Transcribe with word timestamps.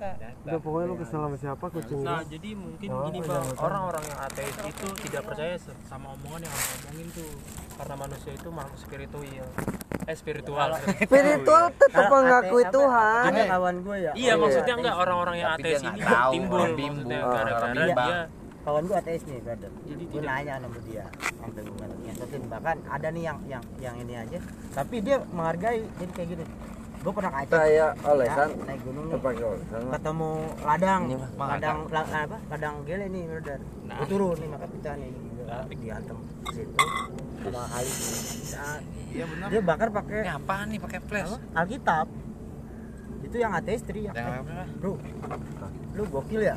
data 0.00 0.28
Udah 0.40 0.60
pokoknya 0.64 0.86
lu 0.88 0.96
kesel 0.96 1.20
sama 1.20 1.36
siapa 1.36 1.64
kucing 1.68 2.00
Nah, 2.00 2.24
jadi 2.24 2.50
mungkin 2.56 2.88
Oh, 2.90 3.06
gini 3.06 3.18
iya, 3.20 3.28
bang, 3.28 3.46
orang-orang 3.60 4.04
yang 4.08 4.18
ateis 4.24 4.56
itu 4.64 4.86
tidak 5.06 5.22
percaya 5.28 5.54
sama 5.86 6.06
omongan 6.16 6.40
yang 6.48 6.54
orang 6.56 6.70
omongin 6.80 7.06
tuh, 7.12 7.30
karena 7.76 7.94
manusia 8.00 8.32
itu 8.32 8.48
makhluk 8.50 8.78
spiritual, 8.80 9.46
eh 10.08 10.16
spiritual. 10.16 10.68
Spiritual. 11.04 11.64
tetap 11.76 12.04
mengakui 12.08 12.64
Tuhan. 12.72 13.24
Ada 13.30 13.42
kawan 13.46 13.76
gue 13.84 13.96
ya. 14.00 14.12
Iya, 14.16 14.32
maksudnya 14.40 14.74
enggak 14.80 14.96
orang-orang 14.96 15.36
yang 15.38 15.50
ateis 15.54 15.80
ini 15.84 16.00
timbul 16.02 16.58
maksudnya 16.64 16.78
bimbang, 16.80 17.22
gara-gara 17.30 17.84
dia. 17.84 18.20
Kawan 18.60 18.82
gue 18.84 18.96
ateis 18.96 19.22
nih, 19.24 19.38
brother. 19.40 19.70
Jadi 19.86 20.02
gue 20.08 20.22
nanya 20.24 20.54
sama 20.60 20.78
dia 20.88 21.04
sampai 21.40 21.60
gue 21.64 22.48
bahkan 22.50 22.76
ada 22.84 23.08
nih 23.08 23.22
yang 23.24 23.38
yang 23.48 23.64
yang 23.80 23.94
ini 23.96 24.14
aja. 24.16 24.38
Tapi 24.76 24.96
dia 25.00 25.16
menghargai 25.32 25.82
jadi 25.98 26.12
kayak 26.12 26.28
gini 26.36 26.44
gue 27.00 27.12
pernah 27.12 27.30
ke 27.30 27.38
Aceh 27.40 27.54
Kayak 27.54 27.90
olesan. 28.04 28.48
ya, 28.50 28.64
naik 28.66 28.80
gunung. 28.84 29.04
Nih 29.06 29.18
Pakai 29.18 29.44
olesan. 29.46 29.80
ketemu 29.90 30.30
ladang. 30.60 31.02
Ini 31.02 31.16
mah. 31.16 31.48
Ladang 31.48 31.78
la- 31.88 32.08
apa? 32.20 32.38
Ladang 32.46 32.74
gele 32.84 33.06
nih 33.08 33.22
brother 33.24 33.58
Nah. 33.82 33.96
gue 33.96 34.06
turun 34.06 34.36
nih 34.36 34.48
maka 34.48 34.66
kita 34.68 34.90
nih 34.94 35.10
diantem 35.74 36.18
di 36.20 36.52
situ. 36.52 36.76
Sama 37.40 37.62
Ali 37.72 37.90
Nah, 38.52 38.78
iya 39.10 39.24
benar. 39.26 39.46
Dia 39.48 39.60
bakar 39.64 39.88
pakai 39.90 40.18
Ini 40.20 40.32
apaan 40.34 40.66
nih 40.68 40.78
pakai 40.78 40.98
flash? 41.00 41.30
apa? 41.30 41.38
Alkitab. 41.56 42.06
Itu 43.20 43.36
yang 43.36 43.52
ateis 43.52 43.80
teriak 43.80 44.12
Yang 44.12 44.28
eh, 44.28 44.40
apa? 44.40 44.64
bro 44.76 44.92
lu 45.90 46.02
gokil 46.06 46.42
ya? 46.42 46.56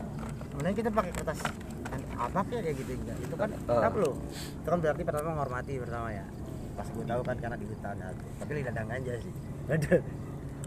Kemudian 0.52 0.76
kita 0.76 0.90
pakai 0.92 1.12
kertas. 1.12 1.40
Apa 2.14 2.40
ya 2.50 2.62
kayak 2.62 2.76
gitu? 2.78 2.92
Enggak. 2.94 3.18
Itu 3.18 3.36
kan 3.36 3.50
kenapa 3.64 3.96
lu. 3.98 4.12
Itu 4.54 4.68
kan 4.68 4.80
berarti 4.80 5.02
pertama 5.02 5.28
menghormati 5.32 5.74
pertama 5.78 6.08
ya. 6.12 6.26
Pas 6.74 6.88
gue 6.90 7.06
tahu 7.06 7.22
kan 7.24 7.36
karena 7.38 7.56
di 7.56 7.66
hutan. 7.66 7.96
Tapi 8.38 8.52
li 8.52 8.62
dadang 8.62 8.90
aja 8.92 9.14
sih 9.18 9.34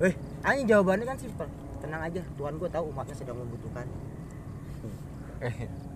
eh 0.04 0.14
ini 0.52 0.62
jawabannya 0.68 1.06
kan 1.08 1.18
simpel. 1.18 1.48
Tenang 1.80 2.02
aja 2.04 2.22
Tuhan 2.36 2.54
gue 2.60 2.68
tahu 2.68 2.84
umatnya 2.92 3.16
sedang 3.16 3.40
membutuhkan. 3.40 3.86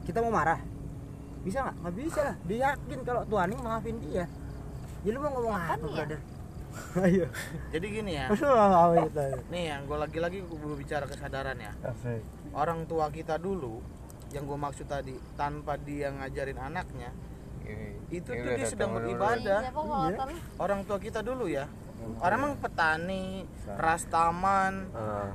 Kita 0.06 0.18
mau 0.24 0.32
marah? 0.32 0.60
Bisa 1.44 1.64
nggak? 1.64 1.76
Nggak 1.84 1.94
bisa 1.96 2.20
lah. 2.24 2.36
Dia 2.48 2.58
yakin 2.72 2.98
kalau 3.04 3.22
Tuhan 3.28 3.48
ini 3.52 3.60
maafin 3.60 3.96
dia. 4.00 4.24
Jadi 5.00 5.12
lu 5.16 5.18
mau 5.20 5.32
ngomong 5.36 5.54
apa 5.56 5.76
brother? 5.80 6.20
Ayo 7.02 7.26
jadi 7.74 7.86
gini 7.90 8.12
ya. 8.14 8.26
Gitu 8.30 9.24
nih 9.50 9.64
yang 9.74 9.80
gue 9.90 9.98
lagi-lagi 9.98 10.38
gue 10.44 10.76
bicara 10.76 11.04
kesadaran 11.08 11.58
ya. 11.58 11.72
Asik. 11.84 12.22
orang 12.50 12.82
tua 12.90 13.06
kita 13.14 13.38
dulu 13.38 13.78
yang 14.34 14.42
gue 14.46 14.58
maksud 14.58 14.86
tadi 14.90 15.14
tanpa 15.38 15.78
dia 15.78 16.10
ngajarin 16.10 16.58
anaknya 16.58 17.10
itu 18.10 18.26
tuh 18.26 18.50
dia 18.58 18.66
sedang 18.66 18.94
beribadah. 18.94 19.70
Orang 20.58 20.82
tua 20.86 20.98
kita 20.98 21.22
dulu 21.22 21.46
ya 21.46 21.66
orang 22.20 22.36
emang 22.38 22.54
petani 22.60 23.44
rastaman 23.76 24.88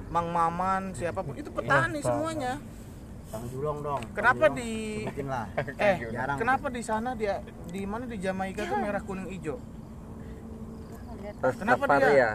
mang 0.10 0.28
maman 0.30 0.94
siapa 0.94 1.22
pun. 1.22 1.34
Itu 1.38 1.50
petani 1.50 2.00
semuanya. 2.02 2.62
Bang 3.26 3.46
Julong 3.50 3.78
dong. 3.82 4.02
Kenapa 4.14 4.46
Julong. 4.54 4.58
di 4.62 5.24
lah 5.26 5.46
eh 5.82 5.98
Jarang. 6.14 6.38
kenapa 6.38 6.68
di 6.70 6.82
sana 6.86 7.18
dia 7.18 7.42
di 7.68 7.82
mana 7.84 8.06
di 8.06 8.22
Jamaika 8.22 8.64
tuh 8.70 8.78
merah 8.78 9.02
kuning 9.02 9.28
hijau? 9.34 9.58
Terus 11.26 11.56
Kenapa 11.58 11.90
apa 11.90 11.98
dia? 12.00 12.14
ya? 12.14 12.32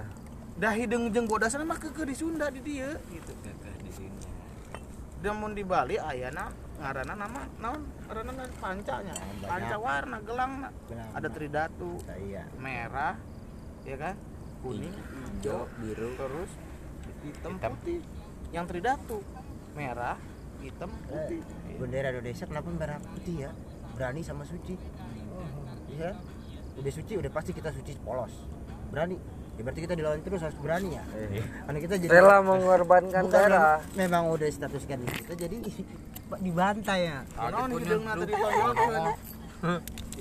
dah 0.60 0.74
hidung 0.76 1.08
jeng 1.08 1.24
bodasana 1.24 1.64
mah 1.64 1.78
keke 1.80 2.04
di 2.04 2.12
Sunda 2.12 2.50
di 2.52 2.60
dia 2.60 2.92
gitu. 3.08 3.32
Dan 5.20 5.36
mun 5.36 5.52
di 5.52 5.62
Bali 5.64 5.96
ayana 6.00 6.48
ngarana 6.80 7.12
nama 7.12 7.40
naon 7.60 7.80
karena 8.08 8.44
pancanya. 8.56 9.14
Panca 9.44 9.76
warna 9.76 10.16
gelang 10.24 10.52
ada 11.12 11.28
tridatu. 11.28 12.00
Nah, 12.04 12.16
iya. 12.18 12.42
Merah 12.56 13.14
ya 13.84 13.96
kan? 13.96 14.14
Kuning 14.60 14.92
hijau 14.92 15.64
biru. 15.80 16.08
terus 16.16 16.50
hitam, 17.24 17.54
putih. 17.56 18.00
Yang 18.52 18.64
tridatu 18.76 19.18
merah 19.72 20.16
hitam 20.60 20.90
putih. 21.08 21.40
bendera 21.80 22.12
Indonesia 22.12 22.44
kenapa 22.44 22.68
merah 22.72 22.98
putih 23.00 23.48
ya? 23.48 23.50
Berani 23.96 24.20
sama 24.20 24.44
suci. 24.44 24.76
Iya. 25.90 26.16
Udah 26.76 26.92
suci 26.92 27.12
udah 27.16 27.30
pasti 27.32 27.50
kita 27.56 27.72
suci 27.72 27.96
polos. 28.04 28.32
Berani. 28.92 29.16
Ya 29.58 29.60
berarti 29.68 29.80
kita 29.84 29.92
dilawan 29.92 30.24
terus 30.24 30.40
harus 30.40 30.56
berani 30.56 30.96
ya? 30.96 31.04
Karena 31.68 31.78
kita 31.84 31.94
jadi 32.00 32.12
Rela 32.16 32.40
mengorbankan 32.40 33.28
darah. 33.28 33.84
memang 33.92 34.32
udah 34.32 34.48
statuskan 34.48 35.04
kita 35.04 35.36
jadi 35.36 35.56
dibantai 36.40 37.00
ya? 37.12 37.20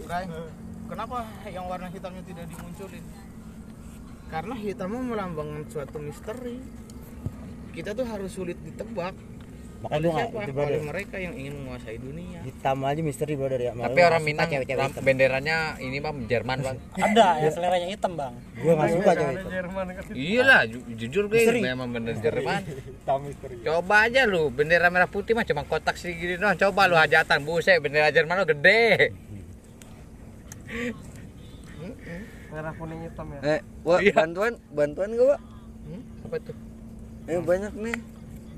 Rai, 0.10 0.26
kenapa 0.92 1.24
yang 1.48 1.66
warna 1.72 1.88
hitamnya 1.88 2.24
tidak 2.28 2.52
dimunculin 2.52 3.04
karena 4.30 4.54
hitamnya 4.54 5.02
melambangkan 5.02 5.66
suatu 5.68 5.98
misteri 5.98 6.62
kita 7.72 7.92
tuh 7.92 8.06
harus 8.06 8.30
sulit 8.30 8.58
ditebak 8.60 9.14
makanya 9.80 9.96
oleh 9.96 10.12
siapa 10.12 10.40
itu 10.44 10.60
oleh 10.60 10.82
mereka 10.84 11.16
yang 11.16 11.32
ingin 11.34 11.54
menguasai 11.56 11.96
dunia 11.98 12.44
hitam 12.44 12.84
aja 12.84 13.00
misteri 13.00 13.34
brother 13.34 13.62
ya 13.62 13.72
Tapi 13.72 14.00
orang 14.04 14.22
Minang 14.22 14.52
ram- 14.52 14.92
benderanya 15.00 15.58
ini 15.80 15.98
bang 15.98 16.16
Jerman 16.28 16.58
bang. 16.60 16.78
Ada 17.00 17.28
yang 17.40 17.54
seleranya 17.56 17.88
hitam 17.88 18.12
bang. 18.14 18.34
gue 18.60 18.74
nggak 18.76 18.90
suka 18.92 19.12
cewek 19.16 19.34
itu 19.34 19.50
Jerman 19.50 19.86
kan 19.88 20.04
Iya 20.12 20.42
lah, 20.44 20.62
ju- 20.68 20.84
jujur 20.94 21.24
gue 21.26 21.40
memang 21.64 21.90
bener 21.90 22.20
Jerman. 22.20 22.60
hitam 22.92 23.20
misteri. 23.24 23.56
Coba 23.64 23.96
aja 24.04 24.28
lu, 24.28 24.52
bendera 24.52 24.92
merah 24.92 25.08
putih 25.08 25.32
mah 25.32 25.48
cuma 25.48 25.64
kotak 25.64 25.96
segini 25.96 26.36
doang. 26.36 26.60
Coba 26.60 26.86
lu 26.86 27.00
hajatan, 27.00 27.40
buset 27.42 27.80
bendera 27.80 28.12
Jerman 28.12 28.36
lu 28.36 28.52
gede. 28.52 29.16
Merah 32.50 32.74
kuning 32.74 33.00
hitam 33.04 33.28
ya. 33.30 33.40
Eh, 33.48 33.60
Wak, 33.82 34.00
Iya. 34.02 34.14
bantuan, 34.16 34.54
bantuan 34.70 35.10
gak, 35.12 35.28
Wak? 35.28 35.42
Apa 36.26 36.36
tuh? 36.42 36.56
Eh, 37.26 37.40
banyak 37.40 37.74
nih. 37.76 37.98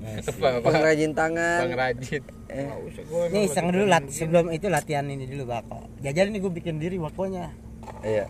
Apa? 0.02 0.46
Pengrajin 0.60 1.12
tangan. 1.12 1.60
Bang 1.62 1.74
Rajin. 1.78 2.22
Eh, 2.50 2.68
nih 3.30 3.42
iseng 3.48 3.70
dulu 3.70 3.84
lat 3.86 4.04
sebelum 4.08 4.50
itu 4.50 4.68
latihan 4.68 5.06
ini 5.06 5.24
dulu 5.24 5.48
bako 5.48 5.88
jajan 6.04 6.28
ini 6.28 6.36
gue 6.36 6.52
bikin 6.52 6.76
diri 6.76 7.00
wakonya 7.00 7.48
iya. 8.04 8.28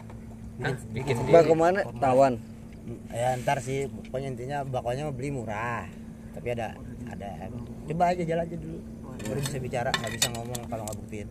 Hah? 0.63 0.79
Bikin 0.95 1.27
Bak 1.27 1.43
diri. 1.43 1.51
ke 1.51 1.55
mana? 1.59 1.81
Tawan. 1.99 2.39
ya 3.11 3.35
ntar 3.39 3.59
sih 3.59 3.91
pokoknya 3.91 4.29
intinya 4.31 4.59
bakonya 4.63 5.07
mau 5.07 5.15
beli 5.15 5.31
murah 5.33 5.91
tapi 6.35 6.51
ada 6.51 6.79
ada 7.05 7.51
coba 7.85 8.11
aja 8.11 8.23
jalan 8.23 8.43
aja 8.43 8.57
dulu 8.57 8.79
baru 9.21 9.39
bisa 9.39 9.59
bicara 9.59 9.91
nggak 9.91 10.13
bisa 10.13 10.27
ngomong 10.31 10.61
kalau 10.67 10.83
nggak 10.83 10.99
buktiin 10.99 11.29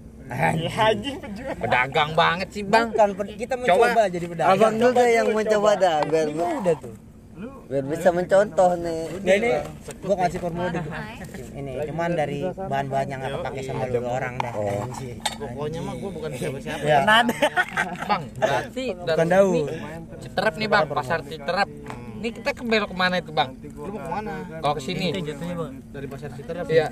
Pedagang 1.59 2.11
banget 2.15 2.47
sih 2.55 2.63
bang. 2.63 2.87
Bukan, 2.91 3.27
kita 3.35 3.53
mencoba 3.59 3.85
Coba. 3.91 4.03
jadi 4.07 4.25
pedagang 4.31 4.55
Abang 4.55 4.75
dulu 4.79 4.91
deh 4.95 5.09
yang 5.11 5.27
mencoba 5.35 5.71
dah 5.75 5.97
biar 6.07 6.27
Ini 6.31 6.43
udah 6.63 6.75
tuh 6.79 6.95
biar 7.41 7.87
bisa 7.87 8.09
mencontoh 8.11 8.71
nih. 8.83 9.01
Nah 9.23 9.35
ini 9.39 9.49
gua 10.03 10.15
kasih 10.27 10.39
formula 10.43 10.67
dulu. 10.75 10.91
Ini 11.55 11.73
cuman 11.87 12.09
dari 12.13 12.39
bahan-bahan 12.43 13.07
yang 13.07 13.19
nggak 13.23 13.33
kepake 13.39 13.61
sama 13.63 13.87
lu 13.87 14.03
dua 14.03 14.11
orang 14.19 14.35
dah. 14.43 14.53
Anjing. 14.59 15.17
pokoknya 15.39 15.79
mah 15.79 15.95
gue 15.95 16.11
bukan 16.11 16.29
siapa-siapa 16.35 16.83
Ya. 16.83 16.99
Bang, 17.07 18.23
berarti 18.35 18.85
Bukan 18.93 19.27
daun. 19.31 19.65
Citerep 20.19 20.53
nih 20.59 20.67
bang, 20.67 20.85
pasar 20.91 21.19
Citerep. 21.23 21.69
Ini 22.21 22.29
kita 22.31 22.53
ke 22.53 22.61
belok 22.61 22.93
ke 22.93 22.95
mana 22.95 23.17
itu 23.17 23.33
bang? 23.33 23.49
lu 23.57 23.89
mau 23.89 23.97
ke 23.97 24.09
mana 24.13 24.33
Kalau 24.61 24.75
ke 24.77 24.81
sini. 24.85 25.09
Jatuhnya 25.09 25.55
bang. 25.57 25.73
dari 25.89 26.05
pasar 26.05 26.29
Citerep 26.31 26.65
Iya. 26.69 26.85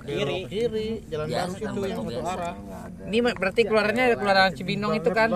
kiri 0.00 0.38
kiri 0.48 0.88
jalan 1.06 1.26
baru 1.28 1.52
situ 1.52 1.78
yang 1.84 1.98
satu 2.00 2.20
arah 2.24 2.54
Ini 3.04 3.18
berarti 3.36 3.60
keluarannya 3.62 4.04
ada 4.06 4.16
keluaran 4.16 4.50
Cibinong 4.50 4.96
itu 4.96 5.10
kan, 5.12 5.28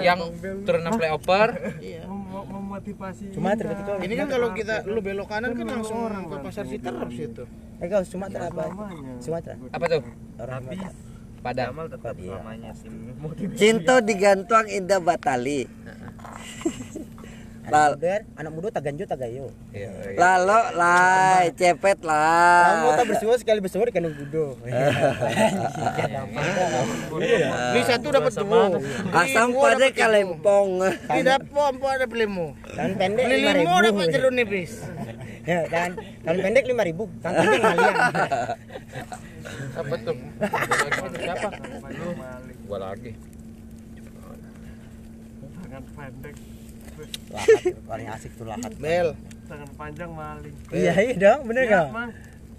yang 0.00 0.18
turunan 0.64 0.92
flyover. 0.96 1.48
Mem- 1.52 2.24
memotivasi. 2.48 3.24
Cuma 3.32 3.52
terketika 3.52 4.00
ini 4.00 4.14
kan 4.14 4.26
kalau 4.26 4.48
kita 4.52 4.84
lu 4.84 5.00
belok 5.00 5.28
kanan 5.28 5.52
kan 5.52 5.66
langsung 5.70 6.00
ke 6.08 6.36
pasar 6.40 6.64
Citerep 6.64 7.10
situ 7.12 7.44
Eh 7.76 7.86
kau 7.86 8.00
Sumatera 8.02 8.48
apa? 8.48 8.72
Sumatera. 9.20 9.60
Apa 9.68 9.84
tuh? 9.86 10.00
Orang 10.38 10.64
Sumatera. 10.64 10.90
Padang. 11.36 11.68
Apa 11.76 12.10
dia? 12.10 12.40
Cinta 13.52 14.00
digantung 14.00 14.64
indah 14.66 14.96
batali. 14.98 15.68
Lal, 17.66 17.98
Udah, 17.98 18.22
anak 18.38 18.52
muda 18.54 18.70
taganjo 18.70 19.02
tagayo. 19.04 19.50
lalo 20.14 20.60
lai 20.72 21.50
cepet 21.52 21.98
Kamu 21.98 22.06
lah. 22.06 22.94
tak 22.94 23.06
bersuara 23.06 23.36
sekali 23.36 23.58
bersuara 23.58 23.90
kan 23.90 24.06
gudo. 24.06 24.54
ini 27.68 27.82
satu 27.82 28.06
dapat 28.08 28.32
dua 28.32 28.78
Asam 29.12 29.50
pada 29.50 29.88
kalempong. 29.90 30.70
tidak 31.10 31.42
pompo 31.48 31.86
ada 31.86 32.06
belimu 32.06 32.54
Kan 32.68 32.94
pendek 32.94 33.24
lima 33.26 33.50
ribu. 33.52 33.74
dapat 33.82 34.06
jeruk 34.08 34.32
nipis 34.32 34.72
Ya 35.50 35.62
kan, 35.66 35.94
kan 36.22 36.34
pendek 36.36 36.66
lima 36.66 36.82
ribu, 36.82 37.06
kan 37.18 37.30
pendek 37.32 37.60
kalian. 37.60 37.94
Apa 39.78 39.94
tuh? 39.96 40.16
Siapa? 41.14 41.48
Gua 42.66 42.78
lagi. 42.80 43.14
Tangan 45.56 45.82
pendek, 45.88 46.34
Lahat 47.28 47.62
paling 47.82 48.08
asik 48.08 48.30
tuh 48.34 48.44
lahat. 48.44 48.70
bel 48.76 49.12
tangan 49.46 49.70
panjang 49.74 50.10
maling. 50.10 50.54
Iya 50.68 50.92
iya 50.96 51.14
dong, 51.16 51.40
bener 51.44 51.62
Iya, 51.62 51.72
gak? 51.72 51.86
Bang. 51.92 52.10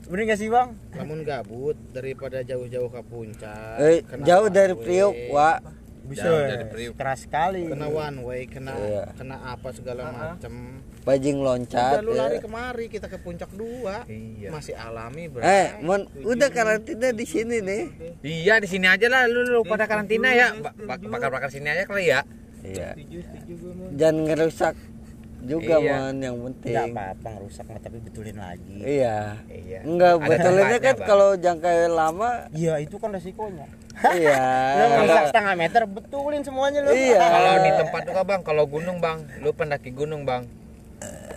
Bener 0.08 0.24
gak 0.26 0.40
sih 0.40 0.48
bang? 0.48 0.70
namun 0.94 1.18
gabut 1.22 1.76
daripada 1.92 2.40
jauh-jauh 2.42 2.88
ke 2.88 3.02
puncak 3.04 3.76
Eh, 3.78 4.00
jauh 4.24 4.48
dari? 4.48 4.72
Priuk, 4.74 5.14
Wak. 5.30 5.60
bisa 6.06 6.24
Jauh 6.24 6.40
dari 6.42 6.66
Priuk. 6.66 6.94
keras 6.96 7.20
sekali 7.22 7.68
kena 7.68 7.86
one 7.86 8.18
way 8.22 8.42
kena 8.46 8.72
Iya. 8.72 9.04
kena 9.14 9.36
apa 9.46 9.68
segala 9.70 10.08
macem 10.08 10.80
bajing 11.04 11.38
loncat 11.38 12.00
udah 12.00 12.02
lu 12.02 12.12
ya. 12.14 12.20
lari 12.22 12.38
kemari 12.40 12.86
kita 12.88 13.06
ke 13.06 13.18
puncak 13.18 13.52
dua 13.52 14.08
Iya. 14.08 14.48
masih 14.48 14.72
alami 14.74 15.28
bro 15.28 15.40
eh 15.40 15.76
mon 15.82 16.08
udah 16.18 16.48
karantina 16.48 17.12
di 17.12 17.26
sini 17.26 17.60
nih 17.60 17.84
Iya 18.24 18.56
di 18.58 18.68
sini 18.70 18.88
aja 18.88 19.04
lah 19.06 19.24
lu, 19.26 19.44
lu 19.46 19.60
pada 19.62 19.84
karantina 19.84 20.32
ya. 20.32 20.56
Ba- 20.56 20.72
ba- 20.72 20.96
Bakar-bakar 20.98 21.48
sini 21.48 21.68
aja 21.68 21.84
kali 21.84 22.08
ya. 22.08 22.24
Iya 22.62 22.90
jangan 23.94 24.16
ngerusak 24.24 24.76
juga 25.40 25.78
Iya. 25.78 25.94
mon 25.94 26.18
yang 26.18 26.36
nggak 26.36 26.46
penting 26.58 26.76
apa-apa 26.90 27.28
ngerusak 27.30 27.66
mah, 27.66 27.78
tapi 27.78 27.98
betulin 28.02 28.38
lagi 28.38 28.76
iya 28.82 29.18
Iya. 29.46 29.80
enggak 29.84 30.14
Ada 30.16 30.26
betulinnya 30.26 30.80
kan 30.80 30.96
Bang. 30.96 31.08
kalau 31.08 31.30
jangka 31.36 31.70
lama 31.88 32.30
iya 32.52 32.74
itu 32.78 32.96
kan 32.96 33.10
resikonya 33.12 33.66
iya 34.14 34.42
lu 34.78 34.86
ngerusak 34.96 35.24
setengah 35.30 35.54
meter 35.56 35.82
betulin 35.86 36.42
semuanya 36.42 36.80
lu 36.82 36.90
Iya. 36.90 37.22
Kalau 37.22 37.54
di 37.60 37.72
tempat 37.72 38.02
tuh 38.04 38.24
bang, 38.24 38.42
kalau 38.42 38.64
gunung 38.66 38.98
bang, 38.98 39.18
lu 39.40 39.50
pendaki 39.52 39.90
gunung 39.90 40.22
bang, 40.22 40.46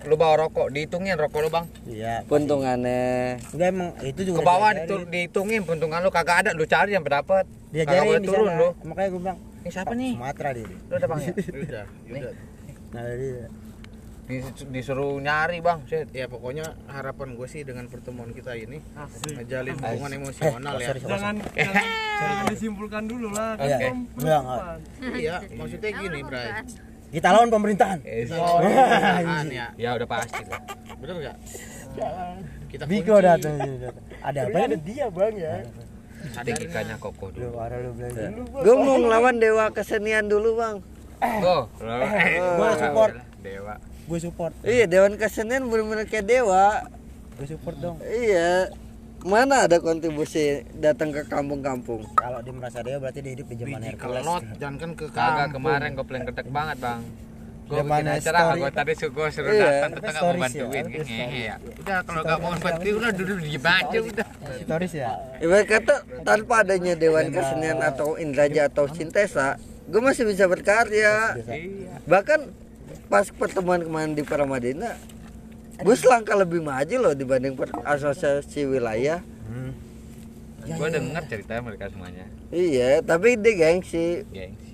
lu 0.02 0.14
bawa 0.14 0.34
rokok, 0.38 0.68
dihitungin 0.70 1.16
rokok 1.16 1.40
lu 1.40 1.50
bang. 1.50 1.64
iya 1.86 2.24
puntungannya 2.24 3.36
enggak 3.46 3.68
emang 3.68 3.88
itu 4.02 4.20
juga 4.24 4.36
Ke 4.36 4.44
bawah 4.46 4.70
diajarin. 4.72 5.06
dihitungin 5.06 5.60
puntungan 5.62 6.00
lu 6.00 6.08
kagak 6.08 6.36
ada, 6.40 6.50
lu 6.52 6.64
cari 6.64 6.90
yang 6.90 7.04
berdapat. 7.04 7.44
Kagak 7.44 7.68
diajarin 7.70 8.08
boleh 8.08 8.18
di 8.18 8.26
turun 8.26 8.48
lu. 8.50 8.68
makanya 8.82 9.08
gue 9.10 9.20
bilang 9.20 9.38
Ini 9.60 9.68
siapa 9.68 9.92
nih? 9.92 10.12
Sumatera 10.14 10.50
dia. 10.52 10.66
Lu 10.66 10.94
ada 10.94 11.06
bang 11.06 11.20
ya? 11.22 11.32
udah 11.50 11.84
udah. 12.06 12.32
Nah 12.90 13.02
dia 13.14 13.46
Dis- 14.24 14.62
disuruh 14.64 15.18
nyari 15.18 15.58
bang, 15.58 15.82
set. 15.84 16.06
ya 16.12 16.24
pokoknya 16.24 16.62
harapan 16.86 17.34
gue 17.34 17.44
sih 17.44 17.66
dengan 17.66 17.90
pertemuan 17.90 18.30
kita 18.30 18.54
ini 18.54 18.78
Asik. 18.94 19.34
ngejalin 19.36 19.74
hubungan 19.74 20.12
emosional 20.16 20.74
ya. 20.78 20.94
Jangan, 20.94 21.34
jangan, 21.50 21.84
jangan 22.16 22.44
disimpulkan 22.46 23.02
dulu 23.04 23.28
lah. 23.28 23.58
Kan 23.58 23.66
Iya. 23.66 23.78
Enggak, 23.90 24.06
penutupan. 24.14 24.78
iya 25.18 25.36
maksudnya 25.50 25.90
gini 25.92 26.18
Bray. 26.22 26.46
kita 27.10 27.28
lawan 27.28 27.50
pemerintahan. 27.50 27.98
Eh, 28.06 28.22
oh, 28.30 28.62
pemerintahan 28.62 29.46
ya. 29.50 29.66
Ya 29.74 29.90
udah 29.98 30.08
pasti 30.08 30.42
lah. 30.46 30.62
bener 30.94 31.14
nggak? 31.18 31.36
Kita 32.70 32.82
Biko 32.86 33.16
datang. 33.18 33.54
ada 34.22 34.38
apa 34.46 34.58
ada 34.62 34.78
dia 34.78 35.06
bang 35.10 35.34
ya 35.34 35.54
Ada 36.36 36.50
ikannya 36.56 36.96
kokoh 37.00 37.28
lu 37.32 37.50
dulu. 37.50 38.42
gue 38.60 38.74
mau 38.76 38.96
ngelawan 39.00 39.36
dewa 39.40 39.72
kesenian 39.72 40.28
dulu 40.28 40.60
bang. 40.60 40.76
Go. 41.40 41.68
Gua 42.56 42.70
support. 42.76 43.12
Dewa. 43.40 43.74
gue 44.10 44.18
support. 44.18 44.52
Iya 44.66 44.84
dewan 44.90 45.14
kesenian 45.16 45.68
bener-bener 45.68 46.08
kayak 46.08 46.26
dewa. 46.26 46.84
Gue 47.38 47.46
support 47.46 47.76
dong. 47.78 47.96
Iya. 48.04 48.72
Mana 49.20 49.68
ada 49.68 49.76
kontribusi 49.84 50.64
datang 50.80 51.12
ke 51.12 51.28
kampung-kampung? 51.28 52.08
Kalau 52.16 52.40
dia 52.40 52.56
merasa 52.56 52.80
dia 52.80 52.96
berarti 52.96 53.20
dia 53.20 53.36
hidup 53.36 53.52
di 53.52 53.56
zaman 53.60 53.84
Hercules. 53.84 54.24
kelot 54.24 54.44
jangan 54.56 54.76
kan 54.80 54.90
ke 54.96 55.04
Kagak 55.12 55.52
kampung 55.52 55.52
kemarin 55.60 55.90
gue 55.92 56.06
plan 56.08 56.22
gedek 56.24 56.48
banget 56.48 56.76
bang. 56.80 57.00
Gue 57.70 57.80
bikin 57.80 58.06
acara 58.10 58.38
story. 58.42 58.58
gue 58.58 58.70
tadi 58.72 58.92
suka 58.92 59.22
suruh 59.30 59.50
Iya. 59.50 59.66
datang 59.70 59.90
tetangga 59.94 60.10
mau 60.12 60.26
Stories 60.26 60.34
ya, 60.34 60.42
bantuin. 60.42 60.82
ada 60.82 60.90
stories. 60.90 61.06
Ngehe 61.08 61.40
ya. 61.40 61.56
Udah 61.62 61.98
kalau 62.02 62.20
gak 62.20 62.38
mau 62.38 62.52
bantuin 62.56 62.94
udah 62.96 63.12
duduk 63.14 63.38
di 63.38 63.50
aja 63.56 63.98
udah. 64.02 64.28
stories 64.60 64.92
ya 64.92 65.10
Ibarat 65.38 65.66
kata 65.68 65.94
tanpa 66.20 66.54
adanya 66.60 66.92
Dewan 66.94 67.26
Kesenian 67.30 67.78
atau 67.80 68.08
Indraja 68.16 68.66
atau 68.66 68.84
Sintesa, 68.86 69.54
gue 69.86 70.00
masih 70.00 70.26
bisa 70.26 70.44
berkarya. 70.44 71.38
Iya. 71.38 71.94
Bahkan 72.04 72.40
pas 73.06 73.26
pertemuan 73.28 73.80
kemarin 73.80 74.12
di 74.12 74.22
Paramadina, 74.22 74.98
gue 75.76 75.94
selangkah 75.94 76.34
lebih 76.34 76.58
maju 76.60 76.96
loh 77.00 77.14
dibanding 77.14 77.54
per- 77.54 77.70
asosiasi 77.84 78.66
wilayah. 78.66 79.22
Gue 80.60 80.86
denger 80.88 81.22
ceritanya 81.26 81.62
mereka 81.64 81.88
semuanya. 81.88 82.26
Iya, 82.48 83.00
tapi 83.00 83.34
dia 83.34 83.54
gengsi. 83.56 84.22
Gengsi. 84.28 84.69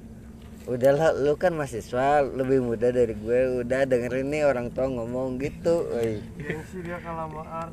Udahlah, 0.66 1.14
lu 1.14 1.38
kan 1.38 1.54
mahasiswa, 1.54 2.26
lebih 2.26 2.58
muda 2.58 2.90
dari 2.90 3.14
gue. 3.14 3.62
Udah 3.62 3.86
dengerin 3.86 4.26
nih 4.34 4.42
orang 4.50 4.74
tua 4.74 4.90
ngomong 4.90 5.38
gitu. 5.38 5.86
Woi. 5.94 6.18
Gengsi 6.42 6.82
dia 6.82 6.98
art. 6.98 7.70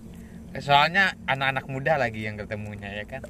Eh, 0.54 0.62
Soalnya 0.62 1.18
anak-anak 1.26 1.66
muda 1.66 1.98
lagi 1.98 2.22
yang 2.22 2.38
ketemunya 2.38 3.02
ya 3.02 3.06
kan. 3.10 3.26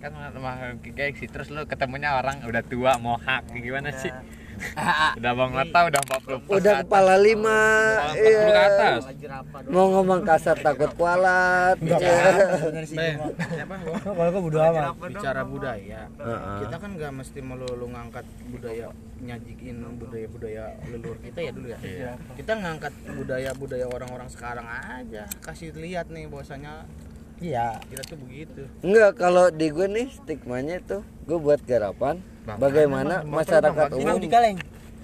Kan 0.00 0.10
mah 0.16 0.72
gengsi 0.80 1.28
terus 1.28 1.52
lu 1.52 1.68
ketemunya 1.68 2.16
orang 2.16 2.40
udah 2.48 2.64
tua 2.64 2.96
mau 2.96 3.20
hak 3.20 3.52
gimana 3.52 3.92
sih? 3.92 4.10
udah 5.18 5.32
bang 5.36 5.52
Lata 5.52 5.78
udah 5.88 6.00
40 6.48 6.48
Udah 6.48 6.74
kepala 6.84 7.14
lima, 7.18 7.60
40 8.14 8.18
ke 8.18 8.28
iya. 8.28 8.62
atas. 8.68 9.00
Mau 9.68 9.86
ngomong 9.92 10.20
kasar 10.24 10.56
takut 10.60 10.90
kualat. 10.96 11.76
Iya. 11.82 13.32
apa 13.62 13.74
kalau 14.02 14.30
gue 14.32 14.42
bodo 14.42 14.58
amat. 14.60 14.84
Bicara 15.12 15.42
budaya. 15.44 16.00
Kita 16.64 16.76
kan 16.78 16.90
nggak 16.96 17.12
mesti 17.12 17.40
melulu 17.40 17.86
ngangkat 17.90 18.26
budaya 18.50 18.88
nyajikin 19.22 19.78
budaya 20.02 20.26
budaya 20.26 20.64
leluhur 20.90 21.18
kita 21.22 21.38
ya 21.46 21.50
dulu 21.54 21.66
ya. 21.70 21.78
Kita 22.34 22.52
ngangkat 22.58 22.92
budaya 23.14 23.50
budaya 23.54 23.86
orang-orang 23.86 24.28
sekarang 24.28 24.66
aja. 24.66 25.30
Kasih 25.40 25.70
lihat 25.78 26.10
nih 26.10 26.26
bahwasanya 26.26 26.86
iya 27.42 27.76
kita 27.90 28.02
tuh 28.06 28.18
begitu 28.22 28.62
Enggak, 28.80 29.10
kalau 29.18 29.50
di 29.50 29.66
gue 29.68 29.86
nih 29.86 30.06
stigmanya 30.08 30.78
itu 30.78 31.02
gue 31.26 31.38
buat 31.38 31.60
garapan 31.62 32.22
Bang, 32.42 32.58
bagaimana 32.58 33.22
masyarakat 33.22 33.86
ini 33.92 34.02
umum 34.02 34.18
di 34.18 34.30
kaleng 34.30 34.58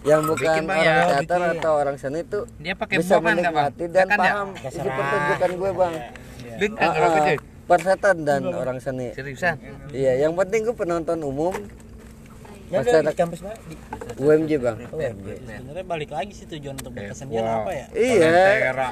yang 0.07 0.23
bukan 0.23 0.47
Bikin, 0.47 0.65
Bang, 0.65 0.79
orang 0.79 0.95
ya. 0.95 1.07
teater 1.19 1.41
Bikin. 1.43 1.59
atau 1.59 1.73
orang 1.75 1.97
seni 1.99 2.21
itu 2.23 2.41
Dia 2.59 2.75
pakai 2.75 2.97
bisa 3.03 3.15
Bang? 3.19 3.35
menikmati 3.35 3.85
dan 3.91 4.07
Kan 4.07 4.15
ya? 4.15 4.23
paham 4.23 4.49
isi 4.57 4.79
pertunjukan 4.79 5.51
gue 5.53 5.71
bang. 5.75 5.95
Ah, 6.79 6.91
kalau 6.91 7.09
ah, 7.09 7.15
gede. 7.19 7.35
persetan 7.67 8.17
dan 8.23 8.41
orang 8.47 8.79
seni. 8.79 9.11
Seriusan? 9.13 9.55
Iya, 9.91 10.27
yang 10.27 10.33
penting 10.35 10.67
gue 10.67 10.75
penonton 10.75 11.19
umum 11.21 11.55
ya 11.55 11.88
masyarakat 12.71 13.03
di 13.07 13.17
kampus 13.17 13.41
mana 13.41 13.57
di 13.61 13.75
UMJ 14.19 14.51
bang. 14.59 14.77
UMJ 14.89 15.27
sebenarnya 15.41 15.85
balik 15.85 16.11
lagi 16.11 16.33
sih 16.33 16.47
tujuan 16.47 16.75
untuk 16.75 16.93
Eh, 16.93 16.97
berkesenian 17.01 17.41
wow. 17.41 17.59
apa 17.59 17.71
ya 17.73 17.87
Iya, 17.93 18.31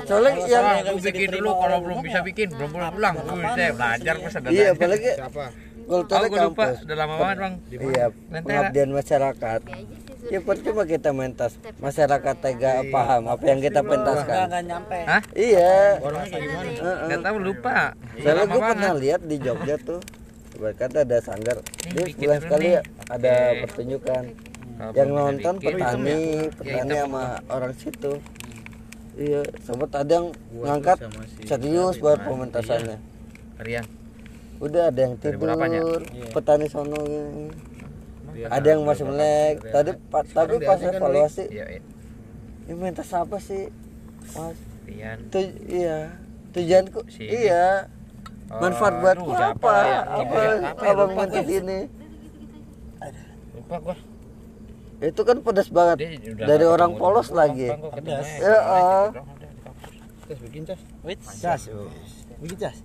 soalnya 0.05 0.33
yang 0.45 0.65
Aku 0.87 0.99
bikin 0.99 1.29
dulu 1.33 1.51
kalau 1.57 1.79
belum 1.81 1.99
bisa 2.01 2.19
bikin 2.23 2.47
belum 2.51 2.71
pulang 2.71 2.93
pulang. 2.93 3.15
Buset, 3.19 3.73
belajar 3.75 4.15
gue 4.17 4.31
sadar. 4.31 4.51
iya 4.51 4.67
apalagi 4.71 5.11
siapa 5.13 5.45
kulturnya 5.87 6.27
Oh, 6.27 6.29
gue 6.29 6.41
lupa. 6.51 6.65
Udah 6.75 6.97
lama 6.99 7.15
banget, 7.17 7.37
Bang. 7.39 7.55
Iya, 7.71 8.05
pengabdian 8.37 8.91
masyarakat. 8.91 9.61
Ya 10.27 10.43
percuma 10.43 10.83
kita 10.83 11.15
mentas 11.15 11.55
masyarakat 11.79 12.35
tega 12.43 12.83
paham 12.91 13.31
apa 13.31 13.45
yang 13.47 13.63
kita 13.63 13.79
pentaskan. 13.81 14.51
nggak 14.51 14.65
nyampe 14.67 14.99
Hah? 15.07 15.23
Iya. 15.31 16.03
orangnya 16.03 16.27
kayak 16.27 16.43
gimana. 16.43 16.71
Enggak 16.99 17.21
tahu 17.23 17.37
lupa. 17.39 17.79
Soalnya 18.17 18.35
lama 18.37 18.51
gue 18.51 18.61
pernah 18.65 18.93
lihat 18.97 19.21
di 19.23 19.37
Jogja 19.39 19.77
tuh 19.79 20.01
Berkata 20.57 20.99
ada 21.01 21.19
sanggar 21.19 21.57
Dia 21.87 22.05
bikin 22.05 22.17
sebulan 22.19 22.41
sekali 22.41 22.67
nih. 22.67 22.81
ada 23.07 23.35
Oke. 23.47 23.59
pertunjukan 23.63 24.23
Kalau 24.77 24.93
Yang 24.93 25.11
nonton 25.11 25.55
petani 25.59 25.73
Ya, 26.13 26.49
Petani 26.51 26.75
hitam 26.87 26.89
sama 27.03 27.23
orang 27.47 27.73
situ 27.75 28.13
Iya 29.15 29.41
Sobat 29.63 29.91
ada 29.95 30.13
yang 30.15 30.29
Gua 30.51 30.65
ngangkat 30.67 30.97
si 31.31 31.43
serius 31.45 31.97
buat 31.97 32.19
pementasannya 32.21 32.99
Rian. 33.57 33.85
Udah 34.57 34.89
ada 34.89 35.01
yang 35.03 35.17
tidur 35.17 35.37
berapanya? 35.43 35.81
Petani 36.31 36.65
sono 36.67 37.01
gini. 37.03 37.49
Iya. 38.35 38.47
Ada 38.51 38.67
yang 38.71 38.83
masih 38.83 39.05
melek 39.07 39.65
Tadi 39.67 39.91
pa- 40.07 40.25
tapi 40.27 40.57
pas 40.59 40.77
evaluasi 40.79 41.49
Iya, 41.49 41.65
iya. 41.71 41.83
Ini 42.67 42.75
mentas 42.75 43.09
apa 43.11 43.37
sih 43.39 43.73
Mas 44.31 44.57
Rian. 44.85 45.19
Tu 45.29 45.41
iya 45.67 46.21
Tujuanku 46.51 47.01
Si- 47.07 47.25
Iya 47.25 47.89
Manfaat 48.47 48.95
buat 49.03 49.17
aduh, 49.19 49.27
apa? 49.27 49.37
siapa 49.37 49.73
ya? 49.75 50.01
Apa, 50.07 50.15
Iya, 50.17 50.23
apa, 50.23 50.69
apa 50.71 50.83
ya? 50.87 50.91
abang 50.95 51.11
Lupa 51.11 51.23
mentas 51.27 51.47
ini? 51.51 51.79
Lupa 53.57 53.77
gua. 53.83 53.97
itu 54.97 55.21
kan 55.29 55.37
pedas 55.45 55.69
banget. 55.69 55.97
Dari 56.41 56.65
orang 56.65 56.93
polos 56.97 57.29
lagi. 57.35 57.69
Gua 57.69 57.91
Pedas. 57.93 58.29
Ya, 58.39 58.57
ah. 58.63 59.07
Tes 60.27 60.39
bikin 60.43 60.63
tes 60.67 60.81
wait 61.07 61.23
cas 61.23 61.71
oh. 61.71 61.87
bikin 62.43 62.59
cas 62.59 62.77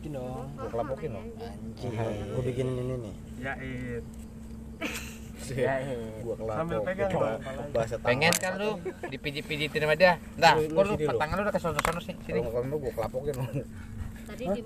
bikin 0.00 0.10
dong. 0.16 0.48
Gua 0.56 0.68
kelapokin 0.68 1.10
loh 1.16 1.24
gue 2.36 2.42
bikin 2.44 2.66
ini 2.76 2.94
nih. 3.00 3.14
Yair. 3.40 4.00
gua 6.20 6.34
kelapok 6.36 6.58
Sambil 6.60 6.78
pegang 6.84 7.10
dong 7.10 7.40
bahasa 7.72 7.94
Pengen 8.04 8.34
kan 8.36 8.52
lu? 8.60 8.76
Dipijit-pijitin 9.08 9.80
sama 9.88 9.96
dia. 9.96 10.20
Nah, 10.36 10.56
Lu- 10.60 10.84
lu 10.84 10.94
tangan 11.00 11.34
lu 11.40 11.42
udah 11.48 11.54
ke 11.56 11.60
sono-sono 11.60 12.00
sih. 12.04 12.14
Sini. 12.28 12.44
kalau 12.44 12.76
gua 12.76 12.92
kelapokin 12.92 13.34
Tadi 14.30 14.44
di 14.46 14.62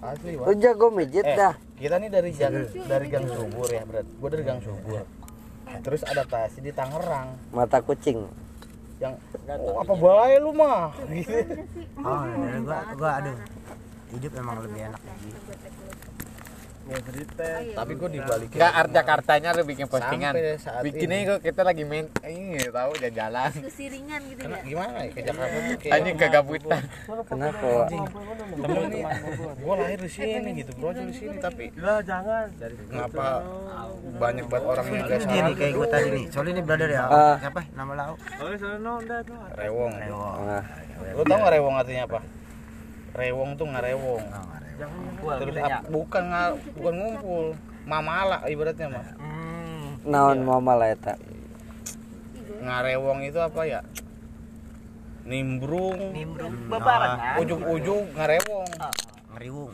asli 0.00 0.32
Wak. 0.38 0.54
jago 0.56 0.86
mijit 0.94 1.26
Eh, 1.26 1.34
dah. 1.34 1.54
kita 1.74 1.98
nih 1.98 2.08
dari 2.08 2.30
gang 2.30 2.54
dari 2.86 3.06
gang 3.10 3.26
subur 3.26 3.68
ya 3.68 3.82
berat 3.84 4.06
gua 4.16 4.28
dari 4.30 4.44
gang 4.46 4.60
subur. 4.62 5.02
Terus 5.82 6.00
adaptasi 6.06 6.62
di 6.62 6.70
Tangerang. 6.70 7.34
Mata 7.50 7.82
kucing. 7.82 8.22
Yang 9.02 9.14
oh, 9.58 9.82
apa 9.82 9.92
bae 9.92 10.34
lu 10.38 10.54
mah? 10.54 10.94
Gitu 11.10 11.32
oh 12.06 12.22
ya, 12.22 12.58
gua 12.62 12.78
gua 12.94 13.10
aduh. 13.18 13.36
Hidup 14.10 14.32
emang 14.34 14.56
lebih 14.62 14.80
enak 14.90 15.02
lagi 15.02 15.28
tapi 17.74 17.92
gue 17.94 18.08
dibalikin 18.18 18.56
Enggak 18.58 18.74
art 18.74 18.90
Jakartanya 18.90 19.48
lu 19.54 19.62
bikin 19.62 19.86
postingan. 19.86 20.32
Bikinnya 20.82 21.18
ini. 21.22 21.28
kok 21.30 21.40
kita 21.46 21.62
lagi 21.62 21.82
main 21.86 22.06
ini 22.26 22.58
tahu 22.66 22.90
jalan-jalan. 22.98 23.50
Diskusi 23.54 23.84
ringan 23.86 24.20
gitu 24.26 24.40
ya. 24.42 24.58
gimana 24.66 24.96
ya 25.06 25.10
ke 25.14 25.20
Jakarta 25.22 25.56
tuh 25.56 25.76
kayak 25.78 25.94
Anjing 25.94 26.16
kegabutan. 26.18 26.82
Kenapa? 27.30 27.68
temen 28.50 28.84
nih 28.90 29.02
gue 29.60 29.74
lahir 29.78 29.98
di 30.02 30.10
sini 30.10 30.50
gitu 30.62 30.70
bro 30.76 30.90
di 30.92 31.14
sini 31.14 31.36
tapi 31.40 31.64
lah 31.78 32.02
jangan 32.04 32.50
ngapa 32.92 33.28
banyak 34.20 34.46
banget 34.50 34.68
orang 34.68 34.86
yang 34.90 35.06
gak 35.06 35.10
Ini 35.10 35.24
salah 35.24 35.54
kayak 35.56 35.72
gue 35.72 35.86
tadi 35.88 36.08
nih. 36.10 36.24
Soalnya 36.28 36.52
ini 36.58 36.62
brother 36.66 36.90
ya. 36.90 37.02
Ah. 37.06 37.36
Siapa? 37.40 37.60
Nama 37.72 37.92
lau. 37.96 38.14
oh 38.18 38.52
sono 38.58 38.92
udah 39.00 39.18
tuh 39.24 39.38
rewong 39.56 39.92
Nah, 40.00 40.64
lu 41.16 41.22
tau 41.24 41.36
gak 41.38 41.52
rewong 41.54 41.74
artinya 41.78 42.04
apa 42.10 42.20
rewong 43.10 43.58
tuh 43.58 43.66
ngarewong 43.66 44.22
terus 45.36 45.56
ap- 45.58 45.86
bukan 45.86 46.22
nga- 46.26 46.56
bukan 46.74 46.94
ngumpul 46.94 47.44
mamala 47.84 48.38
ibaratnya 48.46 48.88
mah 48.88 49.06
naon 50.02 50.38
mama 50.40 50.72
lah 50.74 50.88
eta. 50.88 51.14
ngarewong 52.60 53.20
itu 53.22 53.38
apa 53.38 53.60
ya 53.62 53.80
nimbrung 55.22 56.12
Nimbrung. 56.12 56.52
ujung-ujung 57.38 58.04
ngarewong 58.12 58.68
Ngeriwung. 59.30 59.72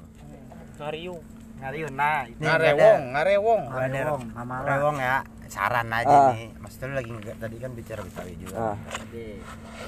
ngariung 0.76 1.22
Ngeriwung. 1.56 1.94
Nah, 1.96 2.28
itu 2.28 2.36
yang 2.36 2.52
ngarewong 2.52 3.02
ngarewong 3.08 3.62
Rewong, 3.64 4.22
Rewong 4.62 4.96
ya. 5.00 5.16
Saran 5.48 5.88
aja 5.88 6.04
Ah. 6.12 6.28
nih. 6.30 6.52
Maksudnya 6.54 6.86
lu 6.86 6.94
lagi 6.94 7.10
nggak 7.16 7.36
tadi 7.40 7.56
kan 7.56 7.70
bicara 7.72 8.00
Betawi 8.04 8.34
juga. 8.36 8.56
Ah, 8.60 8.76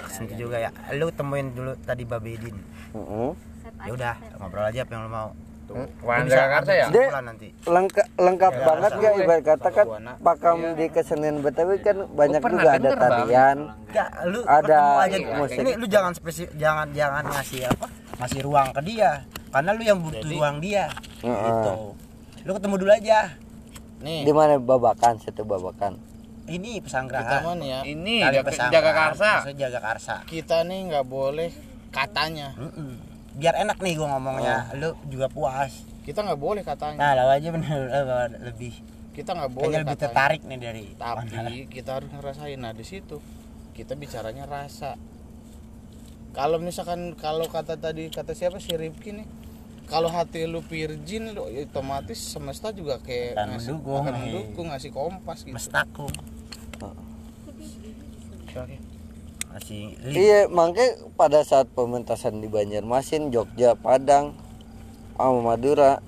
Sentu 0.08 0.32
juga 0.32 0.56
ya. 0.56 0.70
Lu 0.96 1.12
temuin 1.12 1.52
dulu 1.52 1.76
tadi 1.78 2.02
Babedin. 2.02 2.56
heeh. 2.88 3.30
Ya 3.80 3.92
udah, 3.92 4.14
ngobrol 4.37 4.64
aja 4.64 4.80
apa 4.82 4.90
yang 4.90 5.02
lu 5.04 5.12
mau. 5.12 5.30
Bisa 5.68 6.32
Jakarta 6.32 6.73
ya? 6.73 6.88
kesimpulan 6.88 7.25
nanti. 7.26 7.49
lengkap 7.61 8.06
lengkap 8.16 8.52
Ya, 8.52 8.64
banget 8.64 8.90
gak 8.97 9.12
ibarat 9.20 9.42
kata 9.44 9.68
kan 9.68 9.87
pakam 10.18 10.56
di 10.73 10.87
kesenian 10.88 11.37
Betawi 11.38 11.76
kan 11.78 12.08
banyak 12.08 12.40
pernah 12.40 12.56
juga 12.56 12.70
ada 12.73 12.88
tarian 12.97 13.58
Enggak, 13.85 14.08
lu 14.25 14.40
Ada 14.49 14.78
musik. 15.37 15.61
Ini 15.61 15.70
lu 15.76 15.85
jangan 15.87 16.12
spesifik 16.16 16.56
jangan 16.56 16.88
jangan 16.90 17.20
ngasih 17.28 17.68
apa? 17.68 17.87
Ngasih 18.16 18.40
ruang 18.40 18.68
ke 18.73 18.80
dia. 18.82 19.11
Karena 19.49 19.70
lu 19.70 19.82
yang 19.82 19.99
butuh 20.00 20.25
ruang 20.25 20.56
dia. 20.58 20.88
Heeh. 21.20 21.37
Gitu. 21.37 21.73
Lu 22.42 22.50
ketemu 22.50 22.75
dulu 22.78 22.90
aja. 22.90 23.18
nih 23.99 24.20
di 24.23 24.32
mana 24.32 24.56
babakan 24.56 25.18
situ 25.18 25.42
babakan 25.42 26.00
Ini 26.47 26.78
kita 26.78 26.85
pesanggerahan. 26.87 27.40
mah 27.42 27.54
nih 27.54 27.68
ya 27.68 27.80
Ini 27.85 28.14
jaga, 28.40 28.50
jaga 28.73 28.92
karsa. 28.94 29.30
Maksudnya 29.37 29.58
jaga 29.68 29.80
karsa. 29.85 30.14
kita 30.25 30.56
nih 30.64 30.80
nggak 30.87 31.04
boleh 31.04 31.50
katanya 31.90 32.56
Mm-mm. 32.56 32.94
Biar 33.38 33.54
enak 33.54 33.78
nih 33.78 33.95
gua 33.95 34.18
ngomongnya. 34.18 34.75
Lu 34.75 34.99
juga 35.07 35.30
puas. 35.30 35.87
kita 36.09 36.25
nggak 36.25 36.40
boleh 36.40 36.64
katanya. 36.64 36.97
Nah, 36.97 37.12
lalu 37.21 37.33
aja 37.37 37.49
bener 37.52 37.78
lebih. 38.40 38.73
Kita 39.12 39.37
nggak 39.37 39.52
boleh 39.52 39.68
kayaknya 39.68 39.80
lebih 39.85 39.92
katanya. 39.92 40.09
tertarik 40.09 40.40
nih 40.49 40.59
dari 40.59 40.85
tapi 40.97 41.68
kita 41.68 41.90
harus 42.00 42.09
ngerasain. 42.09 42.57
Nah 42.57 42.73
di 42.73 42.85
situ 42.88 43.21
kita 43.76 43.92
bicaranya 43.92 44.49
rasa. 44.49 44.97
Kalau 46.33 46.57
misalkan 46.57 47.12
kalau 47.21 47.45
kata 47.45 47.76
tadi 47.76 48.09
kata 48.09 48.33
siapa 48.33 48.57
si 48.57 48.73
Rifki 48.73 49.21
nih? 49.21 49.28
Kalau 49.88 50.09
hati 50.09 50.45
lu 50.49 50.64
virgin 50.64 51.33
lu 51.37 51.45
otomatis 51.45 52.21
semesta 52.21 52.73
juga 52.73 53.00
kayak 53.00 53.37
Akan 53.40 53.49
ngasih, 53.57 53.73
mendukung, 53.73 53.97
akan 54.04 54.12
nih. 54.12 54.21
mendukung 54.21 54.66
ngasih 54.73 54.90
kompas 54.92 55.38
gitu. 55.45 55.57
Mestaku 55.57 56.07
masih 59.59 59.99
iya 60.07 60.47
makanya 60.47 61.11
pada 61.19 61.43
saat 61.43 61.67
pementasan 61.75 62.38
di 62.38 62.47
Banjarmasin 62.47 63.35
Jogja 63.35 63.75
Padang 63.75 64.38
sama 65.19 65.43
Madura 65.43 65.99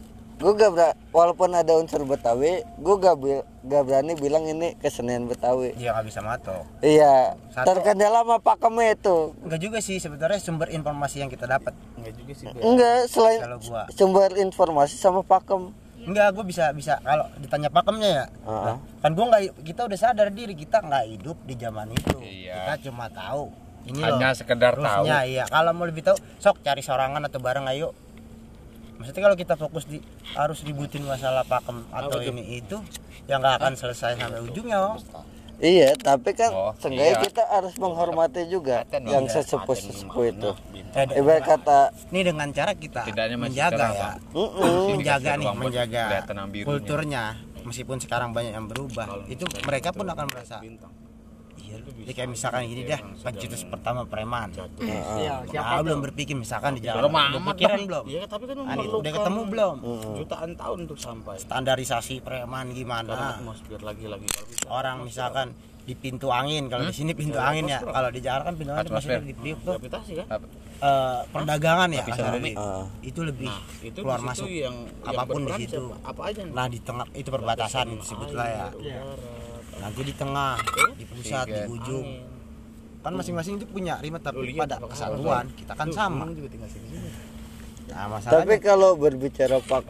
gue 0.41 0.53
gak 0.57 0.73
ber- 0.73 0.97
walaupun 1.11 1.53
ada 1.53 1.77
unsur 1.77 2.07
Betawi 2.07 2.63
gue 2.79 2.95
gak, 2.97 3.17
bil- 3.19 3.45
gak 3.67 3.83
berani 3.85 4.17
bilang 4.17 4.49
ini 4.49 4.73
kesenian 4.81 5.29
Betawi. 5.29 5.77
Dia 5.77 5.93
nggak 5.93 6.07
bisa 6.09 6.25
matok. 6.25 6.65
Iya 6.81 7.37
Satu. 7.53 7.77
terkendala 7.77 8.25
sama 8.25 8.41
pakemnya 8.41 8.97
itu. 8.97 9.37
Enggak 9.45 9.61
juga 9.61 9.79
sih 9.85 10.01
sebenarnya 10.01 10.41
sumber 10.41 10.73
informasi 10.73 11.21
yang 11.21 11.29
kita 11.29 11.45
dapat. 11.45 11.77
Enggak 12.01 12.15
juga 12.17 12.33
sih 12.33 12.47
enggak 12.57 12.99
selain 13.05 13.41
gua. 13.61 13.85
sumber 13.93 14.33
informasi 14.41 14.97
sama 14.97 15.21
pakem 15.21 15.77
enggak 16.07 16.33
gua 16.33 16.45
bisa 16.45 16.73
bisa. 16.73 16.97
Kalau 17.05 17.27
ditanya 17.41 17.69
pakemnya 17.69 18.11
ya. 18.11 18.27
Heeh. 18.47 18.77
kan 19.01 19.11
gua 19.17 19.25
nggak 19.35 19.43
kita 19.65 19.81
udah 19.89 19.99
sadar 19.99 20.29
diri 20.33 20.55
kita 20.57 20.81
nggak 20.81 21.05
hidup 21.17 21.37
di 21.45 21.55
zaman 21.57 21.89
itu. 21.93 22.19
Iya. 22.21 22.77
kita 22.77 22.91
cuma 22.91 23.09
tahu. 23.13 23.53
Ini 23.81 24.01
Hanya 24.05 24.29
loh 24.33 24.37
sekedar 24.37 24.75
tahu. 24.77 25.05
iya. 25.25 25.45
Kalau 25.49 25.73
mau 25.73 25.89
lebih 25.89 26.05
tahu 26.05 26.17
sok 26.37 26.61
cari 26.61 26.85
sorangan 26.85 27.25
atau 27.25 27.41
bareng 27.41 27.65
ayo. 27.73 27.97
Maksudnya 29.01 29.23
kalau 29.25 29.37
kita 29.41 29.55
fokus 29.57 29.89
di 29.89 29.97
harus 30.37 30.61
ributin 30.61 31.01
masalah 31.09 31.41
pakem 31.49 31.89
atau 31.89 32.21
ini 32.21 32.61
itu 32.61 32.77
yang 33.25 33.41
nggak 33.41 33.65
akan 33.65 33.73
selesai 33.73 34.21
sampai 34.21 34.45
ujungnya 34.45 34.77
oh. 34.77 35.01
Iya, 35.61 35.93
tapi 35.95 36.33
kan 36.33 36.51
Oh, 36.51 36.73
seenggaknya 36.75 37.15
iya. 37.15 37.21
kita 37.21 37.43
harus 37.45 37.77
menghormati 37.77 38.49
juga 38.49 38.81
Paten, 38.83 39.05
yang 39.05 39.25
iya, 39.25 39.33
sesepuh-sesepuh 39.37 40.25
itu. 40.27 40.51
Eh, 40.91 41.05
de- 41.05 41.17
Ibarat 41.21 41.45
kata, 41.45 41.79
ini 42.09 42.21
dengan 42.25 42.49
cara 42.51 42.73
kita 42.73 43.05
Tidaknya 43.05 43.37
menjaga 43.37 43.77
ya. 43.77 43.93
Bang. 43.93 44.17
"Mm-mm, 44.33 44.97
menjaga 44.97 45.31
nih 45.37 45.49
menjaga 45.53 46.03
kulturnya. 46.65 47.25
Meskipun 47.61 48.01
sekarang 48.01 48.33
banyak 48.33 48.57
yang 48.57 48.67
berubah 48.67 49.29
itu 49.29 49.45
mereka 49.63 49.93
pun 49.93 50.09
akan 50.09 50.27
merasa 50.27 50.65
iya 50.65 50.81
jadi 51.79 52.13
kayak 52.17 52.31
misalkan 52.35 52.67
gini 52.67 52.83
dah 52.89 53.01
pencetus 53.23 53.63
pertama 53.69 54.03
preman. 54.09 54.51
Iya 54.81 55.47
siapa 55.47 55.79
nah, 55.79 55.83
belum 55.87 56.01
berpikir 56.11 56.35
misalkan 56.35 56.77
di 56.77 56.83
jalan 56.83 57.07
Belum 57.07 57.45
pikiran 57.55 57.79
belum. 57.87 58.05
Iya 58.11 58.23
tapi 58.27 58.45
kan 58.51 58.57
Ani, 58.59 58.67
memerlukan 58.67 59.01
udah 59.01 59.13
ketemu 59.15 59.41
belum? 59.47 59.77
Jutaan 60.19 60.51
tahun 60.59 60.79
untuk 60.89 60.99
sampai. 60.99 61.37
Standarisasi 61.39 62.15
preman 62.25 62.75
gimana? 62.75 63.39
Lagi-lagi 63.81 64.27
kalau 64.27 64.47
bisa 64.51 64.67
orang 64.69 64.97
misalkan 65.07 65.49
di 65.81 65.97
pintu 65.97 66.29
angin 66.29 66.69
kalau 66.69 66.87
di 66.87 66.95
sini 66.95 67.17
pintu 67.17 67.41
angin 67.41 67.67
ya. 67.67 67.81
kalau 67.81 68.13
di 68.13 68.21
Jakarta 68.21 68.53
kan 68.53 68.55
pintu 68.61 68.71
angin 68.77 68.93
maksudnya 68.93 69.21
di 69.25 69.35
Priuk 69.35 69.59
tuh. 69.65 69.75
Gravitasi 69.81 70.13
kan? 70.23 70.27
Eh, 70.81 71.21
perdagangan 71.29 71.89
ya 71.93 72.03
kasarnya. 72.09 72.57
Ah. 72.57 72.89
itu 73.05 73.21
lebih 73.21 73.53
itu 73.85 74.01
keluar 74.01 74.25
masuk. 74.25 74.49
yang 74.49 74.89
apa 75.05 75.29
pun 75.29 75.45
di 75.45 75.53
yang 75.53 75.61
situ. 75.61 75.83
apa 76.01 76.21
aja 76.33 76.41
nih? 76.41 76.53
Nah 76.57 76.67
di 76.73 76.79
tengah 76.81 77.07
itu 77.13 77.29
perbatasan 77.29 77.87
disebutlah 78.01 78.47
ya 78.49 78.67
nanti 79.81 80.01
di 80.05 80.15
tengah 80.15 80.61
di 80.95 81.05
pusat 81.09 81.47
di 81.49 81.61
ujung. 81.67 82.09
Kan 83.01 83.17
masing-masing 83.17 83.57
itu 83.57 83.65
punya 83.65 83.97
rima 84.05 84.21
tapi 84.21 84.53
pada 84.53 84.77
kesatuan 84.77 85.49
kita 85.57 85.73
kan 85.73 85.89
sama. 85.89 86.29
juga 86.37 86.53
tinggal 86.53 86.69
sini 86.69 87.01
nah 87.91 88.07
tapi 88.23 88.63
kalau 88.63 88.95
berbicara 88.95 89.59
pak, 89.59 89.83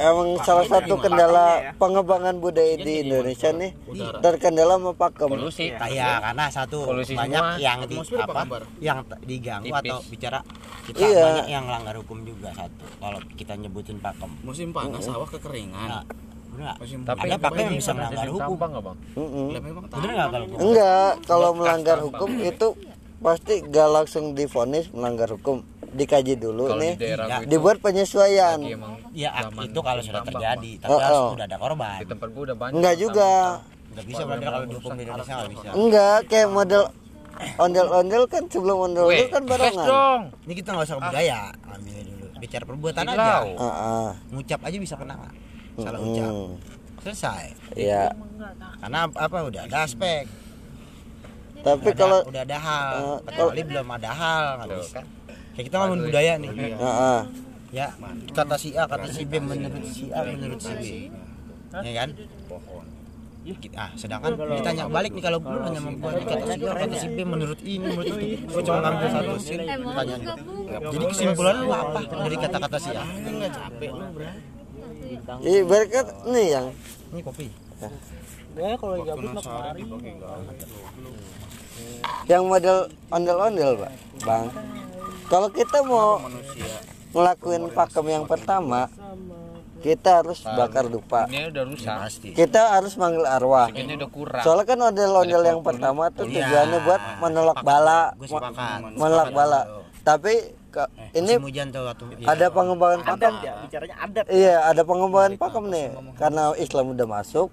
emang 0.00 0.40
salah 0.40 0.64
satu 0.64 0.96
kendala 0.96 1.76
pengembangan 1.76 2.40
budaya 2.40 2.80
di 2.80 3.04
Indonesia 3.04 3.52
nih 3.52 3.76
terkendala 4.24 4.80
sama 4.80 4.92
pakem. 4.96 5.28
Polusi. 5.28 5.68
kayak 5.68 6.32
karena 6.32 6.44
satu 6.48 6.88
Polusi 6.88 7.12
banyak 7.12 7.44
semua. 7.44 7.60
yang 7.60 7.78
di 7.84 7.96
apa 8.16 8.42
yang 8.80 8.98
diganggu 9.20 9.68
Tipis. 9.68 9.84
atau 9.84 9.98
bicara 10.08 10.38
kita 10.88 10.96
Iya. 11.04 11.22
banyak 11.28 11.46
yang 11.52 11.64
langgar 11.68 11.94
hukum 12.00 12.24
juga 12.24 12.56
satu. 12.56 12.84
Kalau 12.88 13.20
kita 13.36 13.52
nyebutin 13.60 14.00
pakem 14.00 14.32
musim 14.40 14.72
panas 14.72 15.04
sawah 15.04 15.28
kekeringan. 15.28 15.88
Nah, 15.92 16.02
Tapi 16.52 17.26
ada 17.32 17.36
pakem 17.40 17.64
yang 17.72 17.76
bisa 17.80 17.92
melanggar 17.96 18.28
hukum 18.28 18.56
bang? 18.60 18.72
Lah 18.76 19.60
memang 19.64 19.84
bener 19.88 20.10
nggak 20.12 20.28
kalau 20.28 20.46
gua? 20.46 20.58
Enggak, 20.60 21.12
kalau 21.24 21.50
melanggar 21.56 21.98
hukum 22.04 22.30
itu 22.40 22.68
pasti 23.22 23.54
gak 23.70 23.88
langsung 23.88 24.24
divonis 24.34 24.90
melanggar 24.90 25.30
hukum, 25.30 25.62
dikaji 25.94 26.34
dulu 26.34 26.74
Kalau 26.74 26.82
di 26.82 26.90
nih, 26.90 26.92
gue 26.98 27.14
itu 27.14 27.46
dibuat 27.46 27.78
penyesuaian. 27.78 28.58
ya 29.14 29.30
itu 29.46 29.80
kalau 29.80 30.02
sudah 30.02 30.22
terjadi 30.26 30.70
Bang. 30.76 30.82
tapi 30.82 30.90
Oh, 30.90 30.98
harus 30.98 31.18
oh. 31.22 31.30
sudah 31.38 31.46
ada 31.46 31.58
korban 31.62 31.98
Di 32.02 32.06
tempat 32.10 32.28
gue 32.34 32.42
udah 32.50 32.56
banyak. 32.58 32.74
Enggak 32.74 32.94
juga, 32.98 33.30
nggak 33.94 34.06
bisa 34.10 34.22
berarti 34.26 34.44
kalau 34.44 34.66
dihukum 34.66 34.90
di 34.96 35.02
Indonesia 35.06 35.34
nggak 35.38 35.50
bisa 35.52 35.66
enggak 35.76 36.18
kayak 36.26 36.48
model 36.50 36.82
ondel-ondel 37.60 38.22
kan 38.28 38.42
sebelum 38.50 38.76
ondel-ondel 38.90 39.22
Weh, 39.24 39.30
kan 39.30 39.42
barengan. 39.46 39.86
dong. 39.86 40.20
ini 40.48 40.52
kita 40.58 40.68
nggak 40.74 40.86
usah 40.88 40.98
budaya 40.98 41.40
ambil 41.64 41.98
dulu 42.02 42.26
bicara 42.42 42.64
perbuatan 42.66 43.04
aja. 43.06 43.34
Ah, 43.54 43.66
ah. 43.66 44.10
ngucap 44.34 44.60
aja 44.66 44.76
bisa 44.82 44.94
kena 44.98 45.14
salah 45.80 46.00
ucap. 46.00 46.34
Selesai. 47.02 47.44
Iya, 47.74 48.14
karena 48.78 49.10
apa 49.10 49.36
udah 49.42 49.62
ada 49.66 49.78
aspek. 49.82 50.24
Tapi 51.62 51.88
udah, 51.94 51.94
kalau 51.94 52.18
ada, 52.22 52.30
udah 52.30 52.42
ada 52.42 52.58
hal. 52.58 52.92
Eh, 52.94 53.18
kecuali 53.30 53.62
belum 53.62 53.86
ada 53.86 54.10
hal 54.10 54.44
nggak 54.58 54.68
bisa. 54.82 54.94
Kan. 54.98 55.06
kayak 55.52 55.64
kita 55.68 55.76
ngomongin 55.78 56.02
budaya 56.08 56.32
nih. 56.40 56.50
Ah, 56.80 56.86
ah. 56.88 57.20
ya 57.72 57.86
kata 58.32 58.56
si 58.56 58.68
A 58.72 58.84
kata 58.88 59.08
si 59.08 59.22
B 59.28 59.32
menurut 59.40 59.84
si 59.86 60.04
A 60.10 60.20
menurut 60.26 60.60
si 60.60 60.72
B. 60.74 60.84
Ya 61.82 61.92
kan? 62.04 62.10
Gitu. 63.42 63.74
ah 63.74 63.90
sedangkan 63.98 64.38
ditanya 64.38 64.86
balik 64.86 65.18
nih 65.18 65.24
kalau 65.26 65.42
sama 65.42 65.90
gue 65.90 66.10
nih 66.14 66.26
kata 66.30 66.44
si 66.46 66.60
A 66.62 66.72
kata 66.78 66.94
si 66.94 67.08
B 67.10 67.18
menurut 67.26 67.60
ini 67.62 67.86
menurut 67.90 68.06
itu. 68.06 68.26
Gue 68.46 68.62
cuma 68.62 68.78
ngambil 68.86 69.08
satu 69.10 69.32
scene 69.42 69.64
Emang 69.66 69.94
tanya 69.98 70.14
enggak 70.18 70.36
bu 70.38 70.54
jadi 70.94 71.04
kesimpulan 71.10 71.54
lu 71.58 71.70
apa 71.74 72.00
dari 72.06 72.36
kata-kata 72.38 72.78
si 72.78 72.90
A? 72.94 73.04
Enggak 73.06 73.50
capek 73.54 73.90
lu 73.90 74.06
bro 75.20 75.36
Iya, 75.44 75.60
berkat 75.68 76.06
nih 76.24 76.46
yang. 76.48 76.66
Ini 77.12 77.20
kopi. 77.20 77.46
Gue 78.52 78.68
kalau 78.76 78.92
lagi 79.00 79.04
gabut 79.08 79.30
mah 79.32 79.44
yang 82.28 82.44
model 82.46 82.88
ondel-ondel, 83.08 83.70
Pak. 83.80 83.92
Bang. 84.22 84.46
Kalau 85.26 85.48
kita 85.48 85.78
mau 85.82 86.20
ngelakuin 87.16 87.64
pakem 87.72 88.06
yang 88.12 88.24
pertama, 88.28 88.92
kita 89.82 90.22
harus 90.22 90.44
bakar 90.44 90.86
dupa. 90.86 91.26
Ini 91.26 91.50
udah 91.50 91.64
rusak. 91.66 91.96
Pasti. 92.06 92.28
Kita 92.36 92.78
harus 92.78 92.94
manggil 92.94 93.26
arwah. 93.26 93.72
Ini 93.72 93.98
udah 93.98 94.10
kurang. 94.12 94.44
Soalnya 94.44 94.64
kan 94.68 94.78
ondel-ondel 94.78 95.42
yang 95.42 95.60
pertama 95.64 96.12
tuh 96.14 96.28
tujuannya 96.28 96.78
buat 96.86 97.02
menolak 97.18 97.60
bala. 97.66 98.14
Menolak 98.94 99.30
bala. 99.34 99.60
Tapi 100.06 100.61
ke- 100.72 100.88
ini 101.12 101.36
musim 101.36 101.44
hujan 101.44 101.66
tuh 101.68 101.82
waktu 101.84 102.04
ada 102.24 102.46
pengembangan 102.48 103.00
pakem. 103.04 103.34
ya 103.38 103.52
bicaranya 103.60 103.96
adat. 104.00 104.24
Iya 104.26 104.56
ada 104.64 104.82
pengembangan 104.82 105.32
pakem 105.36 105.64
nih 105.68 105.86
karena 106.16 106.42
Islam 106.56 106.84
udah 106.90 107.06
masuk 107.06 107.48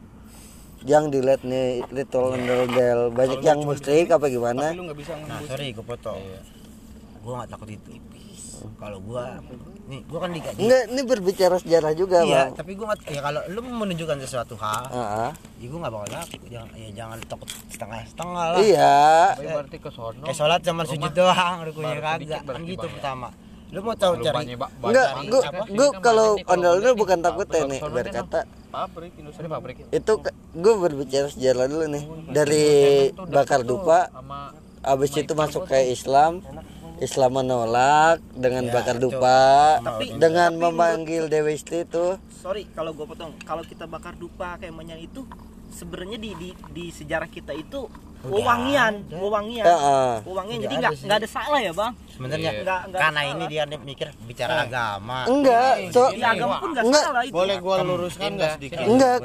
yang 0.88 1.12
dilihat 1.12 1.44
nih 1.44 1.84
little 1.92 2.32
ondel-ondel 2.32 3.12
banyak 3.12 3.44
yang 3.44 3.60
musyrik 3.62 4.08
apa 4.08 4.26
gimana? 4.26 4.72
lu 4.72 4.88
nggak 4.88 4.98
bisa 4.98 5.12
nah 5.28 5.44
sorry 5.44 5.76
gue 5.76 5.84
potong. 5.84 6.24
Gue 7.20 7.34
nggak 7.36 7.50
takut 7.52 7.68
itu 7.68 7.92
kalau 8.80 9.00
gue 9.02 9.24
nih 9.90 10.00
gue 10.06 10.20
kan 10.22 10.30
dikaji 10.30 10.60
enggak 10.62 10.84
ini 10.92 11.02
berbicara 11.02 11.56
sejarah 11.58 11.92
juga 11.98 12.18
iya 12.24 12.48
bang. 12.48 12.50
tapi 12.58 12.72
gue 12.78 12.86
nggak 12.86 13.00
ya 13.10 13.22
kalau 13.26 13.42
lu 13.50 13.60
mau 13.66 13.76
menunjukkan 13.86 14.18
sesuatu 14.22 14.56
hal 14.62 14.84
ah. 14.92 15.32
ya 15.58 15.66
gue 15.66 15.80
nggak 15.80 15.94
bakal 15.94 16.10
takut 16.14 16.42
jangan 16.50 16.70
ya 16.78 16.90
jangan 16.94 17.18
takut 17.26 17.50
setengah 17.72 18.00
setengah 18.12 18.46
lah. 18.54 18.60
Iya. 18.60 18.98
Berarti 19.40 19.78
ke 19.80 19.90
sono 19.94 20.20
kayak 20.26 20.36
sholat 20.36 20.60
cuma 20.66 20.84
sujud 20.84 21.14
doang 21.16 21.58
rukunya 21.64 21.96
kagak. 22.04 22.42
kan 22.44 22.62
gitu 22.68 22.84
banyak. 22.84 22.96
pertama. 23.00 23.28
Lu 23.70 23.80
mau 23.86 23.94
tahu 23.94 24.14
cari 24.26 24.58
enggak 24.58 25.10
gua 25.30 25.42
gua 25.72 25.90
Ini 25.94 26.02
kalau 26.02 26.30
ondel-ondel 26.44 26.94
pabrik 26.94 27.02
bukan 27.02 27.18
takut 27.22 27.48
ya 27.48 27.64
nih 27.70 27.80
berkata. 27.86 28.40
pabrik 28.70 29.14
industri 29.18 29.46
pabrik. 29.50 29.76
Itu 29.90 30.22
gue 30.54 30.74
berbicara 30.78 31.28
sejarah 31.32 31.66
dulu 31.66 31.86
nih. 31.90 32.04
Dari 32.30 32.66
bakar 33.30 33.66
dupa 33.66 34.10
sama 34.14 34.54
habis 34.84 35.12
itu 35.12 35.34
masuk 35.36 35.68
ke 35.68 35.92
Islam 35.92 36.40
Islam 37.00 37.32
menolak 37.34 38.20
dengan 38.32 38.68
bakar 38.68 38.96
dupa 38.96 39.80
dengan 40.16 40.52
memanggil 40.54 41.26
Dewi 41.26 41.56
Isti 41.56 41.84
itu. 41.84 42.20
Sorry 42.30 42.68
kalau 42.72 42.92
gue 42.92 43.04
potong. 43.04 43.36
Kalau 43.42 43.64
kita 43.64 43.84
bakar 43.86 44.16
dupa 44.16 44.56
kayak 44.56 44.72
menyan 44.72 45.00
itu 45.00 45.24
sebenarnya 45.70 46.18
di, 46.18 46.32
di 46.34 46.50
di 46.70 46.86
sejarah 46.90 47.28
kita 47.28 47.52
itu 47.52 47.88
wewangian 48.20 49.08
wewangian. 49.10 49.64
Ah. 49.64 50.20
wewangian 50.22 50.60
jadi 50.60 50.76
nggak 50.78 50.94
nggak 51.02 51.18
ada 51.18 51.30
salah 51.30 51.60
ya 51.60 51.72
bang? 51.72 51.92
Sebenarnya 52.12 52.52
Nggak- 52.52 52.84
nggak 52.90 53.00
karena 53.00 53.22
salah. 53.22 53.32
ini 53.32 53.44
dia 53.48 53.64
nih 53.64 53.80
mikir 53.80 54.08
bicara 54.28 54.54
agama. 54.68 55.20
Enggak 55.24 55.74
so 55.96 56.04
di 56.12 56.20
agama 56.20 56.56
pun 56.60 56.70
nggak 56.74 56.84
Enggak. 56.84 57.04
salah 57.06 57.24
itu. 57.24 57.34
Boleh 57.34 57.56
gua 57.60 57.76
luruskan 57.80 58.30
nggak 58.36 58.52
sedikit? 58.60 58.78
Enggak. 58.84 59.18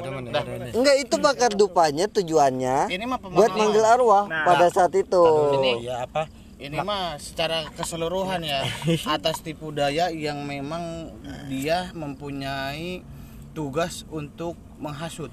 Enggak. 0.71 0.95
itu 0.97 1.15
bakar 1.19 1.51
dupanya 1.51 2.05
tujuannya 2.07 2.77
ini 2.87 3.03
mah 3.03 3.19
buat 3.19 3.51
manggil 3.51 3.83
arwah 3.83 4.23
Nah. 4.25 4.47
pada 4.47 4.71
saat 4.71 4.95
itu. 4.95 5.19
Oh 5.19 5.59
ya 5.77 6.07
apa 6.07 6.23
ini 6.55 6.79
mah 6.79 7.19
secara 7.19 7.67
keseluruhan 7.75 8.39
ya. 8.47 8.63
Atas 9.15 9.43
tipu 9.43 9.75
daya 9.75 10.07
yang 10.11 10.47
memang 10.47 11.11
dia 11.51 11.91
mempunyai 11.91 13.03
tugas 13.51 14.07
untuk 14.07 14.55
menghasut. 14.79 15.31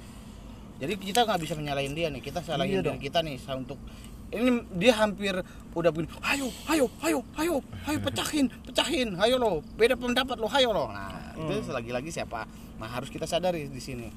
Jadi 0.83 0.99
kita 0.99 1.23
nggak 1.23 1.41
bisa 1.43 1.55
menyalahin 1.55 1.95
dia 1.95 2.11
nih 2.11 2.19
kita 2.19 2.43
salahin 2.43 2.83
diri 2.83 2.99
kita 2.99 3.23
nih 3.23 3.39
untuk 3.55 3.79
ini 4.33 4.65
dia 4.75 4.97
hampir 4.99 5.37
udah 5.77 5.93
begini 5.93 6.11
ayo 6.25 6.49
ayo 6.73 6.87
ayo 7.05 7.21
ayo 7.39 7.57
ayo 7.87 7.99
pecahin 8.01 8.49
pecahin 8.65 9.15
ayo 9.21 9.37
lo 9.37 9.61
beda 9.79 9.95
pendapat 9.95 10.43
lo 10.43 10.51
ayo 10.51 10.75
lo. 10.75 10.91
Nah 10.91 11.39
itu 11.39 11.71
lagi-lagi 11.71 12.11
siapa 12.11 12.51
nah 12.83 12.91
harus 12.91 13.15
kita 13.15 13.31
sadari 13.31 13.71
di 13.71 13.79
sini. 13.79 14.11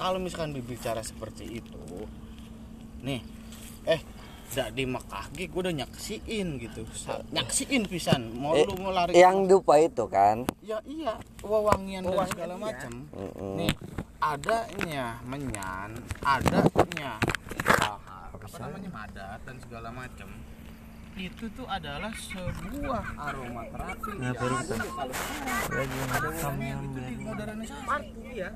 Kalau 0.00 0.16
misalkan 0.16 0.56
berbicara 0.56 1.04
seperti 1.04 1.60
itu 1.60 2.08
nih 3.04 3.20
eh 3.84 4.00
dak 4.52 4.76
di 4.76 4.84
Mekah 4.84 5.24
gue 5.32 5.48
udah 5.48 5.72
nyaksiin 5.72 6.60
gitu. 6.60 6.84
Sa- 6.92 7.24
nyaksiin 7.32 7.88
pisan 7.88 8.36
mau 8.36 8.52
Eh, 8.52 8.68
lu 8.68 8.76
mau 8.76 8.92
lari 8.92 9.16
yang 9.16 9.48
dupa 9.48 9.80
itu 9.80 10.04
kan? 10.06 10.44
Ya 10.60 10.76
iya 10.84 11.16
wewangian 11.40 12.04
dan 12.04 12.28
segala 12.28 12.54
macam 12.60 13.08
Mm-mm. 13.16 13.56
nih 13.56 13.72
adanya 14.20 15.16
menyan 15.24 15.90
adanya 16.20 17.16
apa 17.72 18.46
namanya? 18.60 18.90
Madat 18.92 19.40
dan 19.42 19.56
segala 19.64 19.88
macam 19.88 20.28
itu 21.12 21.44
tuh 21.52 21.66
adalah 21.68 22.08
sebuah 22.16 23.04
aroma 23.20 23.62
terapi. 23.68 24.10
Nah, 24.16 24.32
baru 24.32 24.54
ada 24.56 24.74
wewangian 26.32 26.78
itu 26.82 27.00
di 27.04 27.14
modernisasi 27.20 28.30
ya 28.32 28.48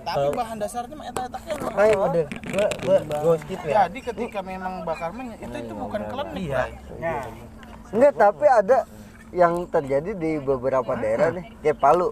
tapi 0.00 0.26
bahan 0.32 0.56
dasarnya 0.56 0.94
mah 0.96 1.06
eta 1.12 1.22
eta 1.28 1.38
Hai, 1.76 1.92
udah 1.92 2.24
gua 2.26 2.66
gua 2.80 2.96
gua 3.04 3.34
skip 3.44 3.60
ya. 3.68 3.86
Jadi 3.86 3.98
ketika 4.00 4.40
memang 4.40 4.88
bakar 4.88 5.12
minyak 5.12 5.38
itu 5.38 5.56
itu 5.60 5.74
bukan 5.76 6.00
klinik 6.08 6.32
Iya. 6.40 6.62
Bray. 6.64 7.32
enggak 7.92 8.12
tapi 8.16 8.46
ada 8.48 8.78
yang 9.30 9.52
terjadi 9.68 10.10
di 10.16 10.30
beberapa 10.40 10.92
daerah 10.96 11.28
nih. 11.34 11.46
Kayak 11.60 11.78
Palu. 11.78 12.10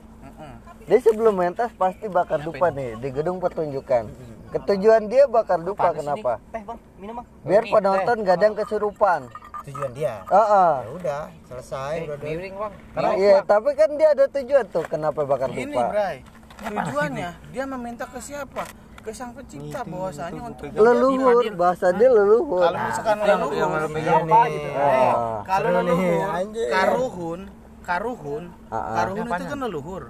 Dia 0.89 1.05
sebelum 1.05 1.37
mentas 1.37 1.69
pasti 1.77 2.09
bakar 2.09 2.41
dupa 2.41 2.73
nih 2.73 2.97
di 2.97 3.09
gedung 3.13 3.41
pertunjukan 3.41 4.09
ketujuan 4.51 5.03
dia 5.07 5.25
bakar 5.27 5.61
dupa 5.61 5.93
kenapa? 5.93 6.41
Teh 6.49 6.63
bang 6.63 6.79
minum 6.97 7.15
bang. 7.17 7.27
Biar 7.43 7.65
penonton 7.65 8.17
gak 8.23 8.35
ada 8.35 8.45
yang 8.45 8.57
kesurupan. 8.57 9.21
Tujuan 9.65 9.91
dia? 9.93 10.15
Ah 10.27 10.37
ah. 10.39 10.75
ya 10.81 10.91
udah 10.91 11.23
selesai 11.45 11.95
udah 12.03 12.17
udah. 12.17 12.25
miring 12.25 12.55
bang. 12.57 12.73
Karena 12.91 13.11
iya, 13.15 13.37
tapi 13.43 13.71
kan 13.73 13.91
dia 13.95 14.09
ada 14.11 14.25
tujuan 14.27 14.65
tuh 14.67 14.85
kenapa 14.85 15.21
bakar 15.23 15.49
Ini 15.51 15.63
dupa. 15.63 15.83
Bray, 15.91 16.17
tujuannya 16.59 17.31
dia 17.49 17.65
meminta 17.67 18.05
ke 18.05 18.19
siapa? 18.19 18.65
Ke 18.99 19.11
sang 19.11 19.33
pencipta 19.33 19.85
bahwasanya 19.85 20.41
untuk 20.43 20.69
Leluhur, 20.69 21.45
bahasa 21.55 21.93
dia 21.93 22.09
leluhur. 22.09 22.61
kalau 22.63 22.79
misalkan 22.83 23.17
leluhur, 23.21 23.81
gitu. 23.89 24.69
eh, 24.69 25.13
Ah. 25.15 25.41
kalau 25.47 25.69
leluhur, 25.71 26.19
karuhun, 26.69 27.41
karuhun, 27.81 28.45
Ah, 28.69 28.75
ah. 28.75 28.95
karuhun 28.99 29.27
itu 29.27 29.45
kan 29.47 29.59
leluhur. 29.61 30.03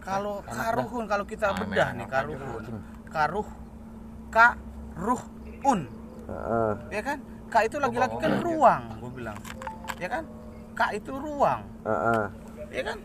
Kalau 0.00 0.42
karuhun, 0.42 1.04
kalau 1.06 1.24
kita 1.24 1.46
bedah 1.54 1.88
nih 1.94 2.06
karuhun, 2.08 2.62
karuh, 3.12 3.48
karuhun, 4.32 5.80
Ah, 6.26 6.32
ah. 6.32 6.72
ya 6.88 7.02
kan? 7.04 7.18
Ka 7.52 7.68
itu 7.68 7.76
lagi-lagi 7.76 8.16
kan 8.16 8.40
ruang, 8.40 8.82
gue 8.96 9.10
bilang, 9.12 9.36
ya 10.00 10.08
kan? 10.08 10.24
Ka 10.72 10.90
itu 10.96 11.12
ruang, 11.12 11.60
Ah, 11.84 11.92
ah. 11.92 12.24
ya 12.72 12.82
kan? 12.82 12.98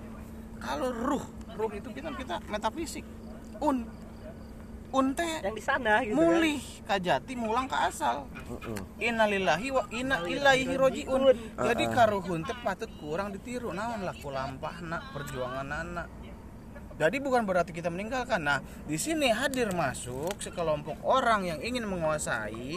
Kalau 0.57 0.89
ruh 0.89 1.25
ruh 1.57 1.71
itu 1.73 1.89
kita 1.89 2.13
kita 2.13 2.35
metafisik. 2.47 3.03
Un. 3.59 3.89
Un 4.87 5.11
teh 5.11 5.43
yang 5.43 5.51
di 5.51 5.59
sana 5.59 5.99
gitu 5.99 6.15
kan. 6.15 6.23
mulih 6.31 6.63
kajati 6.87 7.33
mulang 7.35 7.67
ke 7.67 7.75
asal. 7.75 8.23
Innalillahi 9.03 9.67
wa 9.73 9.83
inna 9.91 10.23
ilaihi 10.23 10.79
rojiun. 10.79 11.35
jadi 11.59 11.83
karuhun 11.91 12.47
teh 12.47 12.55
patut 12.63 12.87
kurang 12.95 13.35
ditiru. 13.35 13.75
Naon 13.75 14.07
laku 14.07 14.31
lampahna 14.31 15.03
perjuangan 15.11 15.67
anak 15.67 16.07
jadi 16.97 17.17
bukan 17.21 17.45
berarti 17.45 17.69
kita 17.69 17.93
meninggalkan. 17.93 18.41
Nah 18.41 18.59
di 18.89 18.97
sini 18.97 19.29
hadir 19.29 19.69
masuk 19.69 20.33
sekelompok 20.41 20.97
orang 21.05 21.45
yang 21.45 21.59
ingin 21.61 21.85
menguasai 21.85 22.73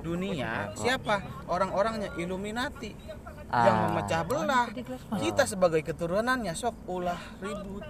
dunia. 0.00 0.72
Siapa? 0.72 1.44
Orang-orangnya 1.52 2.16
Illuminati 2.16 2.96
yang 3.48 3.76
memecah 3.92 4.24
belah. 4.24 4.72
Kita 5.20 5.44
sebagai 5.44 5.84
keturunannya 5.84 6.56
sok 6.56 6.88
ulah 6.88 7.20
ribut. 7.44 7.84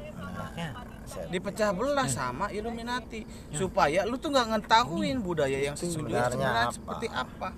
Dipecah 1.31 1.71
belah 1.71 2.11
sama 2.11 2.51
Illuminati. 2.51 3.23
Supaya 3.55 4.03
lu 4.03 4.19
tuh 4.19 4.35
nggak 4.35 4.59
ngetahuin 4.59 5.23
budaya 5.23 5.63
yang 5.63 5.79
sesungguhnya 5.79 6.27
Sebenarnya 6.27 6.35
sebenarnya 6.35 6.67
apa? 6.67 6.75
seperti 6.75 7.07
apa? 7.15 7.49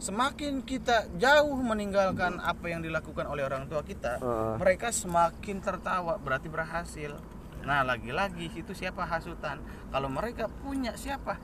Semakin 0.00 0.64
kita 0.64 1.12
jauh 1.20 1.60
meninggalkan 1.60 2.40
apa 2.40 2.72
yang 2.72 2.80
dilakukan 2.80 3.28
oleh 3.28 3.44
orang 3.44 3.68
tua 3.68 3.84
kita 3.84 4.16
Heeh. 4.16 4.56
mereka 4.56 4.88
semakin 4.88 5.60
tertawa 5.60 6.16
berarti 6.16 6.48
berhasil 6.48 7.20
nah 7.60 7.84
lagi-lagi 7.84 8.48
itu 8.52 8.72
siapa 8.72 9.04
hasutan 9.04 9.60
kalau 9.92 10.08
mereka 10.08 10.48
punya 10.64 10.96
siapa 10.96 11.36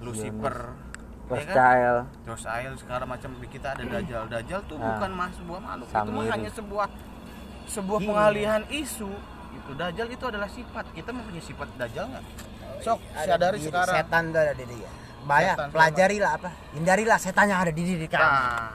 Lucifer 0.00 0.72
ya 1.30 1.46
kan? 1.46 1.54
Style. 1.54 2.00
Rosail 2.26 2.72
segala 2.74 3.04
macam 3.06 3.30
kita 3.46 3.78
ada 3.78 3.86
dajjal. 3.86 4.26
Dajjal 4.26 4.60
tuh 4.66 4.82
Nah. 4.82 4.98
bukan 4.98 5.10
mas 5.14 5.30
sebuah 5.38 5.60
makhluk, 5.62 5.86
itu 5.86 6.10
mah 6.10 6.24
hanya 6.26 6.50
sebuah 6.50 6.86
sebuah 7.70 7.98
pengalihan 8.02 8.62
isu. 8.66 9.10
Itu 9.54 9.70
dajjal 9.78 10.08
itu 10.10 10.24
adalah 10.26 10.50
sifat. 10.50 10.90
Kita 10.90 11.10
mempunyai 11.14 11.44
sifat 11.44 11.68
dajjal 11.78 12.04
nggak? 12.10 12.24
Sok 12.82 12.98
sadari 13.14 13.58
sekarang. 13.62 13.94
setan 13.94 14.24
tuh 14.34 14.40
ada 14.42 14.54
di 14.58 14.64
dia 14.66 14.90
Bahaya, 15.20 15.52
Setan 15.54 15.68
pelajarilah 15.70 16.30
apa? 16.32 16.48
Hindarilah 16.72 17.18
setan 17.18 17.46
yang 17.46 17.60
ada 17.60 17.70
di 17.70 17.82
diri 17.84 18.06
kamu. 18.06 18.24
Nah, 18.24 18.70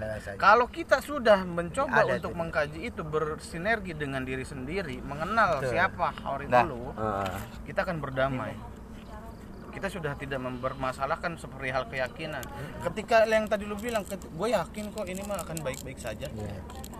Nah, 0.00 0.18
kalau 0.36 0.66
kita 0.66 0.98
sudah 0.98 1.42
mencoba 1.42 2.02
Ada 2.02 2.18
untuk 2.18 2.32
tuh. 2.32 2.38
mengkaji 2.38 2.80
itu 2.84 3.02
bersinergi 3.02 3.92
dengan 3.92 4.22
diri 4.22 4.42
sendiri, 4.42 4.98
mengenal 5.00 5.60
Betul. 5.60 5.70
siapa 5.70 6.08
orang 6.24 6.48
Dah. 6.48 6.62
dulu, 6.64 6.84
Ah. 6.94 7.38
kita 7.62 7.84
akan 7.84 7.96
berdamai. 7.98 8.54
Kita 9.70 9.86
sudah 9.86 10.18
tidak 10.18 10.42
mempermasalahkan 10.42 11.38
seperti 11.38 11.70
hal 11.70 11.86
keyakinan. 11.86 12.42
Ketika 12.82 13.22
yang 13.22 13.46
tadi 13.46 13.62
lu 13.62 13.78
bilang, 13.78 14.02
gue 14.02 14.48
yakin 14.50 14.90
kok 14.90 15.06
ini 15.06 15.22
mah 15.22 15.38
akan 15.38 15.62
baik-baik 15.62 15.94
saja. 15.96 16.26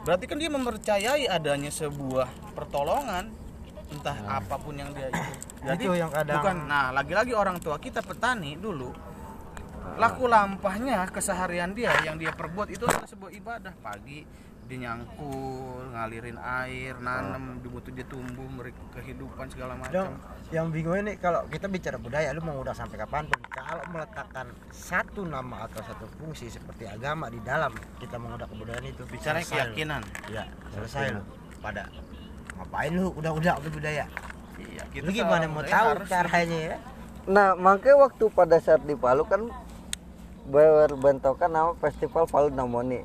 Berarti 0.01 0.25
kan 0.25 0.39
dia 0.39 0.47
mempercayai 0.49 1.27
adanya 1.27 1.69
sebuah 1.69 2.31
pertolongan, 2.55 3.35
entah 3.91 4.17
apa 4.25 4.55
pun 4.57 4.75
yang 4.75 4.91
dia 4.95 5.11
itu. 5.11 5.23
Jadi 5.67 5.85
Itu 5.85 5.93
yang 5.95 6.11
kadang- 6.11 6.39
bukan. 6.41 6.57
Nah, 6.67 6.87
lagi-lagi 6.95 7.33
orang 7.35 7.59
tua 7.59 7.77
kita 7.77 8.01
petani 8.01 8.55
dulu 8.57 8.91
laku 9.99 10.25
lampahnya 10.25 11.03
keseharian 11.11 11.75
dia 11.75 11.93
yang 12.07 12.17
dia 12.17 12.31
perbuat 12.31 12.71
itu 12.71 12.87
adalah 12.87 13.05
sebuah 13.05 13.33
ibadah 13.35 13.75
pagi 13.83 14.23
dia 14.65 14.87
nyangkul 14.87 15.83
ngalirin 15.91 16.39
air 16.39 16.95
nanam 17.03 17.59
dibutuh 17.59 17.91
dia 17.91 18.07
tumbuh 18.07 18.47
mereka 18.47 18.79
kehidupan 18.95 19.51
segala 19.51 19.75
macam 19.75 20.15
yang 20.55 20.71
bingung 20.71 20.95
ini 20.95 21.19
kalau 21.19 21.43
kita 21.47 21.67
bicara 21.67 21.99
budaya, 21.99 22.31
lu 22.31 22.39
mau 22.39 22.59
udah 22.59 22.71
sampai 22.71 22.99
kapan 22.99 23.27
pun, 23.27 23.39
kalau 23.51 23.83
meletakkan 23.91 24.47
satu 24.71 25.23
nama 25.23 25.67
atau 25.67 25.79
satu 25.79 26.07
fungsi 26.19 26.51
seperti 26.51 26.87
agama 26.87 27.31
di 27.31 27.39
dalam 27.43 27.71
kita 27.99 28.19
mengudak 28.19 28.51
kebudayaan 28.51 28.83
itu, 28.83 29.03
bicara 29.07 29.39
selesai 29.43 29.75
keyakinan 29.75 30.03
Iya, 30.27 30.51
selesai 30.71 31.15
lu. 31.15 31.23
Pada 31.59 31.87
ngapain 32.61 32.93
lu 32.93 33.09
udah-udah 33.17 33.57
budaya? 33.65 34.05
iya 34.61 34.85
Lu 35.01 35.09
gimana 35.09 35.49
mau 35.49 35.65
tahu 35.65 36.05
caranya 36.05 36.59
ya? 36.71 36.77
Nah, 37.25 37.57
makanya 37.57 37.97
waktu 38.03 38.25
pada 38.29 38.61
saat 38.61 38.85
di 38.85 38.93
Palu 38.93 39.25
kan 39.25 39.49
berbentukan 40.45 41.49
nama 41.49 41.73
Festival 41.79 42.25
Palu 42.25 42.49
Nomoni. 42.51 43.01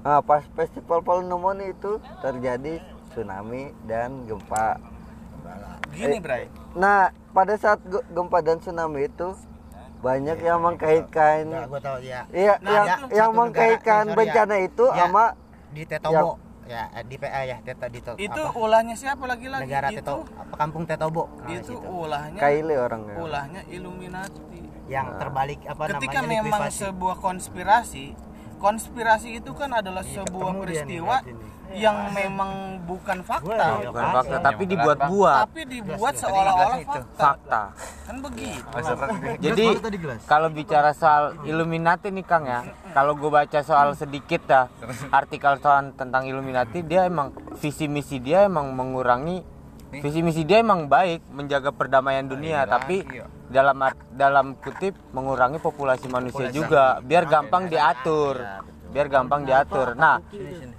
Nah, 0.00 0.20
pas 0.20 0.40
Festival 0.54 1.00
Palu 1.00 1.22
Nomoni 1.22 1.68
itu 1.68 2.00
terjadi 2.20 2.80
tsunami 3.10 3.76
dan 3.84 4.24
gempa. 4.24 4.80
gini 5.90 6.22
Bray 6.22 6.46
Nah, 6.72 7.10
pada 7.34 7.58
saat 7.58 7.82
ge- 7.82 8.06
gempa 8.08 8.38
dan 8.38 8.62
tsunami 8.62 9.10
itu 9.10 9.34
banyak 9.98 10.38
yang 10.38 10.62
mengkaitkan 10.62 11.44
Enggak, 11.44 11.66
gua 11.66 11.80
tahu 11.82 11.98
ya. 12.00 12.20
Iya, 12.30 12.54
Nah, 12.56 12.70
yang 12.70 12.86
yang 13.10 13.30
mengkaitkan 13.34 14.04
negara, 14.06 14.14
eh, 14.14 14.14
sorry 14.14 14.14
ya. 14.14 14.16
bencana 14.16 14.56
itu 14.62 14.84
Ya. 14.86 14.96
sama 14.96 15.24
Di 15.70 15.82
Tetobo. 15.84 16.30
Ya, 16.70 16.86
eh, 16.92 17.02
di 17.02 17.18
PA 17.18 17.42
ya, 17.42 17.58
Teta 17.58 17.90
di 17.90 17.98
To- 17.98 18.14
itu 18.14 18.30
apa? 18.40 18.54
ulahnya 18.54 18.94
siapa 18.94 19.26
lagi-lagi 19.26 19.66
negara 19.66 19.90
itu 19.90 19.98
Teto, 19.98 20.22
apa 20.30 20.54
kampung 20.54 20.86
Tetobo. 20.86 21.26
Nah, 21.36 21.50
itu 21.50 21.74
situ. 21.74 21.82
ulahnya 21.82 22.38
Kaili 22.38 22.74
orangnya. 22.78 23.14
ulahnya 23.18 23.60
Illuminati 23.66 24.62
yang 24.86 25.18
terbalik 25.18 25.66
apa 25.66 25.82
ketika 25.88 26.22
namanya 26.22 26.30
memang 26.40 26.62
likuidasi. 26.64 26.78
sebuah 26.80 27.16
konspirasi 27.18 28.06
konspirasi 28.56 29.28
itu 29.36 29.50
kan 29.52 29.70
adalah 29.72 30.04
Iya, 30.04 30.22
sebuah 30.22 30.30
ketemu 30.52 30.62
dia 30.62 30.78
nih, 30.78 30.78
peristiwa. 31.02 31.16
Yang 31.72 32.10
memang 32.10 32.50
bukan 32.82 33.18
fakta. 33.22 33.54
Ya, 33.78 33.88
bukan 33.88 34.02
Pak. 34.02 34.14
fakta 34.16 34.36
tapi 34.40 34.62
dibuat-buat. 34.66 35.38
Tapi 35.46 35.60
dibuat 35.64 36.14
seolah-olah 36.16 36.78
fakta. 36.82 37.14
Fakta. 37.14 37.62
Kan 38.06 38.16
begitu. 38.20 38.66
Jadi 39.38 39.66
kalau 40.24 40.48
bicara 40.48 40.90
soal 40.90 41.38
Illuminati 41.42 42.10
nih 42.10 42.24
Kang 42.24 42.44
ya. 42.44 42.60
Kalau 42.90 43.14
gue 43.14 43.30
baca 43.30 43.60
soal 43.62 43.94
sedikit 43.94 44.42
dah 44.44 44.66
artikel 45.10 45.58
soal 45.58 45.94
tentang 45.94 46.26
Illuminati 46.26 46.82
dia 46.82 47.04
emang 47.04 47.30
visi 47.56 47.86
misi 47.86 48.18
dia 48.18 48.44
emang 48.44 48.70
mengurangi 48.70 49.42
visi 49.90 50.22
misi 50.22 50.46
dia 50.46 50.62
emang 50.62 50.86
baik 50.86 51.26
menjaga 51.28 51.70
perdamaian 51.70 52.22
dunia. 52.22 52.62
tapi 52.62 53.02
dalam 53.50 53.82
art- 53.82 54.06
dalam 54.08 54.54
kutip 54.54 54.94
mengurangi 55.10 55.58
populasi 55.58 56.06
manusia 56.06 56.46
juga 56.48 57.02
biar 57.02 57.26
gampang 57.26 57.66
diatur 57.66 58.38
biar 58.90 59.06
gampang 59.06 59.42
diatur 59.42 59.94
nah 59.94 60.18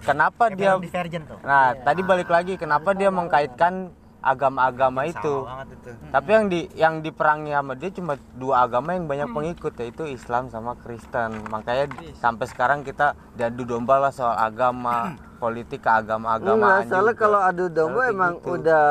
kenapa 0.02 0.52
dia 0.52 0.76
Film 0.76 0.84
Divergent 0.84 1.26
tuh. 1.28 1.40
nah 1.42 1.74
tadi 1.74 2.02
balik 2.02 2.28
lagi 2.28 2.54
kenapa 2.56 2.92
dia 2.92 3.10
mengkaitkan 3.10 3.90
agama-agama 4.22 5.10
itu 5.10 5.18
itu. 5.18 5.92
tapi 6.14 6.30
yang 6.30 6.46
di 6.46 6.70
yang 6.76 7.02
diperangi 7.02 7.52
sama 7.52 7.74
dia 7.74 7.90
cuma 7.90 8.14
dua 8.38 8.70
agama 8.70 8.94
yang 8.94 9.10
banyak 9.10 9.34
pengikut 9.34 9.74
yaitu 9.82 10.06
Islam 10.06 10.46
sama 10.48 10.78
Kristen 10.78 11.42
makanya 11.50 11.90
sampai 12.16 12.46
sekarang 12.46 12.86
kita 12.86 13.18
diadu 13.34 13.66
domba 13.66 13.98
lah 13.98 14.14
soal 14.14 14.38
agama 14.38 15.18
politik 15.42 15.82
Enggak, 15.82 16.06
keagama-agamaan 16.06 16.86
soalnya 16.86 17.18
juga. 17.18 17.24
kalau 17.26 17.40
adu 17.42 17.66
domba 17.68 18.02
emang 18.06 18.38
gitu. 18.38 18.62
udah 18.62 18.86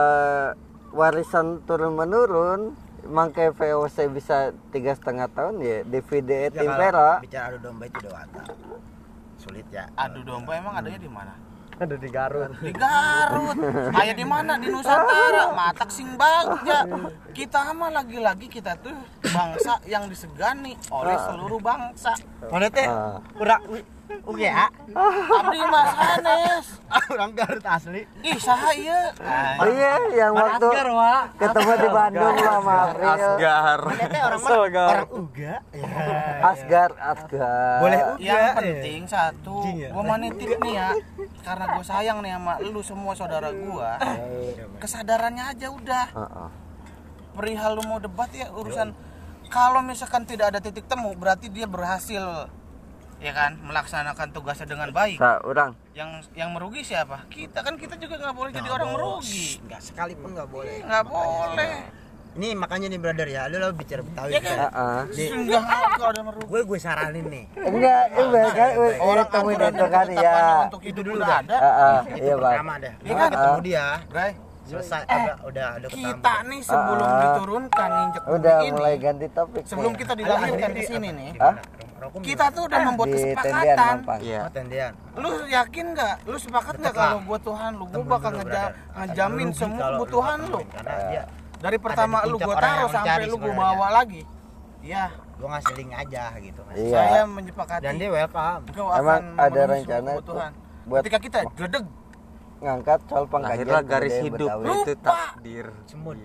warisan 0.91 1.63
turun 1.63 1.95
menurun. 1.95 2.75
Emang 3.01 3.33
kayak 3.33 3.57
VOC 3.57 4.13
bisa 4.13 4.37
tiga 4.69 4.93
setengah 4.93 5.25
tahun 5.31 5.57
ya 5.59 5.77
DVD 5.85 6.31
et 6.47 6.53
Ya, 6.53 6.61
kalau 6.61 6.69
impera. 6.69 7.11
bicara 7.19 7.45
adu 7.49 7.59
domba 7.63 7.85
itu 7.87 7.99
dewata. 8.03 8.41
Sulit 9.41 9.65
ya. 9.73 9.89
adu 9.97 10.21
domba 10.21 10.53
emang 10.53 10.77
adanya 10.77 11.01
di 11.01 11.09
mana 11.09 11.33
Ada 11.81 11.97
di 11.97 12.13
Garut. 12.13 12.53
di 12.61 12.73
Garut 12.77 13.57
kayak 13.91 14.13
di 14.13 14.27
mana 14.29 14.61
di 14.61 14.69
Nusantara 14.69 15.49
matak 15.51 15.89
sing 15.89 16.13
bagja 16.13 16.85
kita 17.33 17.73
mah 17.73 17.89
lagi-lagi 17.91 18.47
kita 18.47 18.77
tuh 18.77 18.93
bangsa 19.25 19.81
yang 19.87 20.05
disegani 20.05 20.77
oleh 20.93 21.17
seluruh 21.17 21.57
bangsa 21.57 22.13
Mana 22.45 22.69
teh? 22.69 22.85
Ah. 22.85 23.17
Udah 23.35 23.59
Oke 24.27 24.43
ya. 24.43 24.67
abdi 25.31 25.61
mas 25.65 25.91
Hanes 25.93 26.67
Orang 27.11 27.31
Garut 27.33 27.63
asli. 27.63 28.03
ih 28.21 28.35
saha 28.37 28.71
ieu 28.75 29.03
Oh 29.57 29.67
iya, 29.67 29.95
yang 30.13 30.35
waktu 30.35 30.67
Wak. 30.91 31.23
ketemu 31.39 31.73
di 31.77 31.89
Bandung 31.89 32.35
lah 32.35 32.59
sama 32.59 32.75
April. 32.85 33.07
Asgar 33.07 33.79
orang 34.21 34.41
mana? 34.43 34.83
Orang 34.91 35.11
Uga. 35.13 35.55
Ya. 35.71 35.89
Asgar, 36.43 36.91
Asgar. 36.99 37.79
Boleh 37.79 38.01
Uga. 38.13 38.19
yang 38.21 38.43
ya. 38.43 38.53
penting 38.55 39.01
satu 39.07 39.57
ya. 39.71 39.89
gua 39.91 40.05
manitin 40.05 40.51
nih 40.59 40.75
ya 40.75 40.89
karena 41.41 41.65
gue 41.73 41.85
sayang 41.85 42.19
nih 42.21 42.33
sama 42.35 42.53
lu 42.61 42.81
semua 42.83 43.13
saudara 43.15 43.49
gua 43.51 43.97
kesadarannya 44.77 45.45
aja 45.49 45.67
udah 45.71 46.07
Heeh. 46.11 46.49
perihal 47.33 47.79
lu 47.79 47.83
mau 47.87 47.99
debat 47.99 48.29
ya 48.31 48.51
urusan 48.51 48.93
kalau 49.49 49.81
misalkan 49.81 50.23
tidak 50.25 50.55
ada 50.55 50.61
titik 50.61 50.87
temu 50.87 51.11
berarti 51.15 51.49
dia 51.49 51.67
berhasil 51.67 52.47
ya 53.21 53.33
kan 53.33 53.53
melaksanakan 53.61 54.27
tugasnya 54.31 54.67
dengan 54.67 54.89
baik. 54.91 55.21
Sa, 55.21 55.39
orang. 55.43 55.77
Yang 55.93 56.11
yang 56.33 56.51
merugi 56.51 56.81
siapa? 56.83 57.29
Kita 57.29 57.61
kan 57.61 57.77
kita 57.77 57.95
juga 57.95 58.17
nggak 58.19 58.35
boleh 58.35 58.51
jadi 58.51 58.69
orang 58.69 58.91
merugi. 58.91 59.61
Enggak 59.61 59.81
sekalipun 59.83 60.29
enggak 60.33 60.49
boleh. 60.49 60.77
nggak 60.81 61.05
boleh. 61.05 61.73
Ini 62.31 62.55
makanya 62.55 62.87
nih 62.87 62.97
brother 62.97 63.27
ya, 63.27 63.43
lu 63.45 63.59
lo 63.59 63.75
bicara 63.75 64.01
Betawi. 64.01 64.31
ya 64.31 64.41
kan? 64.41 64.57
Heeh. 64.63 65.01
sehingga 65.11 65.59
kalau 65.93 66.09
ada 66.09 66.23
merugi. 66.23 66.47
Gue 66.47 66.61
gue 66.65 66.79
saranin 66.79 67.27
nih. 67.27 67.45
Enggak, 67.59 68.03
iya 68.09 68.45
kan 68.51 68.71
orang 69.03 69.27
temuin 69.29 69.59
itu 69.61 69.85
kan 69.85 70.07
ya. 70.09 70.35
untuk 70.65 70.81
hidup 70.81 71.05
udah 71.11 71.37
ada. 71.43 71.57
Heeh, 71.59 71.97
Itu 72.15 72.25
iya, 72.25 72.35
Bang. 72.35 72.53
pertama 72.55 72.75
dah. 72.79 72.93
Iya 72.97 73.13
kan? 73.13 73.29
ketemu 73.29 73.61
dia. 73.61 73.87
Bray. 74.07 74.33
Selesai. 74.63 75.03
Ada 75.03 75.33
udah 75.43 75.69
ada 75.75 75.87
kita 75.91 76.35
nih 76.47 76.61
sebelum 76.63 77.03
Ah. 77.03 77.19
diturunkan 77.19 77.89
injek 77.99 78.23
Udah 78.23 78.57
ini. 78.63 78.71
mulai 78.71 78.95
ganti 78.97 79.27
topik. 79.29 79.63
sebelum 79.67 79.93
kita 79.93 80.13
dilahirkan 80.15 80.71
di 80.71 80.83
sini 80.87 81.09
nih 81.11 81.31
Kita 82.01 82.45
tuh 82.49 82.63
udah 82.65 82.81
membuat 82.83 83.07
di 83.07 83.15
kesepakatan. 83.15 83.95
Iya. 84.21 84.41
Oh, 84.41 84.51
tendian. 84.51 84.93
lu 85.15 85.31
yakin 85.45 85.85
nggak 85.93 86.15
lu 86.25 86.37
sepakat 86.37 86.75
nggak 86.77 86.95
kalau 86.97 87.19
gua 87.21 87.39
Tuhan 87.39 87.71
lu 87.77 87.85
gua 87.87 88.05
bakal 88.09 88.31
ngeja 88.35 88.63
ngejamin 88.97 89.49
semua 89.53 89.79
kebutuhan 89.95 90.39
lu 90.49 90.61
Karena 90.65 90.95
dia 91.07 91.23
dari 91.61 91.77
pertama 91.77 92.17
lu 92.25 92.37
gua 92.37 92.57
orang 92.57 92.65
taruh 92.65 92.89
sampai 92.89 93.25
lu 93.25 93.37
gua 93.37 93.53
sebenarnya. 93.53 93.77
bawa 93.77 93.87
lagi 93.93 94.23
ya 94.81 95.05
gua 95.37 95.49
ngasih 95.53 95.75
link 95.77 95.91
aja 95.93 96.23
gitu 96.39 96.61
kan. 96.65 96.75
Iya. 96.75 96.97
saya 96.97 97.23
menyepakati 97.29 97.83
Dan 97.85 97.95
dia 97.97 98.09
welcome. 98.09 98.63
Emang 98.97 99.23
ada 99.37 99.61
rencana 99.67 100.11
kebutuhan 100.17 100.51
buat 100.81 101.01
ketika 101.05 101.19
kita 101.21 101.39
gledeg 101.53 101.85
ngangkat 102.61 102.99
soal 103.09 103.25
pengkajian 103.25 103.85
garis 103.85 104.17
hidup 104.21 104.49
Betawi. 104.49 104.65
itu 104.65 104.93
Lupa. 104.93 105.09
takdir 105.09 105.67
Semut. 105.85 106.17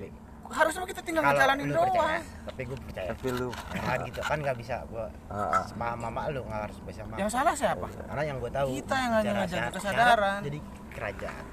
Harusnya 0.48 0.86
kita 0.86 1.02
tinggal 1.02 1.22
Kalau 1.22 1.34
ngejalanin 1.34 1.66
lu 1.66 1.74
doang 1.74 1.90
percaya, 1.92 2.20
tapi 2.46 2.62
gue 2.64 2.78
percaya. 2.78 3.08
tapi 3.10 3.28
lu 3.32 3.48
Kan 3.76 3.98
gitu 4.04 4.20
kan 4.22 4.38
nggak 4.40 4.58
bisa 4.58 4.76
gua 4.86 5.06
Heeh. 5.28 5.64
paham 5.74 5.98
mama 6.00 6.22
lu 6.30 6.42
nggak 6.44 6.62
harus 6.66 6.78
bisa 6.84 7.02
sama. 7.02 7.16
yang 7.16 7.30
salah 7.30 7.54
siapa 7.54 7.86
Karena 7.90 8.24
yang 8.24 8.38
gue 8.38 8.52
tahu 8.52 8.68
Kita 8.76 8.96
yang 8.96 9.12
bicara 9.16 9.38
ngajarin 9.38 9.72
kesadaran. 9.72 10.40
Jadi 10.44 10.60
kerajaan 10.92 11.46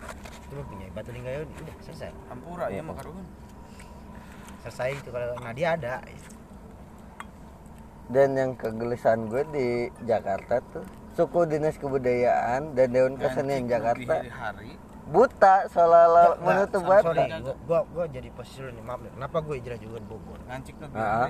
itu 0.42 0.52
lu 0.52 0.62
punya 0.64 0.87
batu 0.92 1.11
linggayon 1.11 1.46
udah 1.48 1.76
selesai 1.81 2.11
Ampura 2.28 2.66
ya 2.68 2.81
mah 2.81 2.94
karuhun. 2.94 3.26
selesai 4.61 4.90
itu 4.94 5.09
kalau 5.09 5.35
nah 5.40 5.52
dia 5.52 5.68
ada 5.72 5.94
Dan 8.07 8.37
yang 8.37 8.52
kegelisahan 8.52 9.24
gue 9.26 9.42
di 9.48 9.68
Jakarta 10.05 10.61
tuh 10.68 10.85
suku 11.12 11.44
dinas 11.44 11.76
kebudayaan 11.76 12.72
dan 12.72 12.88
dewan 12.88 13.16
kesenian 13.16 13.64
Jakarta 13.64 14.20
hari 14.28 14.76
buta 15.11 15.55
seolah-olah 15.71 16.27
menutup 16.38 16.83
sorry, 16.87 17.03
mata. 17.03 17.23
gua, 17.43 17.55
gua, 17.67 17.81
gua 17.91 18.05
jadi 18.07 18.29
posisi 18.31 18.59
lu 18.62 18.71
nih 18.71 18.85
maaf 18.85 19.01
nih. 19.03 19.11
Kenapa 19.19 19.37
gue 19.43 19.55
hijrah 19.59 19.79
juga 19.79 19.97
di 19.99 20.07
Bogor? 20.07 20.38
Ngancik 20.47 20.75
Ah. 20.95 21.29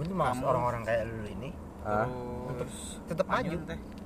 gue 0.00 0.04
tuh 0.08 0.16
maksud 0.16 0.44
orang-orang 0.44 0.82
kayak 0.88 1.02
lu 1.08 1.26
ini. 1.28 1.50
Ah, 1.80 2.04
terus 2.60 3.00
tetap 3.08 3.24
maju. 3.24 3.56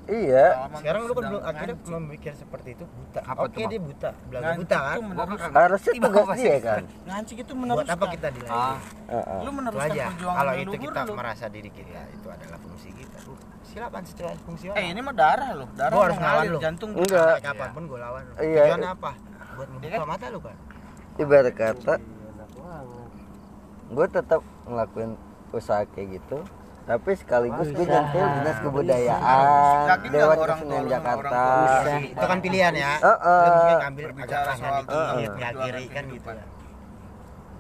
iya, 0.07 0.47
sekarang 0.79 1.11
lu 1.11 1.13
kan 1.17 1.25
belum 1.27 1.43
akhirnya 1.43 1.75
ngancik. 1.75 1.95
memikir 1.99 2.33
seperti 2.39 2.69
itu 2.79 2.85
buta. 2.87 3.21
Apa 3.27 3.41
oke 3.51 3.63
dia 3.67 3.81
buta. 3.83 4.11
Belaga 4.31 4.53
buta 4.55 4.79
kan? 4.79 4.97
harusnya 5.59 5.93
tugas 5.99 6.29
dia 6.39 6.57
kan. 6.63 6.83
ngancik 6.87 7.37
itu 7.43 7.51
buat 7.51 7.63
meneruskan. 7.67 7.95
apa 7.99 8.07
kita 8.15 8.29
dilayani? 8.31 8.79
Heeh. 9.11 9.39
lu 9.43 9.51
meneruskan 9.51 9.91
aja. 9.91 10.05
perjuangan 10.07 10.39
kalau 10.39 10.53
itu 10.55 10.77
kita 10.79 11.01
merasa 11.19 11.45
diri 11.51 11.71
kita 11.75 12.03
itu 12.15 12.29
adalah 12.31 12.59
fungsi 12.63 12.89
kita 12.95 13.04
silakan 13.75 14.03
secara 14.07 14.31
fungsi 14.41 14.65
eh 14.71 14.85
ini 14.87 15.01
mah 15.03 15.11
darah 15.13 15.51
lo 15.53 15.67
darah 15.75 15.93
Gua 15.93 16.05
harus 16.07 16.17
ngelawan 16.17 16.45
lu. 16.47 16.59
jantung. 16.63 16.91
Enggak. 16.95 17.37
kapan 17.43 17.69
pun 17.75 17.83
gue 17.85 17.99
lawan 17.99 18.23
lu. 18.23 18.33
Iya. 18.39 18.63
tujuannya 18.65 18.91
apa? 18.95 19.11
Buat 19.55 19.69
membuka 19.69 20.05
mata 20.07 20.27
lu 20.31 20.39
kan 20.39 20.57
Ibarat 21.15 21.55
kata 21.55 21.95
gue 23.85 24.07
tetap 24.09 24.41
ngelakuin 24.65 25.11
usaha 25.51 25.83
kayak 25.87 26.19
gitu 26.19 26.39
tapi 26.85 27.11
sekaligus 27.15 27.69
gue 27.71 27.87
nyentil 27.87 28.25
dinas 28.35 28.59
kebudayaan 28.61 29.45
Yakin 29.87 30.11
dewan 30.11 30.37
orang 30.37 30.59
kesenian 30.59 30.85
Jakarta. 30.85 31.41
orang 31.81 32.03
itu 32.05 32.25
kan 32.25 32.39
pilihan 32.45 32.75
ya. 32.75 32.93
Ngambil 33.01 33.81
agak 33.81 33.91
Berbicara 33.95 34.45
kanan 34.45 34.59
soal 34.61 34.83
uh, 34.85 34.85
perjuangan 34.85 35.55
kiri 35.65 35.85
kan 35.89 36.05
gitu 36.09 36.31
ya 36.31 36.45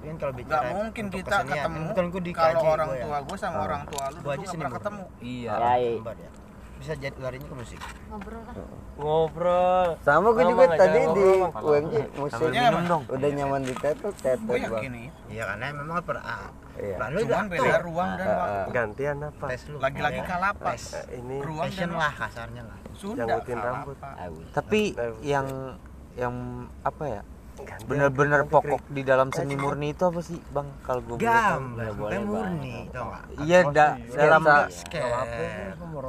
Tapi 0.04 0.12
kan 0.12 0.18
kalau 0.20 0.34
bicara 0.36 0.66
mungkin 0.70 1.04
untuk 1.06 1.18
kita 1.18 1.36
kesenian, 1.38 1.64
ketemu 1.64 1.88
kalau 2.34 2.60
orang 2.68 2.86
gua 2.86 2.94
ya. 2.94 3.02
tua 3.02 3.18
gue 3.18 3.36
sama 3.38 3.56
orang 3.58 3.82
tua 3.86 4.04
lu 4.06 4.18
Gua 4.20 4.32
aja 4.32 4.36
nggak 4.36 4.52
pernah 4.52 4.68
murni. 4.68 4.76
ketemu. 4.76 5.02
Iya. 5.18 5.52
Lembar 5.56 6.16
ya. 6.18 6.30
bisa 6.74 6.92
jadi 7.00 7.16
larinya 7.16 7.48
ke 7.48 7.56
musik. 7.56 7.80
Ngobrol 8.04 8.40
kan 8.44 8.54
ngobrol. 8.94 9.88
Sama 10.02 10.28
gue 10.30 10.44
juga 10.44 10.64
aja, 10.66 10.76
tadi 10.76 11.00
di. 11.08 11.28
UMJ 11.40 11.94
musik 12.12 12.34
Sambil 12.36 12.52
minum 12.52 12.82
dong. 12.84 13.02
Udah 13.08 13.30
nyaman 13.32 13.60
di 13.62 13.74
tetot 13.74 14.14
tetot 14.14 14.44
gue 14.44 14.58
yakin 14.60 14.92
iya 15.26 15.42
karena 15.46 15.64
memang 15.72 15.96
per 16.02 16.18
ah, 16.18 16.52
Iya. 16.74 16.96
Lalu 16.98 17.18
cuman 17.22 17.30
udah 17.46 17.52
beda 17.54 17.78
ruang 17.80 18.10
dan 18.12 18.26
Ah, 18.26 18.34
waktu. 18.36 18.70
gantian 18.74 19.16
apa? 19.22 19.46
Tes 19.46 19.62
lu. 19.64 19.76
Lagi-lagi 19.78 20.18
Ya, 20.18 20.26
kalapas. 20.26 20.82
Ini 21.08 21.36
ruang 21.40 21.56
dan 21.62 21.70
fashion 21.70 21.90
lah 21.94 22.12
kasarnya 22.12 22.62
lah. 22.66 22.78
Sudah 22.92 23.24
Janggutin 23.24 23.58
rambut. 23.58 23.96
tapi 24.50 24.80
yang 25.22 25.46
yang 26.14 26.34
apa 26.82 27.04
ya 27.08 27.22
bener-bener 27.84 28.40
pokok 28.44 28.80
di 28.88 29.02
dalam 29.02 29.28
seni 29.28 29.54
murni 29.54 29.90
itu 29.90 30.02
apa 30.02 30.20
sih 30.20 30.38
bang? 30.50 30.66
Kalau 30.80 31.00
gue 31.02 31.16
gambar 31.16 31.90
boleh, 31.94 32.18
murni 32.20 32.76
tau 32.88 33.10
gak 33.10 33.22
iya 33.42 33.60
da- 33.66 33.96
dalam 34.10 34.42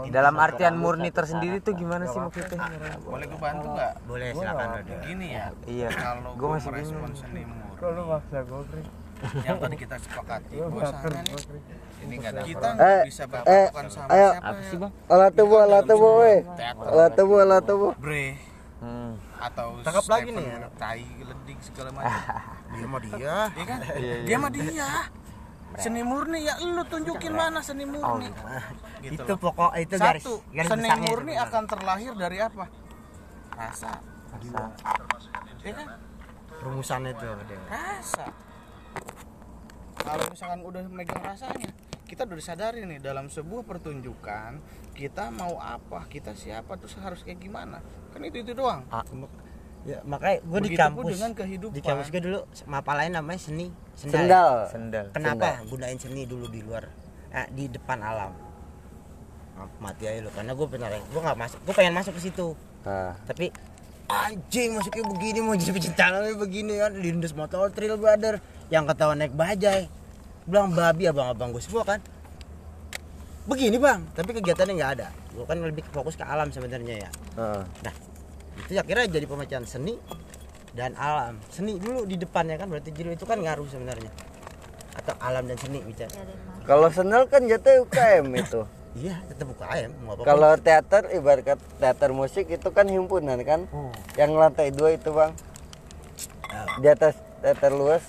dalam 0.08 0.36
artian 0.38 0.76
murni 0.76 1.10
tersendiri 1.10 1.60
tuh 1.60 1.74
gimana 1.74 2.06
sih 2.06 2.18
maksudnya? 2.18 2.60
boleh 3.02 3.26
gue 3.26 3.40
bantu 3.40 3.68
nggak 3.70 3.94
boleh 4.06 4.28
silakan 4.32 4.68
gini 5.02 5.28
ya. 5.32 5.46
Iya. 5.66 5.90
Kalau 5.92 6.32
gue 6.34 6.48
masih 6.48 6.70
bingung. 6.72 7.14
seni 7.14 7.42
murni. 7.44 7.76
Kalau 7.76 8.04
maksa 8.08 8.40
gue 8.42 8.62
yang 9.42 9.58
tadi 9.58 9.76
kita 9.80 9.96
sepakati 9.96 10.56
nih. 10.56 11.24
Ini 12.06 12.16
nggak 12.20 12.34
kita 12.46 12.68
Eh, 12.68 12.76
nggak 12.76 13.08
bisa 13.08 13.24
berpatokan 13.26 13.86
sama 13.90 14.08
ayo. 14.12 14.30
siapa 14.30 14.46
apa 14.46 14.62
sih 14.62 14.78
bang? 14.78 14.92
Alat 15.10 15.32
tubuh 15.34 15.60
alat 15.64 15.84
tubuh 15.88 16.12
weh 16.22 16.40
alat 16.86 17.12
tubuh 17.16 17.38
alat 17.42 17.64
tubuh. 17.64 17.92
Bre. 17.98 18.26
Hmm. 18.84 19.12
Atau 19.40 19.68
Tangkap 19.84 20.06
lagi 20.08 20.30
nih, 20.32 20.46
ya. 20.46 20.68
tai 20.80 21.04
ledik 21.04 21.60
segala 21.62 21.90
macam. 21.92 22.14
Dia 22.76 22.86
mah 22.88 23.00
dia. 23.00 23.36
Iya 23.56 23.64
kan? 23.64 23.80
Dia 24.28 24.38
mah 24.38 24.52
dia. 24.52 24.90
Seni 25.76 26.02
murni 26.08 26.48
ya 26.48 26.56
lu 26.64 26.84
tunjukin 26.88 27.36
mana 27.36 27.60
seni 27.60 27.84
murni. 27.84 28.32
Gitu 29.04 29.20
itu 29.20 29.34
loh. 29.36 29.40
pokok 29.40 29.72
itu 29.76 29.96
garis 30.00 30.24
satu 30.24 30.40
garis 30.56 30.70
seni 30.72 30.88
itu 30.88 31.04
murni 31.08 31.34
akan 31.36 31.64
terlahir 31.68 32.12
dari 32.16 32.38
apa? 32.40 32.66
Rasa. 33.56 33.92
Ya 35.64 35.72
kan? 35.76 35.88
Rumusannya 36.64 37.12
itu 37.12 37.26
rasa. 37.68 38.26
Kalau 40.00 40.26
misalkan 40.32 40.60
udah 40.64 40.84
megang 40.92 41.24
rasanya 41.24 41.70
kita 42.06 42.30
udah 42.30 42.38
disadari 42.38 42.86
nih 42.86 43.02
dalam 43.02 43.28
sebuah 43.28 43.66
pertunjukan 43.66 44.62
kita 44.94 45.34
mau 45.34 45.58
apa 45.58 46.06
kita 46.08 46.38
siapa 46.38 46.78
terus 46.78 46.96
harus 47.02 47.26
kayak 47.26 47.42
gimana. 47.42 47.82
Kan 48.14 48.24
itu 48.24 48.46
itu 48.46 48.54
doang. 48.56 48.86
Ah, 48.94 49.04
ya, 49.84 50.00
makanya 50.08 50.38
gue 50.46 50.60
di 50.70 50.72
kampus 50.78 51.06
dengan 51.18 51.32
kehidupan. 51.36 51.76
di 51.76 51.82
kampus 51.84 52.08
gue 52.14 52.22
dulu 52.24 52.40
mapa 52.70 52.96
lain 52.96 53.12
namanya 53.18 53.42
seni 53.42 53.68
sendal, 53.98 54.22
sendal. 54.22 54.58
Sendal. 54.72 55.06
Kenapa? 55.12 55.66
Gunain 55.68 55.98
seni 56.00 56.24
dulu 56.24 56.48
di 56.48 56.64
luar 56.64 56.88
eh, 57.34 57.48
di 57.52 57.68
depan 57.68 58.00
alam. 58.00 58.32
Ah, 59.60 59.68
mati 59.84 60.08
aja 60.08 60.24
lu 60.24 60.32
karena 60.32 60.52
gue 60.56 60.68
pernah 60.70 60.88
gue 60.94 61.22
nggak 61.22 61.40
masuk 61.42 61.60
gue 61.66 61.74
pengen 61.76 61.94
masuk 61.98 62.14
ke 62.16 62.22
situ. 62.32 62.56
Nah, 62.86 63.18
tapi 63.26 63.50
anjing 64.06 64.78
masuknya 64.78 65.04
begini 65.10 65.40
mau 65.42 65.58
jadi 65.58 65.74
pecinta 65.74 66.06
begini 66.38 66.78
kan 66.78 66.94
lindes 66.94 67.34
motor 67.34 67.74
trail 67.74 67.98
brother 67.98 68.38
yang 68.70 68.86
ketahuan 68.86 69.18
naik 69.18 69.34
bajai 69.34 69.90
bilang 70.46 70.70
babi 70.78 71.10
abang-abang 71.10 71.50
gue 71.54 71.62
semua 71.62 71.82
kan. 71.82 72.00
Begini 73.46 73.78
bang 73.78 74.02
tapi 74.14 74.34
kegiatannya 74.34 74.74
nggak 74.78 74.92
ada. 75.02 75.08
Gue 75.34 75.46
kan 75.46 75.58
lebih 75.62 75.86
fokus 75.90 76.18
ke 76.18 76.26
alam 76.26 76.50
sebenarnya 76.50 77.10
ya. 77.10 77.10
Heeh. 77.38 77.64
itu 78.56 78.80
akhirnya 78.80 79.06
jadi 79.12 79.26
pemecahan 79.28 79.66
seni 79.68 80.00
dan 80.74 80.94
alam. 80.96 81.38
Seni 81.52 81.78
dulu 81.78 82.08
di 82.08 82.16
depannya 82.16 82.56
kan 82.58 82.70
berarti 82.72 82.90
jadi 82.94 83.14
itu 83.14 83.26
kan 83.26 83.42
ngaruh 83.42 83.68
sebenarnya. 83.70 84.10
Atau 84.96 85.14
alam 85.20 85.44
dan 85.46 85.58
seni 85.60 85.84
bicara 85.84 86.08
ya 86.08 86.24
mau. 86.24 86.64
kalau 86.64 86.88
sendal 86.88 87.28
kan 87.28 87.44
jatuh 87.46 87.84
UKM 87.86 88.26
itu. 88.38 88.62
Iya 88.96 89.20
tetap 89.28 89.52
buka 89.52 89.68
ayam 89.68 89.92
mau 90.08 90.16
apa 90.16 90.24
kalau 90.24 90.56
teater 90.56 91.04
ibarat 91.12 91.60
teater 91.84 92.16
musik 92.16 92.48
itu 92.48 92.70
kan 92.72 92.88
himpunan 92.88 93.36
kan? 93.44 93.68
Oh. 93.76 93.92
yang 94.16 94.32
lantai 94.40 94.72
dua 94.72 94.96
itu 94.96 95.12
bang. 95.12 95.36
Di 96.80 96.88
atas 96.88 97.20
teater 97.44 97.76
luas 97.76 98.02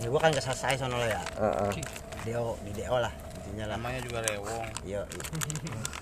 ya 0.00 0.06
gue 0.06 0.16
kan 0.18 0.30
gak 0.30 0.42
selesai 0.42 0.74
sono 0.78 0.96
lo 0.96 1.04
ya 1.04 1.20
Heeh. 1.36 1.70
deo 2.22 2.56
di 2.60 2.72
deo 2.72 2.96
lah 2.96 3.12
intinya 3.42 3.64
lah 3.66 3.76
namanya 3.76 4.00
juga 4.00 4.18
rewong 4.22 4.64
Iya. 4.80 5.00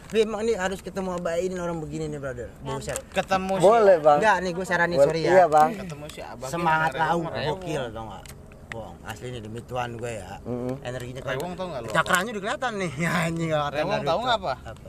Tapi 0.04 0.18
emang 0.22 0.40
ini 0.40 0.54
harus 0.54 0.78
ketemu 0.78 1.14
abain 1.14 1.52
orang 1.54 1.78
begini 1.78 2.06
nih 2.06 2.16
brother. 2.16 2.48
Buset. 2.60 2.96
ketemu 3.10 3.52
si 3.54 3.62
boleh 3.62 3.96
bang 3.98 4.18
Enggak 4.18 4.36
nih 4.38 4.52
gue 4.52 4.64
saranin 4.64 4.94
Boleh- 4.94 5.06
sorry 5.06 5.20
iya 5.20 5.34
ya. 5.34 5.46
bang 5.46 5.70
ketemu 5.76 6.04
si 6.08 6.20
abang 6.22 6.48
Semangat 6.48 6.90
ini 6.90 7.00
lau 7.02 7.18
gokil 7.50 7.82
tau 7.90 8.04
gak? 8.06 8.24
Bohong. 8.68 8.96
Asli 9.02 9.26
nih 9.30 9.40
demi 9.40 9.60
Tuhan 9.62 9.90
gue 9.94 10.12
ya. 10.14 10.30
Mm-mm. 10.42 10.74
Energinya 10.82 11.20
rewong 11.26 11.52
tau 11.54 11.66
nggak 11.66 11.80
lu 11.80 11.88
Cakranya 11.90 12.30
udah 12.30 12.42
kelihatan 12.42 12.72
nih. 12.76 12.90
Ya 13.02 13.10
anjing 13.22 13.48
gak 13.48 13.62
kata 13.62 13.76
Rewong 13.76 14.00
tahu 14.02 14.18
nggak 14.22 14.38
apa? 14.38 14.54
Apa? 14.66 14.88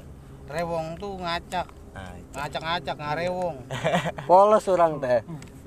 rewong 0.49 0.85
tuh 0.95 1.13
ngacak 1.15 1.67
Nah, 1.89 2.13
ngacak-ngacak 2.33 2.95
ngarewong 2.95 3.57
polos 4.29 4.65
orang 4.67 4.97
teh 4.97 5.19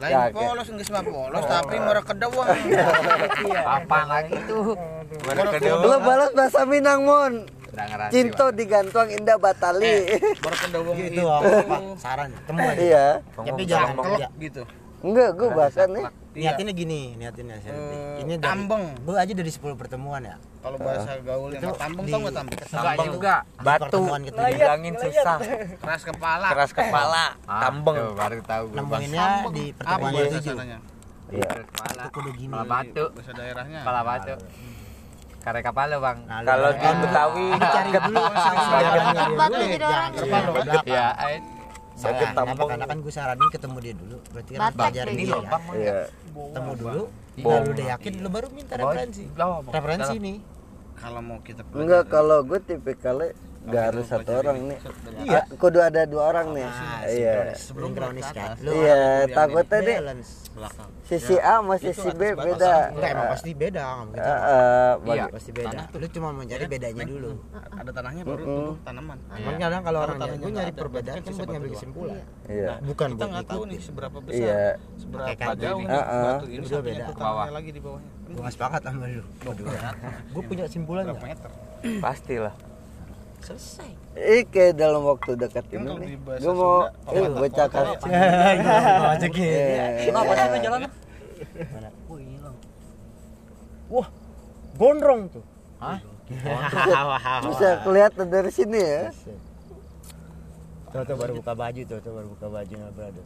lain 0.02 0.10
Ya, 0.10 0.20
kayak- 0.24 0.34
polos 0.34 0.66
nggak 0.68 0.84
semua 0.84 1.02
polos 1.02 1.44
tapi 1.44 1.76
mereka 1.78 2.06
kedewang 2.08 2.48
apa 3.78 3.98
lagi 4.04 4.36
tuh? 4.44 4.74
Lu 5.80 5.96
balas 5.98 6.30
bahasa 6.32 6.60
Minang 6.64 7.00
mon. 7.02 7.34
Cinto 8.10 8.50
digantung 8.50 9.08
indah 9.08 9.38
batali. 9.38 10.04
Baru 10.44 10.56
kedewang 10.58 10.92
Itu 10.94 11.08
itu 11.10 11.22
apa? 11.24 11.76
Saran. 11.96 12.28
Temu 12.44 12.60
aja. 12.60 12.76
iya. 12.76 13.06
Tapi 13.32 13.62
jangan 13.64 13.94
kelek 13.96 14.20
ya. 14.20 14.28
gitu. 14.36 14.62
Enggak 15.00 15.30
gue 15.32 15.48
bahkan 15.48 15.88
nih 15.88 16.04
Niatinnya 16.32 16.72
gini, 16.72 17.12
niatinnya 17.14 17.60
Eh, 17.60 18.24
Ini 18.24 18.34
dari, 18.34 18.42
tambeng. 18.42 18.84
Gue 19.04 19.16
aja 19.16 19.28
dari 19.30 19.48
10 19.48 19.76
pertemuan 19.76 20.22
ya. 20.22 20.36
kalau 20.62 20.78
bahasa 20.78 21.18
gaulnya 21.18 21.58
mah 21.60 21.74
tambeng 21.74 22.06
tau 22.06 22.18
nggak 22.22 22.34
tambeng? 22.34 22.58
enggak 22.62 22.96
juga. 23.04 23.34
Batu. 23.58 24.00
Bilangin 24.32 24.94
susah 24.96 25.36
keras 25.76 26.02
kepala. 26.02 26.48
Keras 26.48 26.70
kepala. 26.70 27.24
Tambeng. 27.44 27.96
Tuh, 27.98 28.12
baru 28.14 28.38
tahu 28.40 28.64
bang 28.66 28.76
Nemuinnya 28.78 29.26
di 29.50 29.64
apa 29.68 29.76
pertemuan 29.98 30.12
sananya 30.40 30.78
iya. 31.28 31.50
Kepala 31.62 32.02
Kudu 32.08 32.30
gini. 32.32 32.48
kepala 32.48 32.64
batu. 32.64 33.04
Bahasa 33.10 33.32
daerahnya? 33.34 33.80
Kepala 33.82 34.00
batu. 34.02 34.34
kare 35.42 35.58
kepala 35.58 35.94
bang. 35.98 36.18
Nah, 36.22 36.38
lu- 36.38 36.46
kalau 36.46 36.70
di 36.70 36.86
Ah, 36.86 36.94
Betawi 36.94 37.46
cari 37.58 37.90
dulu 37.90 38.22
Tempat 38.22 39.18
tempat 39.18 39.50
lagi 39.50 39.76
orang. 39.76 40.10
ya 40.86 41.06
Salah, 42.02 42.18
kenapa? 42.34 42.62
Karena 42.66 42.86
kan 42.86 42.98
gue 42.98 43.12
saranin 43.14 43.48
ketemu 43.48 43.76
dia 43.78 43.94
dulu. 43.94 44.16
Berarti 44.34 44.50
kan 44.52 44.60
Batak 44.60 44.74
belajar 44.76 45.04
nih. 45.06 45.14
dia 45.14 45.26
ya. 45.30 45.58
iya 45.78 45.98
Ketemu 46.34 46.72
dulu. 46.74 47.02
Kalau 47.32 47.62
udah 47.70 47.86
yakin 47.96 48.12
lu 48.18 48.28
baru 48.28 48.46
minta 48.50 48.74
referensi. 48.76 49.22
Referensi 49.70 50.16
nih. 50.18 50.36
kalau 50.92 51.18
mau 51.18 51.42
kita 51.42 51.66
enggak 51.74 52.04
kalau 52.06 52.46
gue 52.46 52.62
tipikalnya 52.62 53.34
nggak 53.62 53.82
harus 53.94 54.06
satu 54.10 54.30
orang 54.42 54.58
nih. 54.74 54.78
iya. 55.22 55.40
Kudu 55.54 55.78
ada 55.78 56.02
dua 56.02 56.22
orang 56.34 56.46
nih. 56.50 56.66
Nah, 56.66 57.02
iya. 57.06 57.34
Sebelum 57.54 57.90
kronis 57.94 58.26
kan. 58.34 58.58
Lu 58.58 58.70
iya 58.74 59.26
takutnya 59.30 59.78
nih 59.80 59.98
sisi 61.08 61.36
A 61.40 61.60
sama 61.60 61.74
sisi 61.80 62.08
B 62.12 62.36
beda. 62.36 62.92
Enggak 62.92 63.10
emang 63.14 63.28
pasti 63.32 63.50
beda 63.54 63.82
Iya. 65.06 65.24
Pasti 65.32 65.50
beda. 65.54 65.78
Lu 65.94 66.06
cuma 66.10 66.28
mencari 66.34 66.64
bedanya 66.66 67.04
dulu. 67.06 67.30
ada 67.72 67.90
tanahnya 67.90 68.22
baru 68.26 68.42
tumbuh 68.44 68.76
tanaman. 68.84 69.18
Cuman 69.32 69.54
kadang 69.58 69.82
kalau 69.82 69.98
orang 70.04 70.16
gue 70.42 70.50
nyari 70.52 70.72
perbedaan 70.74 71.16
kan 71.18 71.24
kan 71.24 71.32
buat 71.38 71.48
ngambil 71.48 71.70
kesimpulan. 71.72 72.20
iya. 72.50 72.72
Bukan 72.82 73.08
kita 73.14 73.16
buat 73.16 73.30
nggak 73.32 73.46
tahu 73.48 73.62
nih 73.70 73.78
seberapa 73.80 74.18
besar. 74.20 74.42
Iya. 74.42 74.64
Seberapa 74.98 75.50
jauh 75.56 75.80
batu 75.86 76.46
ini. 76.50 76.64
Sampai 76.66 76.92
beda. 76.92 77.04
ke 77.06 77.14
tanahnya 77.14 77.52
lagi 77.54 77.70
di 77.70 77.80
bawahnya. 77.80 78.10
Gue 78.26 78.40
nggak 78.42 78.54
sepakat 78.54 78.80
sama 78.84 79.06
lu. 79.06 79.24
Gue 80.34 80.42
punya 80.44 80.64
simpulan 80.68 81.02
berapa 81.06 81.18
nggak? 81.22 81.30
meter? 81.32 81.50
Pastilah 82.04 82.54
Selesai. 83.42 83.90
Kayak 84.54 84.72
dalam 84.78 85.02
waktu 85.02 85.34
dekat 85.34 85.66
ini 85.74 85.90
nih 85.98 86.14
gue 86.38 86.52
mau 86.54 86.86
eh 87.10 87.26
kotor 87.26 87.68
kasih 87.74 88.10
Aja 89.18 89.26
gitu. 89.26 90.06
Kenapa 90.06 90.32
sih 90.36 90.60
jalan? 90.62 90.80
Mana? 91.74 91.88
Oh 92.06 92.16
hilang. 92.22 92.56
Wah, 93.90 94.08
gondrong 94.78 95.22
tuh. 95.28 95.44
Hah? 95.82 95.98
bisa 97.44 97.82
kelihatan 97.84 98.26
dari 98.32 98.48
sini 98.48 98.80
ya 98.80 99.12
Tuh, 100.92 101.04
tuh 101.04 101.16
baru 101.16 101.36
buka 101.40 101.52
baju 101.52 101.80
tuh, 101.84 101.98
tuh 102.00 102.12
baru 102.12 102.26
buka 102.32 102.46
baju 102.48 102.72
nggak 102.72 102.92
brother. 102.94 103.24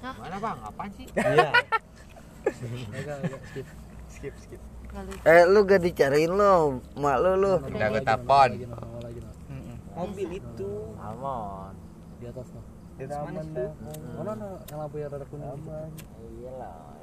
mana 0.18 0.36
bang 0.40 0.58
apaan 0.64 0.90
sih 0.96 1.06
Iya. 1.14 1.50
Eh 5.22 5.42
lu 5.44 5.62
gak 5.62 5.80
dicariin 5.80 6.32
lo 6.32 6.54
mak 6.94 7.16
lu 7.18 7.30
lu. 7.36 7.52
Udah 7.60 7.88
gue 7.88 8.02
telepon 8.02 8.50
Mobil 9.90 10.28
itu. 10.32 10.72
aman. 10.96 11.72
Di 12.16 12.24
atas 12.26 12.48
aman 12.50 13.46
dah 13.52 13.70
mana? 14.16 14.32
Nah 14.32 14.56
yang 14.62 14.78
lampu 14.78 14.96
yang 14.96 15.10
rada 15.10 15.26
kuning 15.26 15.50
aman. 15.50 15.88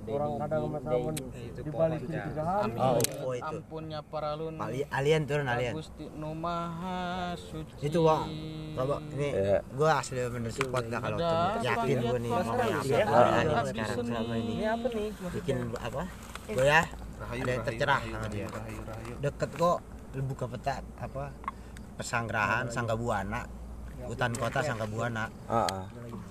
Orang 0.08 0.40
kadang 0.40 0.62
sama 0.64 0.80
samun 0.80 1.16
di 1.36 1.68
balik 1.70 2.00
itu 2.00 2.16
tiga 2.16 2.44
hari. 2.48 2.72
Oh, 2.74 2.96
oh 3.22 3.34
itu. 3.36 3.44
ampunnya 3.44 4.00
para 4.02 4.40
lun. 4.40 4.56
Ali- 4.56 4.88
Alien 4.88 5.28
turun 5.28 5.46
alien. 5.46 5.76
Gusti 5.76 6.08
Numaha 6.10 7.00
suci. 7.36 7.76
Itu 7.84 8.08
wah. 8.08 8.24
Coba 8.72 9.04
ini 9.12 9.28
Iya. 9.36 9.60
gue 9.68 9.90
asli 9.92 10.22
bener 10.24 10.48
support 10.50 10.88
dah 10.88 11.02
kalau 11.02 11.18
Ada 11.18 11.60
yakin 11.60 11.98
gue 12.00 12.20
nih 12.20 12.32
mau 12.32 12.40
apa 12.40 12.64
ya. 12.64 12.78
Ada 13.04 13.62
sekarang 13.68 13.98
selama 14.00 14.34
ini. 14.34 14.48
ini. 14.48 14.64
Apa 14.64 14.88
nih? 14.88 15.08
Bikin 15.34 15.58
apa? 15.76 16.02
Gue 16.48 16.66
ya 16.66 16.82
Rahayu, 17.18 17.42
ada 17.42 17.52
yang 17.52 17.58
rahayu, 17.58 17.68
tercerah 17.68 18.00
rahayu, 18.00 18.14
sama 18.14 18.28
dia. 18.30 18.46
rahayu, 18.48 18.80
rahayu. 18.86 19.14
deket 19.22 19.50
kok 19.58 19.78
lu 20.16 20.22
buka 20.26 20.46
peta 20.48 20.74
apa 21.02 21.24
Pesanggerahan 21.98 22.66
Sangga 22.70 22.94
Buana 22.94 23.42
hutan 24.06 24.32
kota 24.38 24.60
Sangga 24.62 24.86
Buana 24.86 25.26
Heeh. 25.50 25.84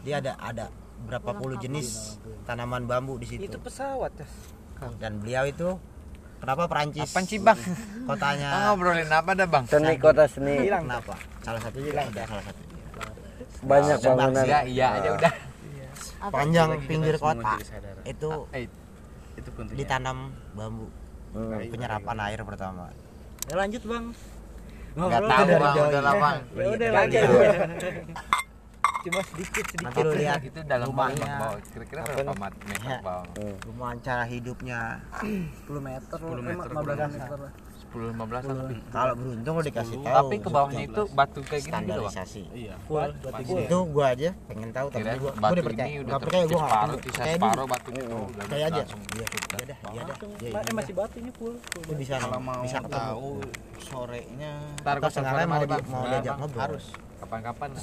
dia 0.07 0.23
ada 0.23 0.33
ada 0.39 0.67
berapa 1.07 1.35
puluh 1.37 1.59
jenis 1.59 2.17
tanaman 2.49 2.89
bambu 2.89 3.21
di 3.21 3.27
situ. 3.29 3.51
Itu 3.51 3.61
pesawat, 3.61 4.17
dan 4.97 5.21
beliau 5.21 5.45
itu 5.45 5.77
kenapa 6.41 6.71
Perancis? 6.71 7.11
Apaan 7.13 7.27
sih 7.29 7.37
bang? 7.37 7.59
kotanya 8.09 8.49
Ah, 8.49 8.61
ngobrolin 8.73 9.11
apa 9.13 9.31
dah 9.37 9.45
bang? 9.45 9.65
Seni 9.69 9.95
kota 10.01 10.25
seni. 10.25 10.71
Kenapa? 10.71 11.15
Salah 11.45 11.61
satunya 11.61 11.91
ada 12.01 12.23
salah 12.25 12.45
satu 12.47 12.63
banyak 13.67 13.99
bangunan. 13.99 14.45
Iya 14.47 14.61
iya 14.71 14.87
aja 15.03 15.09
udah. 15.21 15.33
panjang 16.33 16.71
pinggir 16.87 17.17
kota. 17.21 17.59
itu 18.09 18.31
Eh, 18.55 18.71
itu 19.37 19.49
kuntinya. 19.53 19.77
ditanam 19.77 20.19
bambu 20.57 20.87
Hmm. 21.29 21.53
penyerapan 21.69 22.17
air 22.25 22.41
pertama 22.41 22.89
Ya 23.45 23.55
lanjut, 23.55 23.83
Bang. 23.85 24.11
Nggak 24.97 25.21
tahu 25.21 25.45
dari 25.45 25.61
bang, 25.61 25.77
udah 25.87 26.03
lah 26.03 26.15
bang. 26.17 26.39
Ya 26.51 26.67
udah 26.67 26.89
Iya, 26.89 26.97
lanjut. 26.97 27.23
iya. 27.23 27.53
Cuma 29.07 29.21
sedikit 29.23 29.63
sedikit. 29.63 29.85
nanti 29.87 30.01
lu 30.01 30.13
lihat 30.17 30.41
Itu 30.41 30.61
dalam 30.65 30.87
rumahnya 30.89 31.31
bang. 31.37 31.55
Kira-kira 31.69 32.01
Apa 32.03 32.11
berapa 32.17 32.47
meter 32.67 32.91
Ya. 32.91 32.99
bawah? 32.99 33.55
rumah 33.63 33.91
cara 34.01 34.25
hidupnya 34.25 34.81
10 35.63 35.79
meter, 35.79 36.17
10 36.17 36.43
meter 36.43 36.67
15 36.67 37.07
meter. 37.13 37.39
10 37.97 38.13
15 38.13 38.45
an 38.45 38.57
lebih. 38.61 38.79
kalau 38.87 39.13
beruntung 39.17 39.55
lu 39.57 39.63
dikasih 39.65 39.97
tahu 39.99 40.13
Tapi 40.19 40.35
ke 40.37 40.49
bawahnya 40.53 40.83
itu 40.85 41.03
batu 41.11 41.41
kayak 41.41 41.63
gini 41.63 41.73
standarisasi. 41.73 42.43
Full, 42.85 43.11
batu 43.25 43.55
itu 43.57 43.79
gua 43.89 44.07
aja 44.07 44.31
pengen 44.47 44.69
tahu 44.71 44.87
tapi 44.87 45.03
gua 45.03 45.17
gua 45.17 45.33
batu 45.35 45.53
udah 45.57 45.65
percaya. 45.65 45.87
ini 45.87 45.97
udah 45.97 46.07
nggak 46.07 46.21
percaya 46.21 46.45
gua 46.45 46.53
nggak 46.53 46.69
separuh, 46.69 46.87
percaya 46.87 47.01
sisa 47.03 47.17
percaya 47.17 47.37
separuh 47.37 47.67
batu 47.67 47.89
itu 47.91 48.05
udah 48.05 48.29
percaya 48.37 48.65
aja 48.67 48.83
iya 48.85 48.85
iya 49.17 49.65
dah. 49.65 49.79
iya 49.89 50.03
dah. 50.05 50.17
Iya 50.37 50.51
Ma- 50.53 50.63
iya 50.63 50.73
masih 50.75 50.93
batunya 50.93 51.33
full. 51.33 51.55
Lu 51.57 51.93
bisa 51.97 52.15
kalau 52.21 52.39
mau 52.39 52.63
tahu 52.87 53.31
sorenya 53.79 54.53
Ntar 54.77 54.95
atau 54.95 55.01
gua 55.01 55.11
telepon 55.11 55.49
mau 55.49 55.61
mau 55.89 56.05
diajak 56.05 56.35
ngobrol. 56.37 56.61
harus 56.61 56.85
kapan-kapan 57.17 57.67
terus 57.73 57.81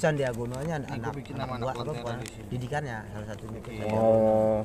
Ini 0.78 0.86
gua 0.86 0.94
anak 0.94 1.12
bikin 1.12 1.34
anak 1.34 1.46
nama 1.50 1.54
gua 1.58 1.72
anak 1.74 1.96
apa 1.98 2.10
di 2.14 2.28
sini. 2.30 2.48
didikannya 2.48 2.96
salah 3.10 3.26
satunya 3.26 3.58
Iya. 3.64 3.84
Oh. 3.90 4.62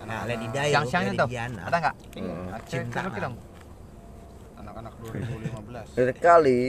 nah 0.00 0.24
Lady 0.24 0.48
Day 0.48 0.72
siang-siangnya 0.72 1.12
tuh 1.14 1.28
Diana. 1.28 1.62
ada 1.62 1.76
nggak? 1.78 1.94
Hmm. 2.16 2.46
Cinta. 2.66 2.98
cinta 3.04 3.20
dong 3.20 3.36
anak-anak 4.80 4.94
2015 5.92 5.96
Dari 5.96 6.14
kali. 6.16 6.62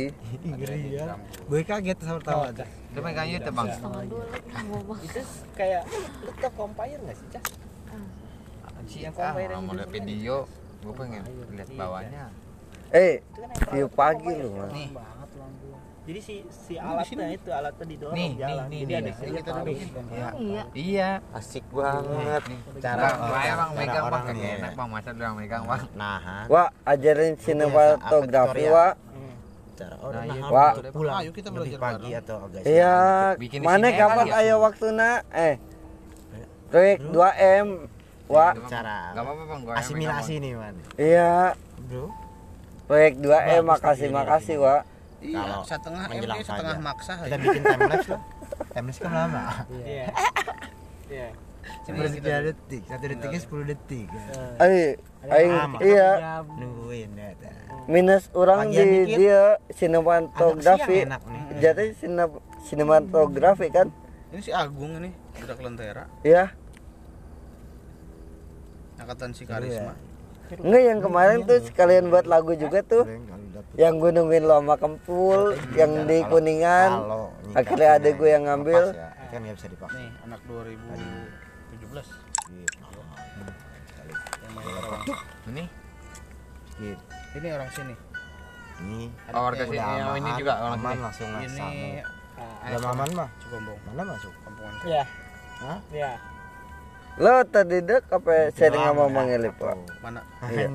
ngeri 0.44 0.82
ya. 0.94 1.16
gue 1.48 1.60
kaget 1.64 1.98
sama 2.00 2.20
tawa 2.20 2.46
itu 2.52 3.00
megang 3.00 3.30
YouTube 3.32 3.56
bang. 3.56 3.68
Itu 5.00 5.22
kayak 5.56 5.82
lu 6.22 6.32
tau 6.36 6.52
Vampire 6.52 7.00
enggak 7.00 7.18
sih, 7.18 7.28
Cas? 7.32 7.46
sih 8.84 9.00
Yang 9.00 9.14
ah 9.16 9.32
vampire 9.32 9.52
yang 9.56 9.64
mau 9.64 9.74
lihat 9.78 9.90
video 9.90 10.36
gue 10.82 10.94
pengen 10.98 11.24
lihat 11.54 11.70
bawahnya. 11.72 12.24
Eh, 12.92 13.24
Itu 13.24 13.40
kan 13.40 13.50
view 13.72 13.88
pagi 13.88 14.36
lu, 14.36 14.52
nih 14.68 14.92
Jadi 16.02 16.18
si 16.18 16.36
si 16.50 16.74
alatnya 16.82 17.30
itu 17.30 17.50
alatnya 17.54 17.86
didorong 17.86 18.18
nih 18.18 18.26
nih 18.26 18.40
jalan. 18.42 18.66
nih 18.66 18.80
Jadi 18.82 18.90
nih 18.90 18.98
ada 18.98 19.12
kita 19.14 19.52
dudukin 19.54 19.88
ya 20.10 20.30
Iya. 20.34 20.64
iya. 20.74 21.10
Asik 21.30 21.66
banget. 21.70 22.42
cara 22.82 23.06
Bang, 23.06 23.18
saya 23.22 23.54
bang 23.54 23.70
cara 23.70 23.78
megang 23.78 24.06
bang 24.10 24.26
nih. 24.34 24.52
Enak 24.58 24.72
bang. 24.74 24.88
Masa 24.90 25.10
doang 25.14 25.36
megang 25.38 25.64
bang? 25.70 25.82
Nah 25.94 26.50
Wah, 26.50 26.68
ajarin 26.84 27.34
sinematografi, 27.38 28.66
Victoria. 28.66 28.74
Wak. 28.74 28.94
cara 29.72 29.94
Nah, 29.94 30.04
orang 30.04 30.24
iya, 30.26 30.42
nah, 30.42 30.50
Wah. 30.50 30.72
untuk 30.74 30.94
pulang. 30.94 31.16
Ayo 31.22 31.32
kita 31.32 31.50
belajar 31.50 31.80
pagi 31.80 32.10
atau 32.12 32.36
agak 32.46 32.62
Iya, 32.66 32.96
mana 33.62 33.88
kapan 33.90 34.18
kali 34.20 34.30
ya? 34.30 34.40
ayo 34.42 34.54
waktuna? 34.58 35.10
Eh. 35.30 35.56
Proyek 36.68 36.98
2M. 37.04 37.68
Wak. 38.26 38.54
cara. 38.66 39.14
Nggak 39.14 39.22
apa-apa 39.22 39.44
bang. 39.46 39.62
Asimilasi 39.78 40.34
nih 40.40 40.52
man 40.58 40.74
Iya, 40.98 41.54
bro. 41.78 42.10
Proyek 42.90 43.14
2M 43.18 43.62
Bagus 43.62 43.70
makasih 43.70 44.10
makasih, 44.10 44.58
ini. 44.58 44.90
Iya 45.22 45.38
Kalau 45.38 45.60
setengah 45.64 46.04
menjelang 46.08 46.36
dia 46.36 46.46
setengah 46.46 46.78
maksa 46.80 47.14
kita 47.16 47.26
aja 47.28 47.36
bikin 47.38 47.62
time 47.64 47.84
lapse 47.88 48.10
lah 48.10 48.22
time 48.68 48.86
lapse 48.86 49.00
kan 49.00 49.12
lama 49.12 49.44
Iya. 49.80 50.06
Iya. 51.08 51.28
sepertiga 51.82 52.36
detik 52.44 52.84
satu 52.84 53.06
detiknya 53.06 53.40
10 53.40 53.70
detik 53.70 54.08
Eh, 54.60 54.98
aing 55.24 55.54
lama. 55.54 55.78
iya 55.80 56.10
nungguin 56.50 57.12
ya 57.14 57.30
minus 57.86 58.34
orang 58.34 58.66
Bagian 58.68 58.82
di 58.84 59.00
dikit. 59.00 59.18
dia 59.20 59.42
sinematografi. 59.72 60.98
siang 60.98 61.08
enak 61.08 61.22
nih 61.24 61.42
Jadi 61.60 61.86
sine- 61.96 62.42
sinematografi 62.64 63.68
kan? 63.70 63.88
ini 64.28 64.40
si 64.40 64.50
Agung 64.50 64.98
ini 64.98 65.14
udah 65.38 65.56
kelentera 65.56 66.04
Iya. 66.22 66.50
angkatan 68.98 69.30
si 69.32 69.44
karisma 69.44 69.94
Enggak 70.54 70.84
yang 70.84 71.00
kemarin 71.00 71.38
tuh 71.42 71.64
sekalian 71.64 72.12
buat 72.12 72.28
lagu 72.28 72.52
juga 72.54 72.84
tuh. 72.84 73.08
Yang 73.80 73.94
gue 74.04 74.12
nungguin 74.20 74.44
lo 74.44 74.60
sama 74.60 74.76
Kempul, 74.76 75.56
yang 75.80 76.04
di 76.04 76.20
Kuningan. 76.28 76.92
Kalau 76.92 77.32
nikah 77.48 77.60
Akhirnya 77.64 77.88
sama 77.88 78.00
adek 78.04 78.14
gue 78.20 78.30
yang 78.30 78.44
ngambil. 78.44 78.84
ya, 78.92 79.10
kan 79.32 79.40
nggak 79.48 79.56
bisa 79.56 79.68
dipaksa. 79.72 79.96
Nih 79.96 80.12
anak 80.28 80.40
2017 80.44 82.32
ini? 85.52 85.64
Skip. 86.72 86.98
ini 87.40 87.48
orang 87.52 87.70
sini. 87.72 87.96
Ini. 88.82 89.02
Oh, 89.32 89.42
warga 89.46 89.64
sini. 89.68 89.80
aman, 89.80 90.16
ini 90.20 90.32
juga 90.36 90.54
orang 90.58 90.80
aman 90.80 90.92
sini. 90.92 91.04
langsung 91.04 91.30
ini 91.40 92.02
ah, 92.42 92.74
udah 92.74 92.90
aman 92.92 93.10
mah 93.14 93.30
Cigombong 93.38 93.80
mana 93.86 94.02
masuk 94.10 94.34
kampungan 94.42 94.74
Iya. 94.84 95.04
Hah? 95.62 95.80
Iya. 95.94 96.12
Lo 97.22 97.34
tadi 97.46 97.78
dek 97.84 98.04
apa 98.10 98.50
sharing 98.56 98.84
sama 98.88 99.06
Mang 99.12 99.28
ya, 99.30 99.36
Elip, 99.38 99.54
mana? 100.02 100.22
Iya. 100.48 100.68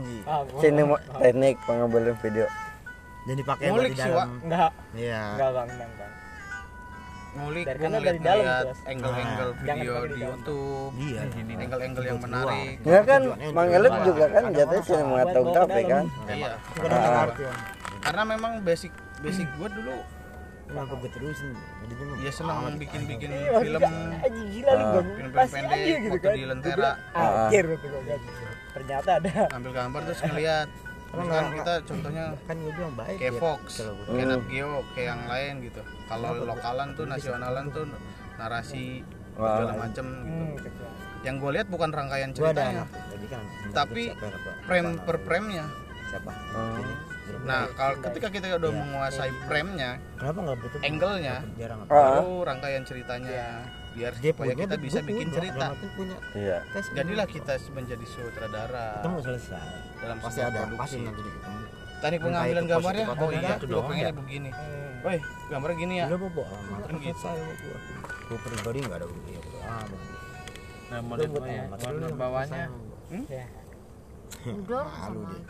Sini 0.61 0.82
teknik 1.20 1.56
pengambilan 1.64 2.14
video. 2.20 2.46
Dan 3.27 3.35
dipakai 3.37 3.65
buat 3.65 3.75
Ngulik 3.75 3.91
di 3.91 3.97
sih, 3.97 4.07
dalam 4.07 4.29
enggak, 4.41 4.71
iya 4.95 5.23
enggak 5.31 5.51
Bang, 5.51 5.69
enggak, 5.69 5.91
Bang. 5.93 6.12
ngulik 7.37 7.65
Dari 7.67 7.79
ngeliat 7.83 8.01
dari 8.07 8.21
dalam 8.23 8.47
Mas. 8.65 8.79
angle-angle 8.87 9.51
Nah, 9.53 9.61
video 9.61 9.93
di 10.01 10.15
dalam. 10.15 10.23
YouTube 10.33 10.91
iya 10.97 11.21
angle-angle 11.59 12.05
yang 12.07 12.19
menarik 12.19 12.75
Enggak 12.81 13.03
kan 13.05 13.21
Tujuannya 13.21 13.49
Mang 13.53 13.69
Elip 13.69 13.93
apa? 13.93 14.05
juga 14.05 14.25
kan 14.27 14.43
jatuh 14.49 14.73
orang 14.73 14.87
sinematografi 14.87 15.83
kan? 15.85 16.05
iya 16.27 16.53
ngerti 16.79 17.43
om 17.45 17.57
karena 17.99 18.23
memang 18.25 18.53
basic 18.62 18.93
basic 19.19 19.47
gua 19.53 19.69
dulu 19.69 19.95
kenapa 20.65 20.93
gue 20.97 21.11
terusin 21.11 21.51
jadi 21.53 21.93
dia 21.93 22.07
mah 22.07 22.17
ya 22.17 22.31
senang 22.33 22.75
bikin-bikin 22.77 23.29
Iya, 23.29 23.51
film 23.61 23.83
gila 24.47 24.71
lu 24.71 24.79
Ah. 24.79 24.91
Bang. 24.93 25.07
film 25.09 25.31
Pasti 25.33 25.55
pendek 25.57 25.79
gitu 25.83 26.09
waktu 26.09 26.23
kan. 26.23 26.33
di 26.33 26.45
Lentera 26.45 26.75
bilang, 26.77 26.97
Anjir 27.12 27.65
gitu 27.69 27.87
kan. 27.91 28.21
Ternyata 28.73 29.11
ada. 29.15 29.33
ambil 29.53 29.73
gambar 29.73 30.01
terus 30.05 30.21
ngeliat 30.23 30.69
Terus 31.07 31.27
kan 31.27 31.45
kita 31.55 31.75
contohnya 31.87 32.25
kan 32.45 32.57
gue 32.59 32.73
bilang 32.75 32.95
baik 32.95 33.16
kayak 33.16 33.35
ya. 33.35 33.40
Fox, 33.40 33.62
gua- 33.81 34.07
kayak 34.11 34.27
Nat 34.27 34.45
Geo, 34.51 34.73
kayak 34.92 35.09
yang 35.09 35.23
lain 35.27 35.55
gitu. 35.64 35.81
Kalau 36.07 36.31
lokalan 36.45 36.88
tuh 36.92 37.05
nasionalan 37.07 37.64
tuh 37.71 37.85
narasi 38.37 38.85
Wah. 39.35 39.57
segala 39.57 39.73
macem 39.81 40.07
gitu. 40.57 40.85
Yang 41.25 41.35
gue 41.40 41.51
lihat 41.59 41.69
bukan 41.69 41.90
rangkaian 41.90 42.31
ceritanya, 42.31 42.85
kan 43.27 43.42
Tapi 43.73 44.03
frame 44.64 44.90
per 45.03 45.16
frame-nya. 45.25 45.64
siapa. 46.07 46.31
Ini. 46.31 46.95
Nah, 47.42 47.66
kalau 47.75 47.99
ketika 47.99 48.31
kita 48.31 48.47
udah 48.55 48.71
menguasai 48.71 49.31
frame-nya, 49.51 49.99
kenapa 50.14 50.38
nggak 50.38 50.59
betul 50.62 50.79
angle-nya, 50.81 51.37
jarang 51.59 51.79
apa 51.83 51.90
baru 51.90 52.47
rangkaian 52.47 52.83
ceritanya 52.87 53.66
biar 53.96 54.12
dia 54.20 54.30
supaya 54.30 54.52
punya 54.52 54.54
kita 54.61 54.74
bisa 54.76 54.98
bikin 55.00 55.26
punya, 55.26 55.37
cerita. 55.40 55.66
punya 55.96 56.16
Iya. 56.37 56.59
Jadilah 56.92 57.26
kita 57.26 57.52
menjadi 57.72 58.04
sutradara 58.04 58.87
ketemu 59.00 59.18
selesai 59.24 59.68
dalam 59.96 60.16
pasti 60.20 60.40
ada 60.44 60.59
produksi. 60.61 60.80
pasti 60.85 60.96
nanti 61.00 61.22
ketemu 61.24 61.61
Teknik 61.96 62.20
Entah 62.20 62.28
pengambilan 62.28 62.64
gambarnya, 62.68 63.04
oh 63.09 63.30
iya, 63.32 63.52
gue 63.56 63.80
pengennya 63.80 64.04
ya. 64.04 64.12
begini. 64.12 64.50
Woi, 65.00 65.18
gambarnya 65.48 65.76
gini 65.80 65.94
ya. 65.96 66.06
udah 66.06 66.18
bobo 66.20 66.42
amat 66.44 66.80
Kan 66.85 66.94
gitu. 67.00 67.28
gua 68.26 68.38
pribadi 68.42 68.78
nggak 68.85 68.98
ada 69.00 69.06
ya 69.06 69.40
bodo 69.40 69.59
amat 69.64 70.00
Nah, 70.87 71.00
model 71.02 71.26
buat 71.32 71.42
ya, 71.48 71.62
amat. 71.66 71.78
warna 71.82 72.06
Lu 72.06 72.14
bawahnya 72.14 72.64
Udah 74.46 74.85
sama 74.92 75.20
deh. 75.32 75.42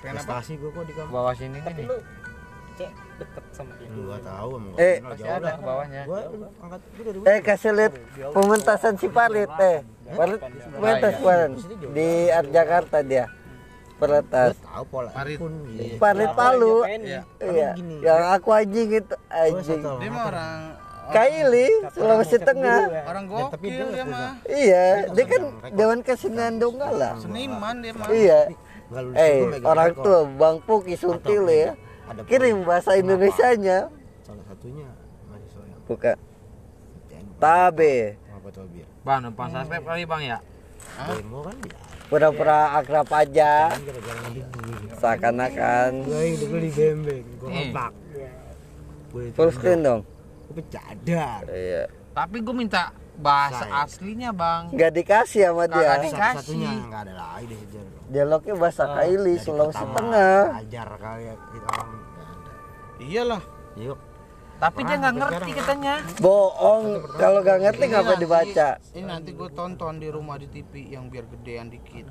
Pengen 0.00 0.14
prestasi 0.16 0.52
gua 0.56 0.70
kok 0.70 0.84
di 0.86 0.94
bawah 0.96 1.34
sini 1.34 1.58
Tapi 1.60 1.72
nih 1.74 1.86
lu 1.88 1.96
deket 3.20 3.44
sama 3.54 3.72
dia. 3.78 3.88
gua 3.92 4.18
tahu 4.18 4.50
emang 4.58 4.74
Eh, 4.80 4.96
pasti 4.98 5.28
ada 5.28 5.48
ke 5.54 5.62
bawahnya 5.62 6.00
gua 6.08 6.20
angkat 6.62 6.80
gua 6.82 7.04
dari 7.06 7.18
Eh 7.28 7.38
kasih 7.44 7.72
lihat 7.76 7.92
pementasan 8.34 8.94
si 8.98 9.06
Palit 9.12 9.52
eh. 9.60 9.78
Palit 10.16 10.40
pentas 10.80 11.14
kemarin 11.20 11.52
di 11.94 12.08
Art 12.32 12.48
Jakarta 12.50 12.98
dia. 13.04 13.26
Perletas. 14.02 14.58
tahu 14.58 14.84
pola 14.90 15.10
Parit. 15.14 15.38
pun 15.38 15.52
iya. 15.70 15.94
Palit 16.02 16.30
Palu. 16.34 16.82
Iya. 16.82 17.22
Iya. 17.38 17.70
Yang 18.02 18.22
aku 18.34 18.48
anjing 18.50 18.88
itu 18.98 19.16
anjing. 19.30 19.82
Dia 20.02 20.10
mah 20.10 20.24
orang 20.26 20.60
Kaili 21.12 21.68
Sulawesi 21.92 22.38
Tengah. 22.38 22.80
orang 23.04 23.24
Ya, 23.26 23.42
tapi 23.50 23.66
gokil 23.68 23.86
dia 23.90 23.94
dia 23.94 24.04
mah. 24.06 24.30
Iya, 24.48 24.84
dia 25.12 25.24
kan 25.26 25.42
Dewan 25.74 26.00
Kesenian 26.00 26.54
Donggala. 26.62 27.18
Seniman 27.18 27.74
dia 27.82 27.92
mah. 27.94 28.08
Iya. 28.10 28.40
Eh, 29.16 29.36
orang 29.62 29.90
tua 29.96 30.18
Bang 30.26 30.58
Puki 30.62 30.94
Suntil 30.94 31.46
ya. 31.46 31.70
Ada 32.12 32.20
Kirim 32.22 32.56
bahasa 32.62 32.90
Indonesianya. 32.94 33.88
salah 34.22 34.44
satunya 34.44 34.88
mahasiswa 35.26 35.62
yang 35.64 35.80
Buka. 35.84 36.12
Tabe. 37.38 37.96
apa 38.30 38.48
tuh 38.48 38.64
bir 38.68 38.86
bang 39.02 39.18
numpang 39.20 39.48
subscribe 39.48 39.84
kali 39.84 40.02
bang 40.04 40.22
ya? 40.28 40.38
Demo 41.08 41.40
kan 41.42 41.56
ya? 41.58 41.74
Pura-pura 42.06 42.58
akrab 42.76 43.08
aja. 43.10 43.52
kan 43.70 43.80
Seakan-akan. 44.94 45.90
gue 46.04 46.20
yang 46.20 46.36
dulu 46.38 46.56
di 46.58 46.70
bembeng 46.70 47.24
gue 47.32 47.48
Eh. 47.48 47.54
ngebak 47.66 47.92
gue 49.10 49.24
full 49.32 49.50
screen 49.50 49.80
dong. 49.80 50.00
Gue 50.46 50.62
cadar 50.68 51.42
iya. 51.48 51.84
Tapi 52.12 52.36
gue 52.38 52.54
minta 52.54 52.92
bahasa 53.14 53.64
Saya. 53.64 53.82
aslinya 53.82 54.30
bang. 54.30 54.62
nggak 54.70 54.92
dikasih 54.94 55.42
sama 55.46 55.64
dia. 55.66 55.96
di- 55.98 56.10
satu-satunya 56.10 56.70
nggak 56.86 57.02
ada 57.02 57.14
lagi 57.14 57.44
deh 57.46 57.60
dialognya 58.08 58.54
bahasa 58.54 58.84
Kaili 58.90 59.34
Dari 59.34 59.42
Sulawesi 59.42 59.84
Tengah. 59.86 60.42
ajar 60.58 60.88
kali 60.94 61.22
ya 61.24 61.34
kita 61.50 61.68
orang 61.68 61.88
nggak. 61.90 62.01
Iyalah. 63.08 63.42
Yuk. 63.78 63.98
Tapi 64.62 64.80
dia 64.86 64.94
nggak 64.94 65.14
ngerti 65.18 65.50
katanya. 65.58 65.94
bohong. 66.22 66.84
Kalau 67.18 67.38
nggak 67.42 67.58
ngerti 67.66 67.84
ngapa 67.90 68.14
nanti- 68.14 68.22
dibaca? 68.22 68.68
ini 68.94 69.06
nanti 69.10 69.30
gue 69.34 69.48
tonton 69.58 69.94
di 69.98 70.06
rumah 70.06 70.38
di 70.38 70.46
TV 70.46 70.94
yang 70.94 71.10
biar 71.10 71.26
gedean 71.26 71.66
dikit. 71.66 72.06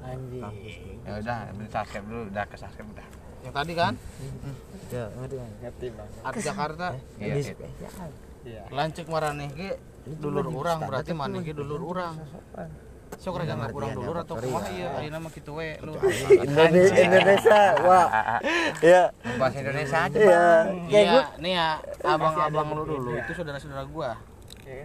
Ya 1.07 1.11
udah, 1.23 1.37
ambil 1.55 1.67
subscribe 1.71 2.05
dulu, 2.11 2.21
udah 2.27 2.43
ke 2.51 2.55
subscribe 2.59 2.91
udah. 2.91 3.07
yang 3.41 3.53
tadi 3.57 3.73
kan? 3.73 3.93
Ya 4.91 5.05
ngerti 5.17 5.35
ngerti. 5.63 5.85
Bang. 5.95 6.09
Art 6.21 6.37
Jakarta? 6.37 6.87
Iya, 7.17 7.33
ini 7.33 7.41
iya. 7.41 7.53
spesial 7.55 8.11
lancik 8.73 9.05
marane 9.05 9.53
ge 9.53 9.77
dulur 10.17 10.49
orang 10.49 10.79
berarti 10.89 11.13
mana 11.13 11.45
ge 11.45 11.53
dulur 11.53 11.81
orang 11.93 12.17
sok 13.19 13.43
rek 13.43 13.51
nggak 13.51 13.71
kurang 13.75 13.91
dulur 13.91 14.15
atau 14.23 14.35
kumaha 14.39 14.69
ieu 14.71 14.87
ayeuna 14.95 15.19
mah 15.19 15.31
kitu 15.33 15.51
we 15.51 15.75
lu. 15.83 15.93
Indonesia, 16.31 16.95
Indonesia 16.95 17.59
wah. 17.83 18.07
Ya 18.79 19.11
Bahasa 19.35 19.57
Indonesia 19.59 19.97
aja 20.07 20.17
iya. 20.17 20.47
Iya 20.87 21.21
nih 21.37 21.51
ya 21.57 21.67
abang-abang 22.07 22.71
lu 22.77 22.83
dulu 22.87 23.11
itu 23.19 23.31
saudara-saudara 23.35 23.83
gua 23.91 24.15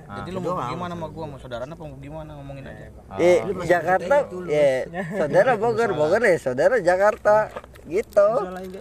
jadi 0.07 0.29
lu 0.33 0.41
mau 0.41 0.57
gimana 0.70 0.93
sama 0.97 1.07
gua? 1.12 1.24
Mau 1.29 1.39
saudarana 1.39 1.72
apa 1.74 1.85
mau 1.85 1.99
gimana? 2.01 2.31
Ngomongin 2.41 2.64
aja. 2.66 2.87
Eh, 3.20 3.39
Jakarta 3.68 4.16
ya 4.49 4.68
saudara 5.16 5.53
Bogor 5.62 5.91
Bogor 5.93 6.22
ya 6.24 6.37
saudara 6.41 6.77
Jakarta 6.81 7.51
gitu. 7.87 8.29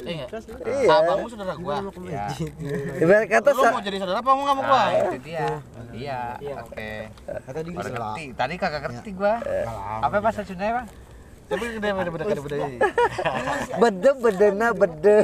Eh 0.06 0.26
enggak 0.26 0.66
iya. 0.66 0.90
abangmu 0.90 1.28
saudara 1.30 1.54
gua. 1.60 1.76
Ibarat 3.00 3.28
kata 3.30 3.50
lu 3.54 3.62
mau 3.70 3.82
jadi 3.84 3.98
saudara 4.02 4.20
apa 4.24 4.32
mau 4.32 4.44
nggak 4.44 4.58
mau 4.58 4.66
gua? 4.66 4.80
Nah, 4.80 4.92
itu 4.94 5.20
dia. 5.24 5.48
Iya, 5.96 6.22
oke. 6.64 6.92
kata 7.24 7.60
dia 7.64 7.74
Baru 7.74 7.88
salah 7.88 8.14
ngerti. 8.16 8.26
Tadi 8.36 8.54
kagak 8.60 8.82
ngerti 8.90 9.12
gua. 9.16 9.34
Apa 10.04 10.16
bahasa 10.20 10.42
Sunda 10.44 10.68
bang? 10.82 10.88
tapi 11.46 11.78
gede 11.78 11.90
beda 11.98 12.10
beda 12.10 12.26
beda. 12.26 12.42
Beda. 12.42 12.58
Bede 13.78 14.12
bedena 14.18 14.68
bede. 14.74 15.18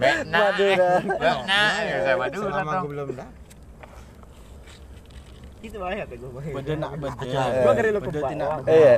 Bekna. 0.00 0.40
Ya, 0.56 1.96
saya 2.08 2.16
Madura 2.16 2.48
selama 2.48 2.72
dong. 2.72 2.82
gue 2.84 2.92
belum 2.96 3.08
dah 3.20 3.28
Itu 5.60 5.76
banyak 5.76 5.98
ya 6.00 6.16
gue. 6.16 6.42
beda 6.56 6.72
nak 6.76 6.90
beda 6.96 7.36
Gua 7.60 7.72
lu 7.76 8.00
iya 8.66 8.94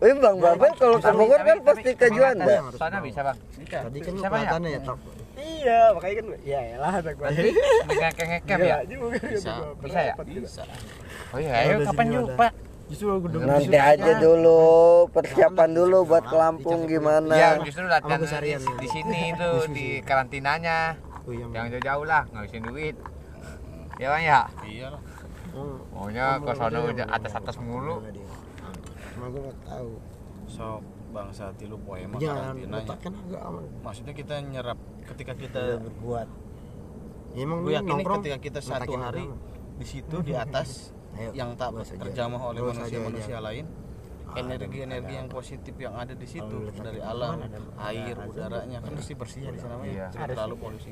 Wih 0.00 0.16
Bang 0.16 0.40
Babel 0.40 0.72
kalau 0.80 0.96
ke 0.96 1.12
Bogor 1.12 1.40
kan 1.44 1.58
pasti 1.60 1.90
ke 1.92 2.06
Juanda. 2.08 2.72
Sana 2.72 3.04
bisa 3.04 3.20
bang. 3.20 3.36
tadi 3.68 3.98
kan 4.00 4.12
lu 4.16 4.20
Siapa 4.24 4.36
ya? 4.40 4.48
ya 4.56 4.80
Iya, 5.40 5.80
makanya 5.92 6.14
kan 6.16 6.26
ya 6.40 6.60
elah 6.74 6.94
ada 7.04 7.10
gua. 7.12 7.28
Ngekep 7.28 8.58
ya? 8.64 8.76
bisa 9.28 9.52
Bisa 9.76 10.00
ya? 10.00 10.14
bisa 10.16 10.62
Oh 11.30 11.38
iya, 11.38 11.52
ayo 11.52 11.84
kapan 11.84 12.06
yuk 12.10 12.32
pak? 12.32 12.52
justru 12.90 13.06
udah 13.12 13.38
Nanti 13.46 13.76
aja 13.78 14.12
dulu 14.18 14.60
persiapan 15.14 15.70
dulu 15.70 15.98
buat 16.02 16.24
ke 16.26 16.34
Lampung 16.34 16.80
Ya 16.82 16.90
gimana. 16.90 17.34
justru 17.62 17.84
latihan 17.86 18.18
di 18.80 18.88
sini 18.88 19.30
itu 19.30 19.50
di 19.70 19.86
karantinanya. 20.02 20.96
oh 21.22 21.30
iya 21.30 21.46
Jangan 21.46 21.68
jauh-jauh 21.76 22.04
lah, 22.08 22.22
ngabisin 22.32 22.62
duit. 22.66 22.96
Ya 24.00 24.06
bang 24.10 24.22
ya? 24.24 24.40
iyalah 24.64 25.00
Maunya 25.90 26.26
ke 26.38 26.52
sana 26.54 26.78
udah 26.84 27.06
atas-atas 27.10 27.56
mulu. 27.58 28.02
cuma 29.10 29.26
gue 29.26 29.40
nggak 29.42 29.60
tahu. 29.66 29.90
Sok 30.46 30.80
bangsa 31.10 31.50
tilu 31.58 31.76
poema 31.82 32.16
jangan 32.22 32.54
letakkan 32.56 33.12
agak 33.26 33.42
aman. 33.42 33.64
Maksudnya 33.82 34.14
kita 34.14 34.34
nyerap 34.40 34.78
ketika 35.10 35.32
kita 35.34 35.58
udah 35.58 35.78
berbuat. 35.82 36.28
Ya, 37.30 37.40
emang 37.46 37.58
gue 37.62 37.70
lu 37.70 37.76
yakin 37.78 37.94
ketika 38.02 38.38
kita 38.38 38.58
satu 38.62 38.92
hari 38.98 39.24
di 39.78 39.86
situ 39.86 40.16
di 40.22 40.34
atas 40.34 40.90
Ayo, 41.18 41.34
yang 41.34 41.58
tak 41.58 41.74
terjamah 41.74 42.54
oleh 42.54 42.62
manusia-manusia 42.62 43.42
lain 43.42 43.66
energi-energi 44.30 45.14
yang 45.18 45.26
positif 45.26 45.74
yang 45.74 45.98
ada 45.98 46.14
di 46.14 46.22
situ 46.22 46.70
dari 46.78 47.02
alam 47.02 47.42
air 47.82 48.14
ada- 48.14 48.30
udaranya 48.30 48.78
kan 48.78 48.94
mesti 48.94 49.18
bersih 49.18 49.42
ya 49.42 49.50
di 49.50 49.58
sana 49.58 49.74
Iya. 49.82 50.06
ya 50.14 50.26
terlalu 50.30 50.54
polusi. 50.54 50.90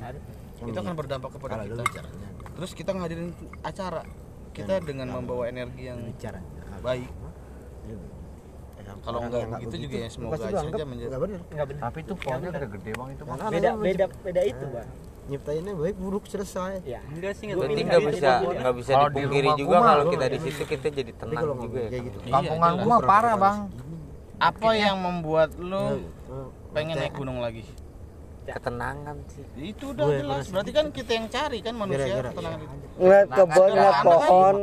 Itu 0.59 0.75
akan 0.75 0.95
berdampak 0.95 1.31
kepada 1.39 1.63
kita. 1.63 1.83
terus 2.59 2.75
kita 2.75 2.91
ngadirin 2.91 3.31
acara 3.63 4.03
kita 4.51 4.73
dengan 4.81 5.07
membawa 5.11 5.47
energi 5.47 5.87
yang 5.87 5.99
bicara 6.03 6.39
baik. 6.79 7.09
Kalau 8.99 9.19
nggak 9.21 9.43
begitu 9.53 9.75
juga 9.85 9.97
ya 10.01 10.09
semoga 10.09 10.35
saja 10.41 10.65
menjadi 10.65 11.09
nggak 11.13 11.21
benar. 11.21 11.39
Enggak 11.53 11.67
benar. 11.69 11.81
Tapi 11.87 11.97
itu 12.01 12.13
pohonnya 12.17 12.49
udah 12.49 12.69
gede 12.73 12.91
bang 12.97 13.09
itu 13.13 13.23
bang. 13.23 13.37
Beda 13.49 13.69
beda 13.77 14.05
beda 14.25 14.41
itu, 14.43 14.65
Bang. 14.73 14.89
nyiptainnya 15.29 15.73
baik 15.77 15.97
buruk 16.01 16.23
selesai. 16.25 16.81
Ya, 16.89 16.99
enggak 17.05 17.33
sih 17.37 17.53
Berarti 17.53 17.81
nggak 17.85 18.01
bisa 18.09 18.31
nggak 18.49 18.73
bisa 18.81 18.91
dipungkiri 18.97 19.49
juga 19.55 19.75
kalau 19.77 20.03
kita 20.09 20.25
di 20.25 20.39
situ 20.41 20.63
kita 20.65 20.87
jadi 20.89 21.11
tenang 21.13 21.37
kalau 21.37 21.55
juga 21.61 21.79
ya. 21.85 21.89
kayak 21.93 22.03
gitu. 22.09 22.17
Kampungan 22.33 22.71
Iya, 22.73 22.81
gua 22.81 22.89
mah 22.89 22.99
parah 23.05 23.35
bang. 23.37 23.57
apa 24.39 24.69
yang 24.73 24.95
membuat 24.97 25.49
lu 25.59 25.85
pengen 26.73 26.95
naik 26.97 27.13
gunung 27.13 27.43
lagi 27.43 27.61
Ketenangan 28.49 29.15
sih. 29.29 29.45
itu 29.61 29.85
udah 29.93 30.05
jelas. 30.09 30.45
berarti 30.49 30.71
kan 30.73 30.85
kita 30.89 31.11
yang 31.13 31.27
cari 31.29 31.59
kan 31.61 31.73
manusia 31.77 32.01
Gara-gara, 32.01 32.29
ketenangan 32.33 32.59
itu. 32.59 32.75
Ngeliat 32.99 33.27
kebun, 33.29 33.69
ngeliat 33.69 33.97
pohon. 34.01 34.55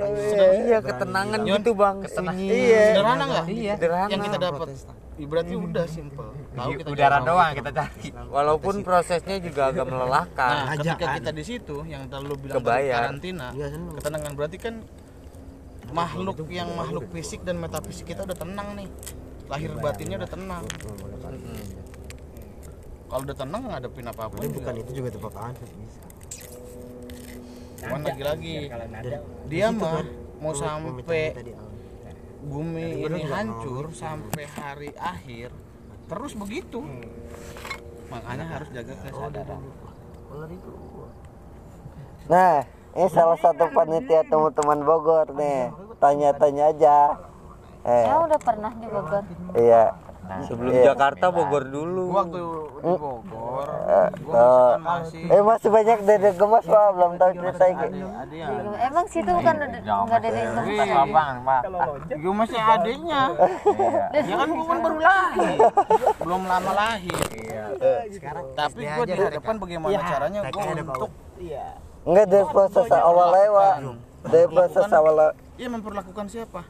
Iya 0.66 0.78
ketenangan 0.82 1.38
gitu 1.46 1.70
bang. 1.72 1.96
ketenangan. 2.02 2.42
Iya. 2.42 2.84
sederhana 2.90 3.24
nggak? 3.24 3.44
Iya. 3.46 3.74
Sederhana. 3.78 4.10
yang 4.10 4.22
kita 4.26 4.38
dapat. 4.40 4.68
berarti 5.16 5.54
udah 5.56 5.86
simple 5.88 6.28
tahu 6.52 6.70
kita 6.76 6.88
Udara 6.92 7.18
doang 7.24 7.52
kita 7.56 7.70
cari. 7.72 8.08
Walaupun 8.12 8.74
prosesnya 8.84 9.36
juga 9.40 9.62
agak 9.72 9.86
melelahkan. 9.88 10.52
nah 10.52 10.74
ketika 10.76 10.92
Ajakan. 10.92 11.16
kita 11.20 11.30
di 11.32 11.44
situ 11.44 11.76
yang 11.88 12.02
terlalu 12.12 12.34
bilang 12.44 12.60
karantina 12.60 13.46
Iya, 13.56 13.66
ketenangan. 13.96 14.32
Berarti 14.36 14.56
kan 14.60 14.74
makhluk 15.94 16.36
yang 16.52 16.68
makhluk 16.74 17.08
fisik 17.14 17.40
dan 17.46 17.56
metafisik 17.62 18.10
kita 18.12 18.28
udah 18.28 18.36
tenang 18.36 18.68
nih. 18.76 18.88
Lahir 19.46 19.70
batinnya 19.78 20.18
udah 20.18 20.30
tenang 20.30 20.64
kalau 23.06 23.22
udah 23.22 23.36
tenang 23.38 23.62
ngadepin 23.70 24.06
apa 24.10 24.22
pun 24.26 24.36
Tapi 24.36 24.46
juga. 24.50 24.56
bukan 24.58 24.74
itu 24.82 24.90
juga 24.92 25.08
tempat 25.14 25.32
bisa 25.32 26.06
cuman 27.76 28.00
lagi-lagi. 28.02 28.56
Dia 29.46 29.66
mah 29.70 30.02
mau 30.42 30.52
sampai 30.56 31.24
bumi 32.46 33.04
ini 33.06 33.18
nggak 33.26 33.30
hancur 33.30 33.84
sampai 33.94 34.44
hari 34.48 34.90
akhir 34.96 35.54
terus 36.06 36.32
begitu. 36.34 36.82
Makanya 38.06 38.44
harus 38.46 38.68
jaga 38.70 38.94
kesadaran. 39.02 39.62
Nah, 42.26 42.66
ini 42.94 43.08
salah 43.10 43.38
satu 43.38 43.70
panitia 43.70 44.26
teman-teman 44.26 44.82
Bogor 44.82 45.26
nih. 45.34 45.70
Tanya-tanya 46.02 46.64
aja. 46.74 46.96
Eh, 47.86 48.02
Saya 48.02 48.18
udah 48.26 48.40
pernah 48.42 48.72
di 48.74 48.86
Bogor. 48.90 49.22
iya. 49.54 49.94
Sebelum 50.42 50.70
Iya. 50.70 50.82
Jakarta 50.86 51.26
Bogor 51.28 51.64
dulu. 51.64 52.04
Gua 52.08 52.16
waktu 52.20 52.40
di 52.76 52.92
Bogor 52.92 53.68
gua 54.20 54.34
Oh. 54.36 54.70
misalkan 54.76 54.80
masih 54.82 55.22
Eh 55.26 55.40
masih 55.40 55.68
banyak 55.68 55.98
dede 56.02 56.30
gemas 56.34 56.64
pak, 56.64 56.86
belum 56.92 57.12
tahu 57.14 57.30
cerita 57.32 57.64
ini. 57.68 57.98
ya 58.32 58.46
Emang 58.84 59.06
situ 59.06 59.30
bukan 59.30 59.54
ada- 59.56 59.80
nggak 59.80 60.18
ada 60.18 60.28
yang 60.28 60.52
Wih, 60.62 60.90
Bang, 61.08 61.36
Pak. 61.42 61.62
gua 62.16 62.34
masih 62.36 62.58
adiknya. 62.58 63.22
Ya 64.26 64.34
kan 64.34 64.48
gua 64.48 64.66
kan 64.66 64.78
baru 64.80 64.98
lahir. 64.98 65.58
Belum 66.18 66.42
lama 66.44 66.70
lahir. 66.72 67.16
Tapi 68.52 68.80
gua 68.84 69.04
di 69.04 69.14
hadapan 69.14 69.54
bagaimana 69.56 69.98
caranya 70.00 70.40
gua 70.46 70.64
untuk 70.68 71.10
iya. 71.38 71.66
Enggak 72.02 72.26
dari 72.28 72.46
proses 72.46 72.86
awal 72.92 73.28
lewat. 73.32 73.76
Dari 74.26 74.46
proses 74.50 74.90
awal 74.92 75.34
Iya 75.56 75.68
memperlakukan 75.72 76.24
siapa? 76.28 76.62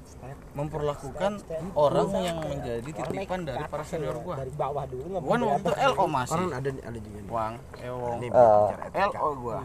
Memperlakukan 0.54 1.32
orang 1.74 2.08
yang 2.22 2.38
menjadi 2.38 2.86
titipan 2.86 3.42
dari 3.42 3.66
para 3.66 3.82
senior 3.82 4.14
gua. 4.22 4.38
dari 4.38 4.52
bawah 4.54 4.86
dulu 4.86 5.04
nggak 5.10 5.22
Gua 5.26 5.36
waktu 5.58 5.72
LO 5.90 6.04
masih. 6.06 6.34
Orang 6.38 6.50
ada 6.54 6.70
ada 6.70 6.98
juga 7.02 7.18
nih. 7.18 7.30
Wang, 7.34 7.54
Ewong. 7.82 8.18
Etika. 8.22 9.06
LO 9.10 9.28
gua. 9.42 9.58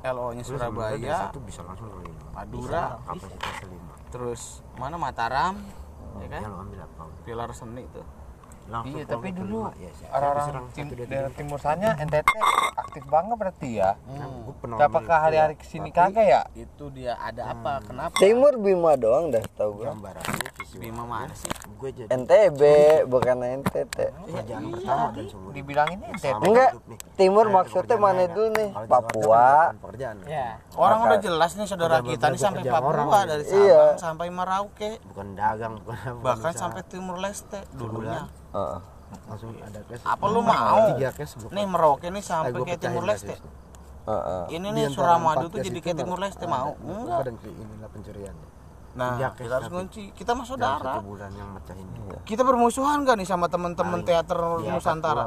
LO 0.00 0.26
nya 0.34 0.42
Terus 0.42 0.58
sebenarnya 0.58 0.90
dari 0.90 0.98
Surabaya, 0.98 1.16
satu 1.30 1.38
bisa 1.46 1.60
langsung. 1.62 1.88
Madura, 2.34 2.82
Kapasitas 3.04 3.56
lima. 3.68 3.92
terus 4.10 4.42
mana 4.80 4.96
Mataram, 4.96 5.54
ya 6.18 6.26
kan? 6.26 6.40
Ya 6.42 6.48
lo 6.50 6.56
ambil 6.64 6.80
apa? 6.82 7.02
Pilar 7.22 7.50
seni 7.54 7.84
tuh. 7.94 8.06
Langsung 8.70 9.02
Iya, 9.02 9.04
tapi 9.10 9.28
dulu. 9.34 9.66
Ya, 9.82 9.90
siapa 9.98 10.14
orang 10.14 10.44
serang 10.46 10.66
tim, 10.70 10.86
daerah 10.94 11.32
timur 11.34 11.58
sana 11.58 11.98
NTT 11.98 12.30
aktif 12.78 13.04
banget 13.10 13.34
berarti 13.34 13.68
ya. 13.82 13.90
Hmm. 14.06 14.46
Gua 14.46 14.54
pernah 14.62 14.76
Apakah 14.86 15.18
hari-hari 15.26 15.54
ke 15.58 15.66
sini 15.66 15.90
kagak 15.90 16.26
ya? 16.26 16.42
Itu 16.54 16.90
dia 16.94 17.18
ada 17.18 17.50
apa? 17.50 17.82
Kenapa? 17.82 18.14
Timur 18.18 18.54
Bima 18.62 18.94
doang 18.94 19.34
dah 19.34 19.42
tahu 19.58 19.82
gua. 19.82 19.94
gambarannya 19.94 20.50
Bima 20.78 21.02
mana 21.02 21.34
sih? 21.34 21.50
gue 21.50 21.90
jadi 21.96 22.08
NTB 22.12 22.60
bukan 23.08 23.36
NTT. 23.64 23.96
kerjaan 24.12 24.62
pertama 24.68 25.06
dan 25.16 25.24
seumur 25.32 25.50
Dibilangin 25.56 25.98
NTT. 26.12 26.44
Enggak, 26.44 26.70
Timur 27.16 27.46
maksudnya 27.48 27.96
mana 27.96 28.28
dulu 28.28 28.48
nih? 28.52 28.70
Papua. 28.84 29.72
pekerjaan 29.80 30.16
ya 30.28 30.60
Orang 30.76 31.08
udah 31.08 31.18
jelas 31.18 31.56
nih 31.56 31.66
saudara 31.66 32.04
kita 32.04 32.26
nih 32.30 32.40
sampai 32.40 32.62
Papua 32.68 33.18
dari 33.24 33.44
Iya. 33.48 33.96
Sabang 33.96 33.98
sampai 33.98 34.28
Merauke, 34.30 34.90
bukan 35.10 35.28
dagang 35.32 35.74
bukan 35.80 36.20
bahkan 36.20 36.52
sampai 36.52 36.82
Timur 36.84 37.16
Leste 37.16 37.64
dulunya. 37.72 38.28
Langsung 38.52 39.50
ada 39.56 39.80
cash 39.82 40.02
Apa 40.02 40.24
lu 40.26 40.40
mau? 40.40 40.78
tiga 40.92 41.10
cash 41.10 41.34
Nih 41.48 41.64
Merauke 41.64 42.06
nih 42.06 42.22
sampai 42.22 42.52
gua 42.52 42.64
ke 42.64 42.76
Timur 42.76 43.02
Leste. 43.02 43.32
sis. 43.32 43.40
Heeh. 44.00 44.42
ini 44.52 44.68
nih 44.72 44.86
Suramadu 44.88 45.46
tuh 45.46 45.60
jadi 45.60 45.78
kayak 45.78 45.96
Timur 45.98 46.18
Leste 46.18 46.42
mau 46.44 46.74
enggak 46.74 47.30
pe- 47.32 47.52
inilah 47.52 47.88
pencurian 47.88 48.34
nah 48.90 49.14
Tiga 49.14 49.28
kita 49.38 49.54
harus 49.54 49.68
kunci 49.70 50.02
kita 50.18 50.34
mah 50.34 50.42
saudara 50.42 50.98
satu 50.98 51.06
bulan 51.06 51.30
yang 51.38 51.50
ini 51.70 52.00
kita 52.26 52.42
bermusuhan 52.42 53.06
gak 53.06 53.16
nih 53.22 53.28
sama 53.28 53.46
teman-teman 53.46 54.02
teater 54.02 54.38
Iya, 54.60 54.76
Nusantara? 54.76 55.24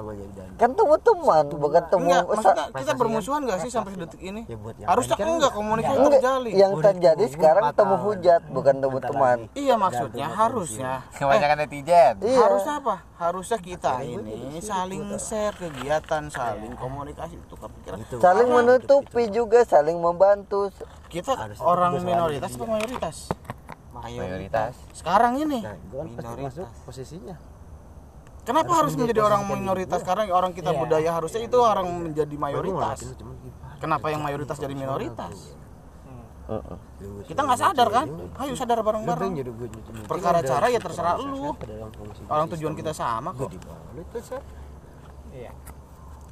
Kan 0.59 0.75
teman-teman, 0.75 1.43
bukan 1.49 1.83
teman. 1.87 2.03
enggak 2.11 2.23
maksudnya 2.27 2.53
kita 2.53 2.71
prestasi 2.75 2.99
bermusuhan 2.99 3.39
gak 3.47 3.59
sih 3.63 3.71
sampai 3.71 3.91
detik 3.95 4.19
ini? 4.19 4.41
Ya 4.45 4.57
buat 4.59 4.75
yang 4.75 4.87
harusnya 4.91 5.15
kan 5.15 5.27
enggak 5.31 5.53
komunikasi 5.55 5.95
Enggak, 5.95 6.11
terjalin 6.19 6.51
yang 6.53 6.73
terjadi 6.79 7.23
sekarang 7.31 7.63
temu 7.73 7.95
hujat, 7.97 8.41
bukan 8.51 8.75
temu 8.83 8.97
teman. 8.99 9.37
iya 9.55 9.75
maksudnya 9.79 10.27
harusnya. 10.27 10.93
Kebanyakan 11.15 11.57
netizen. 11.63 12.13
Iya. 12.19 12.39
harusnya 12.43 12.73
apa? 12.83 12.95
Harusnya 13.15 13.59
kita 13.59 13.93
ini 14.03 14.59
saling 14.59 15.03
share 15.17 15.55
kegiatan 15.55 16.23
saling 16.27 16.73
komunikasi 16.75 17.39
itu. 17.39 17.55
Kepikiran 17.55 17.97
Saling 18.19 18.47
menutupi 18.51 19.23
juga, 19.31 19.63
saling 19.63 19.95
membantu. 19.97 20.67
kita 21.07 21.37
orang 21.61 22.01
minoritas 22.01 22.57
atau 22.57 22.65
mayoritas 22.65 23.29
mayoritas. 24.03 24.73
sekarang 24.91 25.33
ini. 25.39 25.59
Nah, 25.63 25.75
kan 26.19 26.37
masuk 26.43 26.67
posisinya. 26.83 27.35
Kenapa 28.43 28.71
harus 28.75 28.93
menjadi 28.99 29.23
orang 29.23 29.47
minoritas? 29.47 30.03
karena 30.03 30.27
orang 30.35 30.51
kita 30.51 30.75
budaya 30.75 31.09
harusnya 31.15 31.47
itu 31.47 31.57
orang 31.63 31.87
menjadi 31.87 32.35
mayoritas. 32.35 33.15
gimana 33.15 33.79
kenapa 33.79 34.11
yang 34.11 34.21
mayoritas 34.23 34.59
jadi 34.59 34.75
minoritas? 34.75 35.55
Heeh. 36.43 36.77
kita 37.23 37.39
nggak 37.39 37.59
sadar 37.59 37.87
kan? 37.87 38.07
ayo 38.43 38.53
sadar 38.59 38.83
bareng-bareng. 38.83 39.31
Perkara 40.11 40.43
cara 40.43 40.67
ya 40.67 40.79
terserah 40.83 41.15
lu. 41.23 41.55
orang 42.27 42.47
tujuan 42.51 42.75
kita 42.75 42.91
sama 42.91 43.31
kok. 43.31 43.47
iya. 45.31 45.55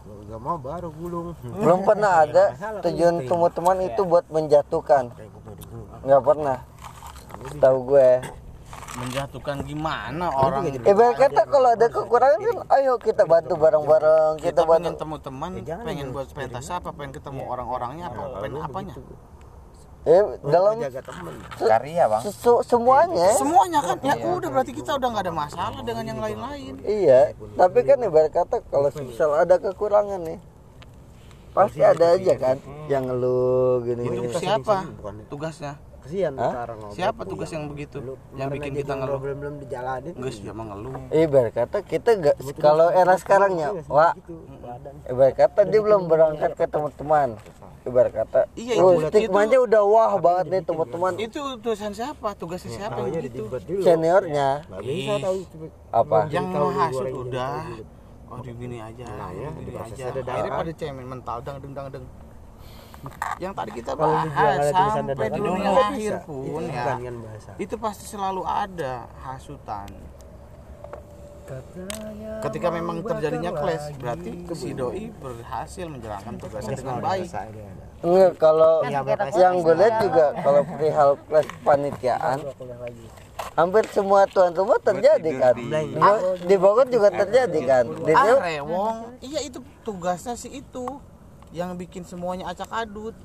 Gak 0.02 0.42
mau 0.42 0.58
baru 0.60 0.90
gulung. 0.92 1.38
Belum 1.40 1.86
pernah 1.88 2.28
ada 2.28 2.52
tujuan 2.84 3.24
temu 3.24 3.48
teman 3.54 3.78
itu 3.88 4.02
buat 4.04 4.26
menjatuhkan. 4.28 5.16
Nggak 6.04 6.22
pernah. 6.28 6.58
Tahu 7.42 7.80
gue. 7.90 8.12
menjatuhkan 8.92 9.64
gimana 9.64 10.28
orang 10.36 10.68
Ibarat 10.68 11.16
kata 11.16 11.48
kalau 11.48 11.72
ada 11.72 11.88
kekurangan 11.88 12.40
kan, 12.44 12.58
ayo 12.76 13.00
kita 13.00 13.24
bantu 13.24 13.56
bareng-bareng, 13.56 14.36
kita 14.44 14.52
kita 14.52 14.62
pengen 14.68 14.84
bantu. 14.84 15.00
temu 15.00 15.16
teman 15.24 15.52
pengen 15.64 16.08
buat 16.12 16.28
pentas 16.36 16.68
apa 16.68 16.92
pengen 16.92 17.16
ketemu 17.16 17.42
orang-orangnya 17.48 18.12
apa 18.12 18.44
pengen 18.44 18.60
apanya? 18.60 18.94
Eh, 20.02 20.24
dalam 20.44 20.82
karya 21.56 22.04
bang. 22.10 22.22
sesu- 22.26 22.66
semuanya. 22.66 23.32
semuanya 23.38 23.80
kan? 23.80 23.96
Ya 24.02 24.18
udah 24.18 24.50
berarti 24.50 24.74
kita 24.74 24.98
udah 24.98 25.08
nggak 25.14 25.24
ada 25.30 25.34
masalah 25.34 25.80
dengan 25.86 26.04
yang 26.10 26.20
lain-lain. 26.20 26.74
Iya, 26.82 27.38
tapi 27.54 27.80
kan 27.86 28.02
ibarat 28.02 28.34
kata 28.34 28.60
kalau 28.66 28.90
misal 28.92 29.40
ada 29.40 29.56
kekurangan 29.62 30.20
nih, 30.26 30.40
pasti 31.54 31.80
ada 31.86 32.18
aja 32.18 32.34
kan 32.34 32.58
yang 32.90 33.08
ngeluh 33.08 33.86
gini. 33.86 34.04
itu 34.10 34.20
gini. 34.26 34.36
siapa? 34.36 34.90
bukan 35.00 35.16
itu. 35.22 35.30
tugasnya 35.32 35.80
kasihan 36.02 36.34
Hah? 36.34 36.50
sekarang 36.50 36.78
ngobrol. 36.78 36.96
siapa 36.96 37.22
tugas 37.24 37.50
yang 37.50 37.66
begitu? 37.66 37.98
Yang 38.34 38.50
bikin 38.52 38.72
kita 38.76 38.94
ngeluh? 38.96 39.20
belum 39.20 39.38
belum 39.38 39.56
dijalanin. 39.60 40.14
Enggak 40.14 40.34
sih 40.34 40.44
emang 40.44 40.68
ngeluh. 40.70 40.94
Ibarat 41.10 41.54
kata 41.54 41.78
kita 41.84 42.10
gak 42.18 42.36
kalau 42.58 42.88
era 42.90 43.16
sekarangnya, 43.16 43.70
wah, 43.88 44.14
ibarat 45.06 45.36
kata 45.36 45.60
dia 45.64 45.80
belum 45.80 46.02
berangkat 46.06 46.52
ke 46.54 46.66
teman-teman. 46.66 47.38
Ibarat 47.82 48.14
kata, 48.16 48.40
Iya, 48.54 48.78
oh, 48.78 48.94
itu- 48.96 49.10
stigmanya 49.10 49.58
udah 49.58 49.82
wah 49.84 50.14
banget 50.16 50.46
nih 50.48 50.62
teman-teman. 50.64 51.18
itu 51.18 51.42
tulisan 51.58 51.90
siapa? 51.92 52.34
Tugasnya 52.36 52.72
siapa 52.72 52.98
yang 53.04 53.22
gitu 53.24 53.50
Seniornya. 53.80 54.62
Nggak 54.68 54.82
bisa 54.84 55.14
tahu 55.18 55.36
apa? 55.92 56.18
yang 56.28 56.46
tahu 56.50 56.68
menghasut 56.68 57.08
udah. 57.10 57.54
gitu. 57.72 57.84
oh 58.28 58.40
di 58.40 58.52
gini 58.56 58.78
aja 58.80 59.04
Nah, 59.12 59.28
ya, 59.34 59.50
gini 59.52 59.76
aja. 59.76 60.04
ada 60.08 60.22
akhirnya 60.24 60.52
pada 60.56 60.72
cemen 60.72 61.04
mental 61.04 61.38
dang 61.42 61.58
deng 61.60 61.74
dang 61.76 61.88
deng 61.92 62.06
yang 63.42 63.54
tadi 63.58 63.72
kita 63.74 63.98
bahas 63.98 64.30
sampai 64.94 65.16
dadakan, 65.18 65.40
dunia 65.42 65.70
nggak 65.72 65.74
bisa. 65.74 65.90
akhir 65.90 66.14
itu 66.14 66.38
pun 66.46 66.64
ya 66.70 66.84
kan 66.86 67.16
bahasa. 67.26 67.50
itu 67.58 67.76
pasti 67.82 68.06
selalu 68.06 68.42
ada 68.46 68.94
hasutan. 69.26 69.90
Ketika 72.40 72.72
memang 72.72 73.04
terjadinya 73.04 73.52
clash 73.52 73.92
berarti 74.00 74.32
si 74.56 74.72
doi 74.72 75.12
berhasil 75.20 75.84
menjalankan 75.84 76.34
tugasnya 76.40 76.76
dengan 76.80 76.98
baik. 77.04 77.28
Enggak, 78.02 78.32
kalau 78.40 78.82
Kan 78.82 78.92
sekitar 79.04 79.28
yang 79.36 79.56
gue 79.60 79.76
lihat 79.76 79.96
juga 80.00 80.26
kalau 80.40 80.62
perihal 80.64 81.10
kelas 81.28 81.48
panitiaan 81.62 82.38
hampir 83.52 83.84
semua 83.92 84.24
tuan 84.32 84.56
rumah 84.56 84.80
terjadi 84.80 85.32
kan? 85.38 85.56
di, 85.60 85.68
di 86.48 86.56
Bogor 86.56 86.88
juga 86.88 87.12
terjadi 87.12 87.60
kan? 87.68 87.86
Di 88.00 88.14
ah 88.16 88.40
rewong. 88.40 89.20
Iya 89.20 89.40
itu 89.44 89.60
tugasnya 89.84 90.40
si 90.40 90.64
itu 90.64 90.88
yang 91.52 91.76
bikin 91.76 92.04
semuanya 92.08 92.52
acak 92.52 92.68
adut. 92.72 93.16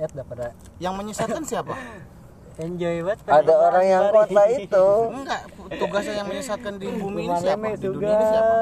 Eh, 0.00 0.08
daripada 0.08 0.56
yang 0.80 0.96
menyesatkan 0.96 1.44
siapa 1.44 1.76
enjoy 2.58 2.96
banget. 3.04 3.18
ada 3.24 3.54
orang 3.56 3.84
yang 3.86 4.04
kota 4.12 4.42
itu. 4.52 4.86
Enggak 5.16 5.42
tugasnya 5.72 6.14
yang 6.20 6.28
menyesatkan 6.28 6.74
di 6.76 6.86
bumi 6.92 7.20
ini 7.24 7.36
siapa? 7.40 7.66
Di 7.72 7.88
dunia 7.88 8.12
ini 8.12 8.26
siapa? 8.28 8.54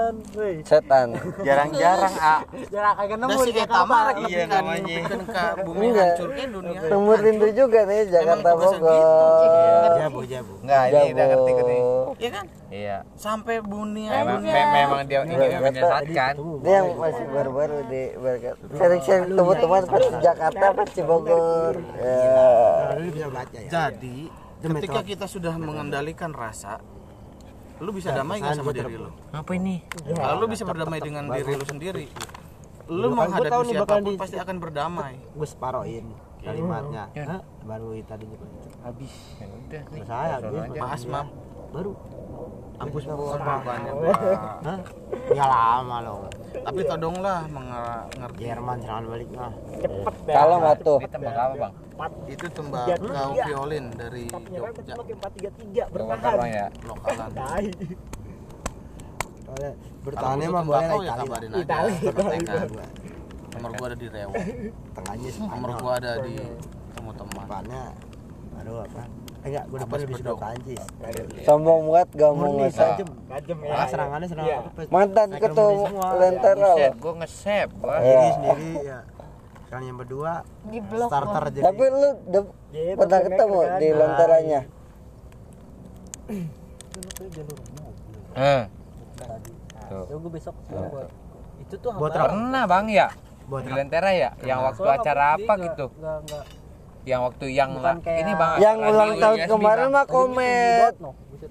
setan. 0.63 1.09
Jarang-jarang 1.43 2.15
ah 2.21 2.41
Jarak 2.71 2.95
kagak 2.97 3.19
nemu 3.19 3.41
di 3.43 3.53
Jakarta. 3.53 3.99
Iya, 4.21 4.43
namanya. 4.47 4.99
kan 5.03 5.21
ke 5.27 5.63
bumi 5.67 5.87
Enggak. 5.91 6.07
hancurkan 6.07 6.49
dunia. 6.55 6.79
Temu 6.87 7.13
rindu 7.17 7.49
juga 7.51 7.81
nih 7.87 8.01
Jakarta 8.07 8.49
tugasnya 8.55 8.79
Bogor. 8.79 9.91
Jabu 9.99 10.21
jabu. 10.23 10.53
Enggak 10.63 10.83
ini 10.87 11.11
udah 11.11 11.27
ngerti 11.27 11.51
gue 11.51 11.65
nih. 11.67 11.81
Iya 12.21 12.31
kan? 12.31 12.45
Iya. 12.71 12.97
Sampai 13.19 13.57
dunia 13.59 14.11
memang 14.23 14.43
memang 14.47 15.01
dia 15.11 15.19
ingin 15.27 15.39
Kata- 15.41 15.63
menyesatkan. 15.67 16.33
Ini 16.39 16.71
yang 16.71 16.87
masih 16.95 17.25
baru-baru 17.27 17.77
di. 17.91 18.03
Sering-sering 18.71 19.25
teman-teman 19.35 19.83
pasti 19.91 20.11
Jakarta 20.23 20.67
pasti 20.79 21.01
Bogor. 21.03 21.75
Ya. 21.99 22.47
Bisa 23.11 23.27
baca 23.27 23.59
ya 23.59 23.71
jadi 23.89 24.17
ketika 24.61 25.01
kita 25.01 25.27
sudah 25.27 25.55
mengendalikan 25.57 26.31
rasa 26.37 26.85
lu 27.81 27.97
bisa 27.97 28.13
damai 28.13 28.45
nggak 28.45 28.61
sama 28.61 28.77
diri 28.77 28.93
lu? 29.01 29.09
Apa 29.33 29.57
ini? 29.57 29.81
Kalau 30.05 30.37
lu 30.37 30.47
bisa 30.53 30.69
berdamai 30.69 31.01
dengan 31.01 31.33
diri 31.33 31.53
lu 31.57 31.65
sendiri. 31.65 32.07
lu 32.91 33.15
nih 33.15 33.39
bakal 33.39 33.63
siapa 33.63 33.95
pun 34.03 34.03
di- 34.03 34.19
pasti 34.19 34.37
akan 34.37 34.57
berdamai. 34.59 35.15
Gue 35.33 35.49
separoin 35.49 36.07
kalimatnya. 36.45 37.05
Baru 37.65 37.97
tadinya 38.05 38.37
habis. 38.85 39.15
Ya 39.41 39.47
udah 39.49 39.83
nih 39.89 40.03
selesai 40.05 40.31
habis. 40.45 40.81
maas 40.81 41.03
maaf 41.09 41.29
baru 41.71 41.95
ampus 42.81 43.05
bukannya 43.05 43.93
Hah? 44.65 44.79
ya 45.31 45.45
lama 45.45 45.97
loh. 46.01 46.19
Tapi 46.51 46.81
todonglah 46.89 47.45
mengerti 47.53 48.41
Jerman 48.49 48.77
serangan 48.81 49.05
balik 49.13 49.29
mah 49.37 49.53
Kalau 50.25 50.57
nggak 50.65 50.77
tuh. 50.81 50.99
Tembak 51.05 51.37
apa 51.37 51.55
bang 51.61 51.73
itu 52.33 52.47
tembakau 52.49 53.37
violin 53.37 53.93
dari 53.93 54.25
Jogja. 54.33 55.85
tembak 55.93 56.21
bang 56.25 56.49
ya? 56.49 56.67
Lokalan. 56.89 57.31
Soalnya 59.45 59.73
Kalau 59.77 60.01
bertahannya 60.07 60.47
mah 60.49 60.63
boleh 60.65 60.81
ya 60.81 60.89
kali 60.89 61.07
kabarin 61.11 61.51
lah. 61.53 61.61
aja. 61.61 61.77
kontak-kontakan. 62.01 62.69
Gua. 62.71 62.87
nomor 63.51 63.71
gua 63.77 63.87
ada 63.93 63.97
di 63.99 64.09
Rewo. 64.09 64.33
Tengahnya 64.97 65.31
nomor 65.45 65.71
gua 65.77 65.93
ada 66.01 66.13
di 66.25 66.35
temu 66.97 67.11
teman 67.13 67.35
depannya 67.45 67.83
baru 68.51 68.75
apa 68.85 69.03
enggak 69.41 69.65
gue 69.73 69.79
depan 69.81 69.99
lebih 70.05 70.17
suka. 70.21 70.33
Prancis 70.37 70.83
sombong 71.49 71.83
banget 71.89 72.09
gak 72.13 72.33
mau 72.37 72.51
ngesek. 72.61 72.93
Malah 73.57 73.89
serangannya 73.89 74.29
serangan 74.29 74.69
apa 74.69 74.81
Mantan 74.93 75.29
ketua 75.41 76.13
Lentera 76.21 76.71
gue 76.93 77.13
nge-save 77.25 77.73
gua 77.81 77.97
sendiri 78.01 78.29
sendiri 78.37 78.71
ya. 78.85 78.99
Sekarang 79.65 79.85
yang 79.87 79.99
berdua 80.03 80.33
di 80.67 80.79
blok 80.83 81.09
starter 81.09 81.45
jadi 81.55 81.65
Tapi 81.65 81.85
lu 81.89 82.11
pernah 82.99 83.21
ketemu 83.23 83.61
di 83.81 83.89
Lenteranya? 83.95 84.61
eh. 88.37 88.63
Ya 89.91 90.15
gue 90.15 90.31
besok 90.31 90.55
gua. 90.69 91.09
Itu 91.65 91.75
tuh 91.81 91.91
Buat 91.97 92.13
pernah 92.13 92.63
bang 92.69 92.87
ya? 92.93 93.09
Buat 93.49 93.63
di 93.67 93.71
Lentera 93.73 94.11
ya? 94.13 94.31
Yang 94.45 94.61
waktu 94.69 94.89
acara 95.01 95.25
apa 95.41 95.53
gitu? 95.65 95.87
Enggak 95.97 96.17
enggak. 96.29 96.45
Yang 97.09 97.21
waktu 97.25 97.47
yang 97.49 97.71
Bukan 97.73 97.97
kayak- 98.05 98.21
ini 98.21 98.33
bang 98.37 98.53
Yang 98.61 98.77
ulang 98.85 99.13
tahun 99.17 99.39
USB, 99.39 99.49
kemarin 99.49 99.87
Bang. 99.87 99.95
mah 99.95 100.07
komet. 100.07 100.95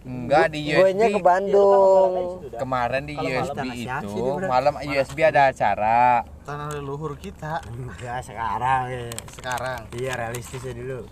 Enggak 0.06 0.46
di 0.54 0.60
Gue 0.70 0.78
USB 0.86 1.02
ke 1.10 1.20
Bandung. 1.20 2.12
kemarin 2.54 3.02
di 3.04 3.14
USB 3.18 3.58
malam 3.58 4.04
itu 4.06 4.24
malam 4.46 4.74
USB 4.80 5.18
ada 5.26 5.50
acara. 5.50 6.22
Tanah 6.46 6.68
leluhur 6.72 7.18
kita. 7.18 7.58
Enggak 7.66 8.22
sekarang 8.22 8.82
ya 8.88 9.02
sekarang? 9.28 9.80
Iya 9.92 10.12
realistis 10.16 10.62
ya 10.62 10.74
dulu. 10.74 11.10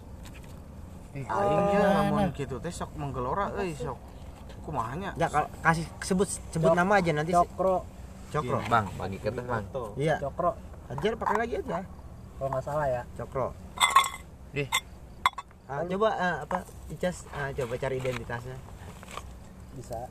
Aingnya 1.18 1.80
namun 1.98 2.30
gitu. 2.32 2.62
Teh 2.62 2.70
sok 2.70 2.94
menggelora 2.94 3.50
euy 3.58 3.74
sok. 3.74 3.98
Kumahanya 4.62 5.16
ya 5.16 5.26
kalau 5.26 5.48
kasih 5.64 5.88
sebut 6.04 6.28
sebut 6.52 6.76
nama 6.76 7.00
aja 7.00 7.16
nanti 7.16 7.32
Cokro, 7.32 7.88
cokro. 8.30 8.60
Bang 8.68 8.86
bagi 8.94 9.18
ke 9.18 9.32
bang. 9.32 9.64
Iya. 9.98 10.22
Cokro. 10.22 10.52
ajar 10.88 11.12
pakai 11.16 11.36
lagi 11.38 11.54
aja. 11.58 11.84
Kalau 12.38 12.50
nggak 12.54 12.64
salah 12.64 12.86
ya. 12.86 13.02
cokro 13.18 13.52
Dih. 14.56 14.70
Ah, 15.68 15.84
coba 15.84 16.10
ah, 16.16 16.36
apa 16.48 16.64
Icas 16.88 17.28
ah, 17.36 17.52
coba 17.52 17.76
cari 17.76 18.00
identitasnya 18.00 18.56
Bisa. 19.76 20.08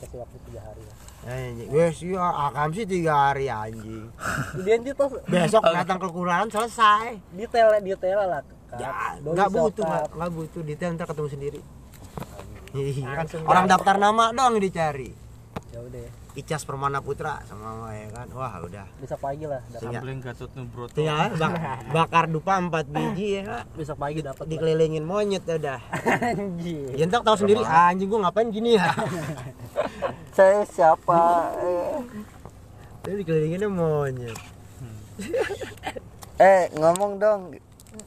kasih 0.00 0.20
waktu 0.20 0.36
tiga 0.48 0.60
hari 0.64 0.82
lah 0.84 0.96
Anjing. 1.20 1.68
Wes 1.68 2.00
iya 2.00 2.24
akam 2.48 2.72
sih 2.72 2.88
tiga 2.88 3.12
hari 3.12 3.52
anjing. 3.52 4.08
tuh 4.96 5.20
Besok 5.28 5.60
datang 5.68 6.00
ke 6.00 6.08
kelurahan 6.08 6.48
selesai. 6.48 7.20
detail 7.36 7.76
detail 7.84 8.24
lah 8.24 8.40
Kak. 8.72 8.80
Ya, 8.80 8.90
nggak 9.20 9.48
butuh, 9.52 9.84
nggak 9.84 10.06
nggak 10.16 10.30
butuh 10.32 10.62
detail 10.64 10.90
ntar 10.96 11.04
ketemu 11.04 11.28
sendiri. 11.28 11.60
Iya 12.72 13.04
kan 13.20 13.26
orang 13.44 13.66
daftar 13.68 13.96
nama 14.00 14.24
doang 14.32 14.56
dicari. 14.56 15.12
ya 15.70 15.78
udah 15.78 16.19
Icas 16.32 16.62
Permana 16.62 16.98
Putra 16.98 17.42
sama 17.44 17.90
ya 17.90 18.06
kan. 18.08 18.26
Wah, 18.30 18.54
udah. 18.60 18.86
besok 18.96 19.18
pagi 19.20 19.44
lah 19.44 19.58
Sampling 19.72 20.18
Gatot 20.18 20.50
Nubroto. 20.52 20.94
tinggal 20.94 21.34
bak- 21.34 21.58
bakar 21.96 22.24
dupa 22.26 22.54
4 22.56 22.70
biji 22.86 23.28
ya 23.32 23.42
kan. 23.44 23.64
besok 23.72 23.96
pagi 23.96 24.20
dapat 24.20 24.38
lah. 24.40 24.48
Dikelilingin 24.48 25.02
monyet 25.02 25.42
ya 25.42 25.54
udah. 25.56 25.80
anjir 26.30 26.90
Ya 26.92 27.04
ntar 27.04 27.20
tahu 27.20 27.36
sendiri 27.36 27.60
ah, 27.62 27.90
anjing 27.90 28.06
gua 28.06 28.24
ngapain 28.24 28.48
gini 28.48 28.74
ya. 28.74 28.94
saya 30.36 30.62
siapa 30.64 31.18
Eh, 31.60 31.98
Tapi 33.02 33.14
dikelilinginnya 33.18 33.66
monyet. 33.66 34.38
eh 36.38 36.70
ngomong 36.72 37.16
dong 37.16 37.40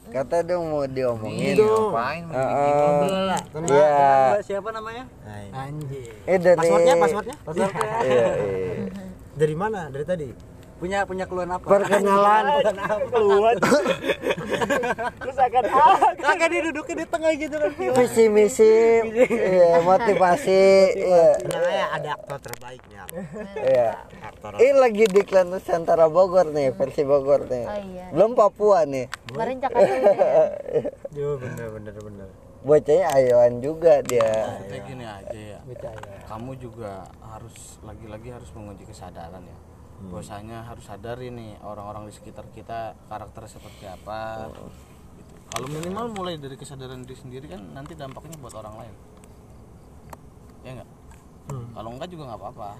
kata 0.08 0.42
dong 0.42 0.64
mau 0.66 0.82
diomongin 0.84 1.54
Gitu. 1.54 1.62
Ngapain? 1.62 2.22
Tenang. 2.26 3.68
Iya. 3.68 4.23
Siapa 4.44 4.68
namanya 4.76 5.08
anjir 5.56 6.12
Eh 6.28 6.36
dari 6.36 6.60
Passwordnya, 6.60 6.94
passwordnya? 7.00 7.36
Passwordnya. 7.48 7.88
Iya, 8.04 8.28
iya. 8.44 8.88
Dari 9.40 9.54
mana? 9.56 9.88
Dari 9.88 10.04
tadi. 10.04 10.28
punya 10.74 11.06
punya 11.06 11.24
keluhan 11.24 11.48
apa 11.54 11.64
Perkenalan. 11.64 12.44
keluhan 13.14 13.56
terus 15.22 15.38
akan 15.38 15.64
akan 16.18 16.48
dia 16.50 16.62
duduknya 16.66 16.94
di 16.98 17.06
tengah 17.08 17.32
gitu 17.40 17.56
kan 17.56 17.70
Visi 17.94 18.24
misi, 18.28 18.74
iya, 19.06 19.80
motivasi, 19.80 20.66
iya, 20.98 21.40
Tenang 21.40 21.64
ya 21.64 21.86
ada 21.94 22.08
aktor 22.18 22.38
terbaiknya. 22.42 23.06
iya. 23.64 24.02
Aktor. 24.28 24.58
Ini 24.60 24.74
lagi 24.76 25.04
di 25.08 25.22
Klan 25.24 25.54
Nusantara 25.54 26.10
Bogor 26.10 26.50
nih, 26.52 26.74
versi 26.74 27.06
Bogor 27.06 27.46
nih. 27.48 27.64
Oh 27.64 27.78
iya. 27.80 28.06
Belum 28.10 28.34
Papua 28.34 28.82
nih. 28.84 29.08
Kemarin 29.30 29.56
Jakarta 29.62 29.88
ya. 29.88 30.10
Yo 31.16 31.38
bener 31.38 31.70
bener 31.70 31.94
bener. 31.96 32.43
Bocahnya 32.64 33.06
ayoan 33.12 33.60
juga 33.60 34.00
dia. 34.00 34.56
Kayak 34.64 34.84
gini 34.88 35.04
aja 35.04 35.36
ya. 35.36 35.60
Percaya. 35.68 36.00
Kamu 36.24 36.56
juga 36.56 37.04
harus 37.20 37.76
lagi-lagi 37.84 38.32
harus 38.32 38.48
menguji 38.56 38.88
kesadaran 38.88 39.44
ya. 39.44 39.58
Bahwasanya 40.08 40.64
harus 40.64 40.84
sadari 40.88 41.28
nih 41.28 41.60
orang-orang 41.60 42.08
di 42.08 42.16
sekitar 42.16 42.48
kita 42.56 42.96
karakter 43.12 43.44
seperti 43.52 43.84
apa. 43.84 44.48
Gitu. 44.48 44.64
Kalau 45.54 45.66
minimal 45.68 46.16
mulai 46.16 46.40
dari 46.40 46.56
kesadaran 46.56 47.04
diri 47.04 47.14
sendiri 47.20 47.46
kan 47.52 47.60
nanti 47.76 47.92
dampaknya 47.92 48.40
buat 48.40 48.56
orang 48.56 48.74
lain. 48.80 48.94
Ya 50.64 50.70
enggak? 50.80 50.88
Kalau 51.52 51.90
enggak 51.92 52.08
juga 52.08 52.22
nggak 52.32 52.40
apa-apa. 52.40 52.70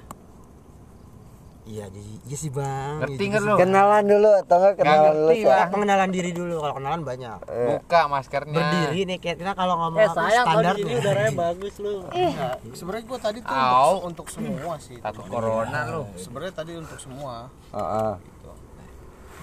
Iya, 1.64 1.88
jadi 1.88 2.12
iya 2.28 2.36
sih 2.36 2.52
bang. 2.52 3.00
Ngerti 3.00 3.24
Iya 3.24 3.30
nggak 3.32 3.42
lu? 3.48 3.54
Kenalan 3.56 4.04
dulu 4.04 4.30
atau 4.44 4.58
kenalan 4.76 5.12
dulu? 5.16 5.30
Bang. 5.32 5.48
Eh, 5.48 5.66
pengenalan 5.72 6.10
diri 6.12 6.30
dulu. 6.36 6.54
Kalau 6.60 6.74
kenalan 6.76 7.00
banyak. 7.08 7.38
Buka 7.48 8.00
maskernya. 8.12 8.52
Berdiri 8.52 9.00
nih 9.08 9.16
kayak 9.16 9.36
kita 9.40 9.52
kalau 9.56 9.74
ngomong 9.80 10.00
eh 10.04 10.08
apa 10.12 10.12
sayang 10.12 10.44
kalau 10.44 10.60
standar 10.60 10.74
nih. 10.76 10.94
udaranya 11.00 11.32
bagus 11.48 11.74
lu 11.80 11.92
Nah, 12.04 12.54
sebenarnya 12.76 13.04
gua 13.08 13.18
tadi 13.24 13.38
tuh 13.40 13.56
untuk, 13.56 14.04
untuk 14.04 14.26
semua 14.28 14.74
sih. 14.76 14.98
Takut 15.00 15.24
corona 15.24 15.80
lu. 15.88 16.02
Sebenarnya 16.20 16.52
tadi 16.52 16.72
untuk 16.76 16.98
semua. 17.00 17.48
Heeh. 17.72 18.12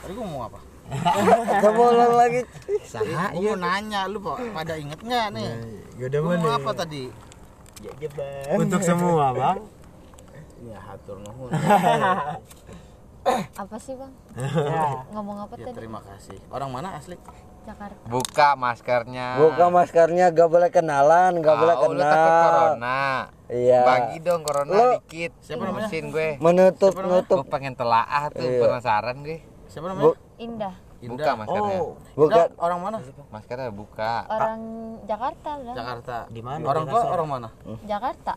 Tadi 0.05 0.11
gua 0.13 0.27
mau 0.29 0.41
apa? 0.45 0.59
Coba 1.57 1.81
ulang 1.89 2.13
lagi. 2.21 2.41
Saha, 2.85 3.33
Gua 3.33 3.41
iya. 3.41 3.49
mau 3.57 3.65
nanya 3.65 4.01
lu 4.05 4.21
Pak, 4.21 4.37
pada 4.53 4.73
inget 4.77 4.99
nggak 5.01 5.27
nih? 5.33 5.49
Ya 5.97 6.05
udah 6.05 6.19
mau 6.21 6.53
apa 6.53 6.71
tadi? 6.77 7.09
Untuk 8.61 8.81
semua 8.85 9.33
bang. 9.33 9.80
Ya 10.61 10.77
hatur 10.79 11.17
nuhun. 11.19 11.49
Apa 13.55 13.77
sih 13.77 13.93
bang? 13.93 14.09
Ngomong 15.11 15.45
apa 15.45 15.53
Ya 15.55 15.69
tadi? 15.69 15.77
terima 15.77 16.01
kasih. 16.01 16.41
Orang 16.49 16.69
mana 16.69 16.97
asli? 16.97 17.13
Jakarta. 17.61 17.93
Buka 18.09 18.49
maskernya. 18.55 19.37
Buka 19.37 19.69
maskernya, 19.69 20.25
gak 20.31 20.49
boleh 20.49 20.69
kenalan, 20.69 21.37
gak 21.37 21.53
boleh 21.55 21.75
Tahu, 21.77 21.85
lu 21.87 22.01
takut 22.01 22.09
kenal. 22.09 22.41
corona. 22.41 23.01
Iya. 23.45 23.81
Bagi 23.85 24.17
dong 24.19 24.41
corona 24.41 24.71
Lu- 24.71 24.93
dikit. 24.97 25.31
Siapa 25.39 25.61
namanya? 25.61 25.85
Mesin 25.85 26.05
gue. 26.09 26.29
Menutup, 26.41 26.93
Gue 26.95 27.05
nutup. 27.05 27.45
pengen 27.45 27.77
telaah 27.77 28.23
tuh 28.31 28.41
Iya. 28.43 28.57
penasaran 28.59 29.15
gue. 29.21 29.37
Siapa 29.67 29.85
namanya? 29.87 30.17
Indah. 30.39 30.73
Buka 31.01 31.31
maskernya. 31.35 31.77
Oh, 31.79 31.93
Bukan. 32.15 32.33
Indah, 32.33 32.45
orang 32.57 32.79
mana? 32.81 32.97
Maskernya 33.29 33.69
buka. 33.69 34.13
Orang 34.27 34.59
Jakarta 35.05 35.51
lah. 35.59 35.75
Jakarta. 35.77 36.15
Di 36.25 36.41
mana? 36.41 36.61
Orang 36.63 36.83
tua 36.87 37.01
orang 37.05 37.27
mana? 37.29 37.49
Jakarta. 37.85 38.33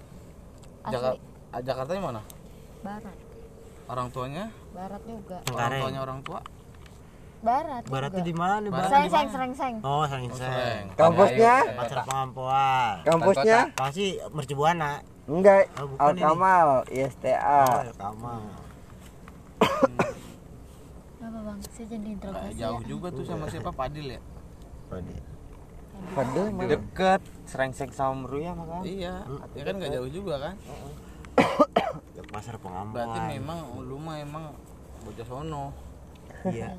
Asli. 0.83 0.93
Jaka- 0.93 1.21
ah, 1.55 1.61
Jakarta 1.63 1.91
mana? 1.97 2.23
Barat. 2.83 3.17
Orang 3.87 4.09
tuanya? 4.11 4.45
Barat 4.75 5.03
juga. 5.07 5.39
Orang 5.55 5.71
tuanya 5.79 6.01
orang 6.03 6.19
tua? 6.27 6.41
Barat. 7.45 7.83
Baratnya 7.87 8.25
juga. 8.25 8.31
di 8.33 8.35
mana 8.35 8.55
nih 8.65 8.71
bang? 8.73 8.89
Seng 8.89 9.07
seng 9.13 9.29
seng 9.29 9.53
seng. 9.53 9.75
Oh, 9.85 10.05
seng. 10.09 10.25
Seng. 10.33 10.83
Kampusnya? 10.97 11.55
Pasar 11.77 11.99
pengampuan. 12.09 12.95
Kampusnya? 13.05 13.59
Pasti 13.77 14.17
Mercubuana. 14.33 15.05
Enggak. 15.29 15.69
Oh, 15.77 15.89
Al. 16.01 16.13
Kamal, 16.17 16.69
Oh, 16.85 16.93
ISTA. 16.93 17.39
ya 17.85 17.93
Kamal. 17.97 18.41
Apa 21.25 21.39
bang? 21.41 21.59
Saya 21.73 21.87
jadi 21.89 22.09
interogasi. 22.17 22.57
jauh 22.57 22.83
juga 22.85 23.09
tuh 23.13 23.25
sama 23.25 23.45
siapa 23.49 23.71
Padil 23.73 24.17
ya? 24.17 24.21
Padahal 26.13 26.49
mana? 26.53 26.69
Deket, 26.77 27.21
serengseng 27.49 27.91
sama 27.97 28.29
Meruya 28.29 28.53
makanya. 28.53 28.85
Iya, 28.85 29.15
ya 29.57 29.63
kan 29.65 29.75
nggak 29.81 29.93
jauh 29.97 30.11
juga 30.13 30.35
kan? 30.37 30.55
Ya, 32.15 32.23
Pasar 32.29 32.57
pengampuan. 32.59 33.07
Berarti 33.07 33.21
memang 33.35 33.59
lu 33.79 33.97
mah 33.97 34.17
emang 34.19 34.45
bocah 35.03 35.27
sono. 35.27 35.65
Iya. 36.45 36.75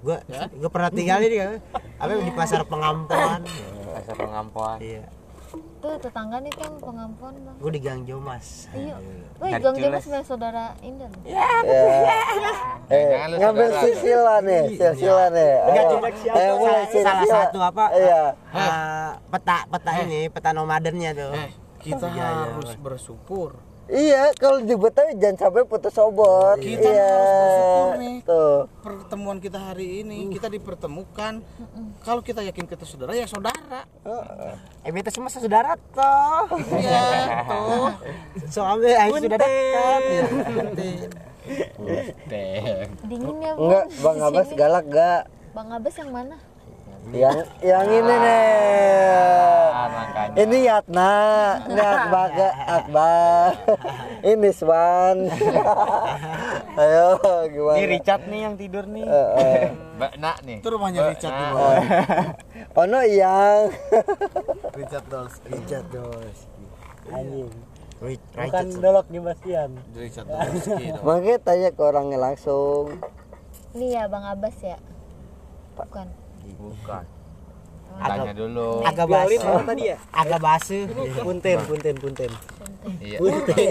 Gua 0.00 0.16
gua 0.56 0.70
pernah 0.72 0.90
tinggal 0.90 1.18
ini 1.20 1.36
kan. 1.36 1.50
Apa 1.98 2.10
di 2.16 2.32
pasar 2.32 2.62
pengampuan. 2.64 3.40
Pasar 3.94 4.16
pengampuan. 4.16 4.78
Iya. 4.80 5.04
Tuh 5.80 5.98
tetangga 5.98 6.38
nih 6.38 6.54
kan 6.54 6.72
pengampuan 6.78 7.34
bang. 7.36 7.56
Gua 7.58 7.70
di 7.70 7.80
Gang 7.82 8.02
Jomas. 8.06 8.70
Iya. 8.70 8.94
Wih. 9.36 9.52
Gang 9.58 9.76
James 9.76 10.00
punya 10.00 10.22
saudara 10.22 10.64
Indah. 10.80 11.10
loh. 11.10 11.22
Ya. 11.26 11.46
Eh, 12.90 13.06
ngambil 13.34 13.68
silsilah 13.78 14.38
nih, 14.42 14.62
silsilah 14.74 15.28
nih. 15.30 15.52
Ayo, 15.62 15.82
ayo 16.32 16.52
mulai 16.58 16.84
Salah 16.90 17.26
satu 17.26 17.58
apa? 17.60 17.84
Iya. 17.94 18.22
eh, 18.50 19.10
peta 19.30 19.58
peta 19.66 19.90
ini, 20.02 20.20
peta 20.26 20.50
nomadennya 20.50 21.10
tuh. 21.14 21.34
Eh, 21.34 21.50
kita 21.82 22.06
Iya, 22.08 22.14
iya, 22.14 22.26
harus 22.50 22.72
bersyukur. 22.78 23.69
Iya, 23.90 24.30
kalau 24.38 24.62
di 24.62 24.70
Betawi 24.78 25.18
jangan 25.18 25.36
sampai 25.50 25.66
putus 25.66 25.98
obor. 25.98 26.54
Kita 26.62 26.86
iya. 26.86 27.10
harus 27.10 27.26
bersyukur 27.26 27.90
nih. 27.98 28.16
Tuh. 28.22 28.60
Pertemuan 28.86 29.38
kita 29.42 29.58
hari 29.58 30.06
ini 30.06 30.30
kita 30.30 30.46
dipertemukan. 30.46 31.42
Kalau 32.06 32.22
kita 32.22 32.46
yakin 32.46 32.70
kita 32.70 32.86
saudara 32.86 33.18
ya 33.18 33.26
saudara. 33.26 33.82
Eh, 34.86 34.94
beta 34.94 35.10
semua 35.10 35.26
saudara 35.26 35.74
toh. 35.90 36.54
Iya, 36.70 37.02
tuh. 37.50 37.90
Soalnya 38.54 39.10
ayo 39.10 39.18
sudah 39.18 39.38
dekat. 39.42 40.02
Ya. 40.06 40.22
Dingin 43.10 43.36
ya 43.42 43.52
bang. 43.58 43.66
Enggak, 43.66 43.84
Bang 44.06 44.16
sini. 44.46 44.54
galak 44.54 44.84
gak? 44.86 45.22
Bang 45.50 45.68
Abbas 45.74 45.94
yang 45.98 46.10
mana? 46.14 46.38
Yang 47.10 47.48
yang 47.64 47.86
ini 47.88 48.14
nih. 48.14 48.44
Ah, 49.72 49.88
makanya. 49.88 50.36
Ini 50.36 50.58
Yatna, 50.62 51.12
ini 51.64 51.80
Akbar, 51.80 52.28
Akbar. 52.68 53.50
ini 54.22 54.50
Swan. 54.52 55.16
Ayo, 56.80 57.08
gimana? 57.48 57.76
Ini 57.80 57.86
Richard 57.88 58.22
nih 58.28 58.40
yang 58.44 58.54
tidur 58.54 58.84
nih. 58.86 59.02
Eh, 59.02 59.28
eh. 59.40 59.64
Mbak 59.96 60.12
Nak 60.20 60.36
nih. 60.44 60.58
Itu 60.60 60.68
rumahnya 60.70 61.00
Richard 61.08 61.32
di 61.32 61.44
bawah. 61.50 61.82
Ono 62.84 63.00
yang 63.02 63.72
Richard 64.78 65.06
Dolls. 65.08 65.34
Richard 65.44 65.86
Dos. 65.88 66.38
anjing 67.10 67.50
Rich- 67.98 68.22
bukan 68.32 68.66
dolok 68.78 69.06
di 69.10 69.18
Bastian 69.18 69.76
Richard 69.92 70.24
Dolski 70.24 70.94
makanya 71.02 71.36
tanya 71.42 71.68
ke 71.68 71.82
orangnya 71.82 72.22
langsung. 72.22 72.96
Ini 73.74 73.98
ya 73.98 74.02
Bang 74.06 74.22
Abbas 74.22 74.56
ya? 74.62 74.78
Bukan. 75.74 76.06
Bukan. 76.52 77.04
Agak- 77.92 78.22
Tanya 78.22 78.32
dulu. 78.32 78.68
Agak 78.80 79.06
apa 79.06 79.62
tadi 79.66 79.82
ya 79.84 79.96
Agak 80.10 80.38
basuh. 80.38 80.84
punten 81.20 81.58
punten 81.60 81.94
punten 81.96 82.30
Iya. 82.98 83.18
punten 83.18 83.66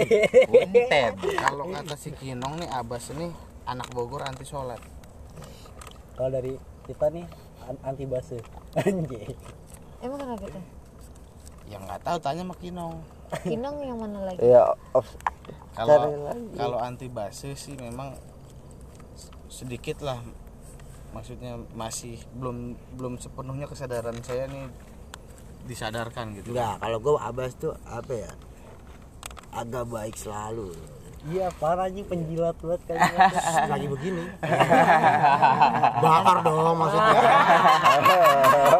Punten. 0.46 1.10
Kalau 1.34 1.64
kata 1.66 1.94
si 1.94 2.10
Kinong 2.12 2.54
nih 2.56 2.68
Abbas 2.70 3.10
ini 3.10 3.32
anak 3.64 3.90
Bogor 3.90 4.22
anti 4.22 4.44
sholat. 4.44 4.78
kalau 6.12 6.30
dari 6.30 6.52
kita 6.84 7.08
nih 7.08 7.24
an- 7.64 7.80
anti 7.82 8.04
base 8.04 8.36
anjing 8.76 9.32
Emang 9.98 10.18
kenapa 10.18 10.44
tuh? 10.46 10.64
Ya 11.64 11.76
nggak 11.78 12.00
tahu 12.00 12.18
tanya 12.18 12.42
sama 12.42 12.54
Kinong. 12.54 13.00
Kinong 13.42 13.76
yang 13.80 13.96
mana 13.96 14.20
lagi? 14.22 14.38
Ya, 14.38 14.68
Kalau 15.72 15.96
Cari 15.98 16.18
lagi. 16.20 16.54
kalau 16.54 16.78
anti 16.78 17.06
base 17.06 17.54
sih 17.54 17.72
memang 17.74 18.14
sedikit 19.46 20.00
lah 20.00 20.20
maksudnya 21.10 21.58
masih 21.74 22.18
belum 22.38 22.78
belum 22.94 23.18
sepenuhnya 23.18 23.66
kesadaran 23.66 24.16
saya 24.22 24.46
nih 24.46 24.66
disadarkan 25.66 26.34
gitu. 26.38 26.54
Enggak, 26.56 26.80
kalau 26.80 26.98
gua 27.02 27.20
Abbas 27.28 27.52
tuh 27.58 27.74
apa 27.84 28.14
ya? 28.14 28.32
agak 29.50 29.84
baik 29.90 30.14
selalu 30.14 30.70
Iya, 31.20 31.52
parah 31.60 31.84
anjing 31.84 32.08
penjilat 32.08 32.56
banget 32.64 32.80
kan. 32.88 32.96
lagi 33.76 33.86
begini 33.92 34.24
bakar 36.00 36.36
dong 36.40 36.76
maksudnya 36.80 37.20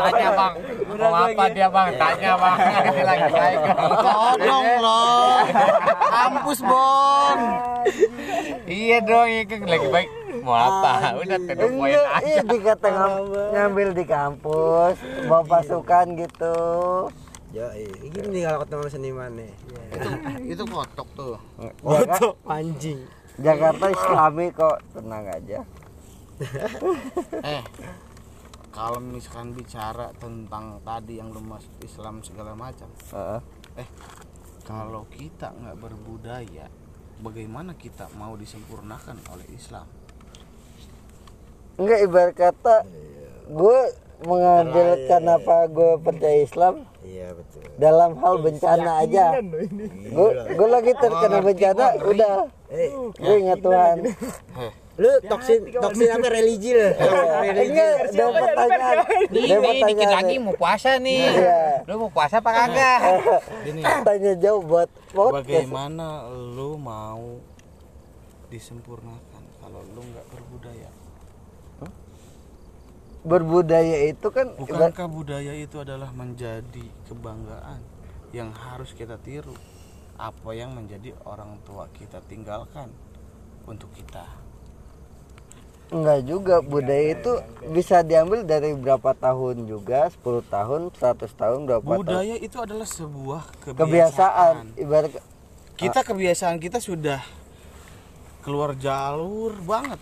Tanya 0.00 0.28
bang, 0.32 0.52
mau 0.96 1.20
apa 1.20 1.44
dia 1.52 1.68
bang? 1.68 1.88
Tanya 2.00 2.32
bang, 2.40 2.56
ini 2.88 3.02
lagi 3.04 3.28
baik. 3.28 3.58
tolong 4.00 4.66
loh 4.80 5.36
kampus 6.08 6.58
bon 6.64 7.38
Iya 8.64 8.98
dong, 9.04 9.26
ini 9.28 9.44
kan 9.44 9.60
lagi 9.66 9.88
baik. 9.90 10.08
Mau 10.40 10.54
apa? 10.54 11.14
Udah 11.16 11.38
the 11.38 11.66
point 11.68 11.92
Enggak, 11.92 12.16
aja. 12.16 12.26
iya 12.26 12.40
dikata 12.42 12.88
ngam- 12.88 13.28
ngambil 13.54 13.88
di 13.92 14.04
kampus, 14.04 14.94
bawa 15.24 15.42
pasukan 15.44 16.06
gitu. 16.16 16.56
ya 17.50 17.66
gini 17.98 18.30
nih 18.30 18.42
kalau 18.46 18.58
ketemu 18.62 18.84
seniman 18.86 19.30
nih 19.34 19.50
itu 20.46 20.62
kotok 20.62 21.08
tuh 21.18 21.34
foto 21.82 22.38
anjing 22.46 23.02
Jakarta 23.36 23.90
Islami 23.90 24.54
kok, 24.54 24.78
tenang 24.94 25.26
aja. 25.26 25.58
eh 27.42 27.62
kalau 28.70 29.02
misalkan 29.02 29.50
bicara 29.50 30.14
tentang 30.16 30.78
tadi 30.80 31.18
yang 31.18 31.34
lu 31.34 31.42
masuk 31.42 31.74
Islam 31.82 32.22
segala 32.22 32.54
macam 32.54 32.86
Heeh. 33.10 33.40
eh 33.76 33.88
kalau 34.62 35.04
kita 35.10 35.50
nggak 35.50 35.76
berbudaya 35.76 36.70
bagaimana 37.18 37.74
kita 37.74 38.06
mau 38.14 38.38
disempurnakan 38.38 39.18
oleh 39.28 39.44
Islam 39.50 39.84
Enggak 41.80 41.98
ibarat 42.04 42.34
kata 42.36 42.76
gue 43.48 43.78
mengambil 44.20 44.88
kenapa 45.08 45.64
gue 45.66 45.92
percaya 45.98 46.44
Islam 46.44 46.74
iya 47.00 47.32
betul 47.32 47.64
dalam 47.80 48.12
hal 48.20 48.34
bencana 48.36 49.00
aja. 49.00 49.40
Gue 50.12 50.30
gue 50.52 50.68
lagi 50.68 50.92
terkena 50.92 51.38
bencana 51.40 51.84
udah 52.04 52.32
eh 52.68 52.88
gue 53.16 53.36
ingat 53.40 53.58
Tuhan. 53.58 53.96
lu 55.00 55.08
toksin 55.24 55.64
toksin 55.72 56.12
apa 56.12 56.28
religi 56.28 56.76
lu 56.76 56.92
Enggak, 56.92 58.12
ada 58.12 58.24
pertanyaan. 58.36 58.96
Ada 59.32 59.56
pertanyaan. 59.64 60.24
mau 60.44 60.52
puasa 60.52 60.90
nih. 61.00 61.24
Iya. 61.24 61.60
Lu 61.88 61.94
mau 61.96 62.10
puasa 62.12 62.44
apa 62.44 62.50
kagak? 62.52 62.98
Gini, 63.64 63.80
Tanya 63.80 64.32
jauh 64.36 64.60
buat 64.60 64.92
podcast. 65.16 65.40
bagaimana 65.48 66.28
lu 66.28 66.76
mau 66.76 67.40
disempurnakan 68.52 69.42
kalau 69.56 69.80
lu 69.96 70.04
nggak 70.04 70.26
berbudaya 70.28 70.39
Berbudaya 73.20 74.08
itu 74.08 74.32
kan 74.32 74.56
bukankah 74.56 75.04
budaya 75.04 75.52
itu 75.52 75.76
adalah 75.76 76.08
menjadi 76.16 76.88
kebanggaan 77.04 77.84
yang 78.32 78.48
harus 78.56 78.96
kita 78.96 79.20
tiru? 79.20 79.52
Apa 80.16 80.56
yang 80.56 80.72
menjadi 80.72 81.12
orang 81.28 81.60
tua 81.68 81.84
kita 81.92 82.24
tinggalkan 82.24 82.88
untuk 83.68 83.92
kita? 83.92 84.24
Enggak 85.90 86.20
juga 86.22 86.56
budaya 86.62 87.18
itu 87.18 87.32
bisa 87.74 88.00
diambil 88.06 88.46
dari 88.46 88.72
berapa 88.72 89.10
tahun 89.12 89.66
juga 89.66 90.06
10 90.08 90.46
tahun 90.46 90.80
100 90.94 91.28
tahun 91.34 91.58
berapa 91.66 91.82
tahun. 91.82 92.00
Budaya 92.06 92.36
itu 92.38 92.56
adalah 92.56 92.88
sebuah 92.88 93.42
kebiasaan 93.68 93.74
kebiasaan. 93.74 94.54
ibarat 94.80 95.12
kita 95.74 96.00
kebiasaan 96.06 96.56
kita 96.62 96.78
sudah 96.78 97.20
keluar 98.40 98.78
jalur 98.78 99.58
banget. 99.60 100.00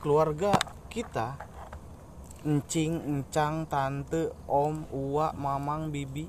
Keluarga 0.00 0.56
kita 0.88 1.51
encing 2.42 3.02
encang 3.06 3.66
tante 3.66 4.30
om 4.46 4.86
uwa 4.90 5.34
mamang 5.34 5.94
bibi. 5.94 6.26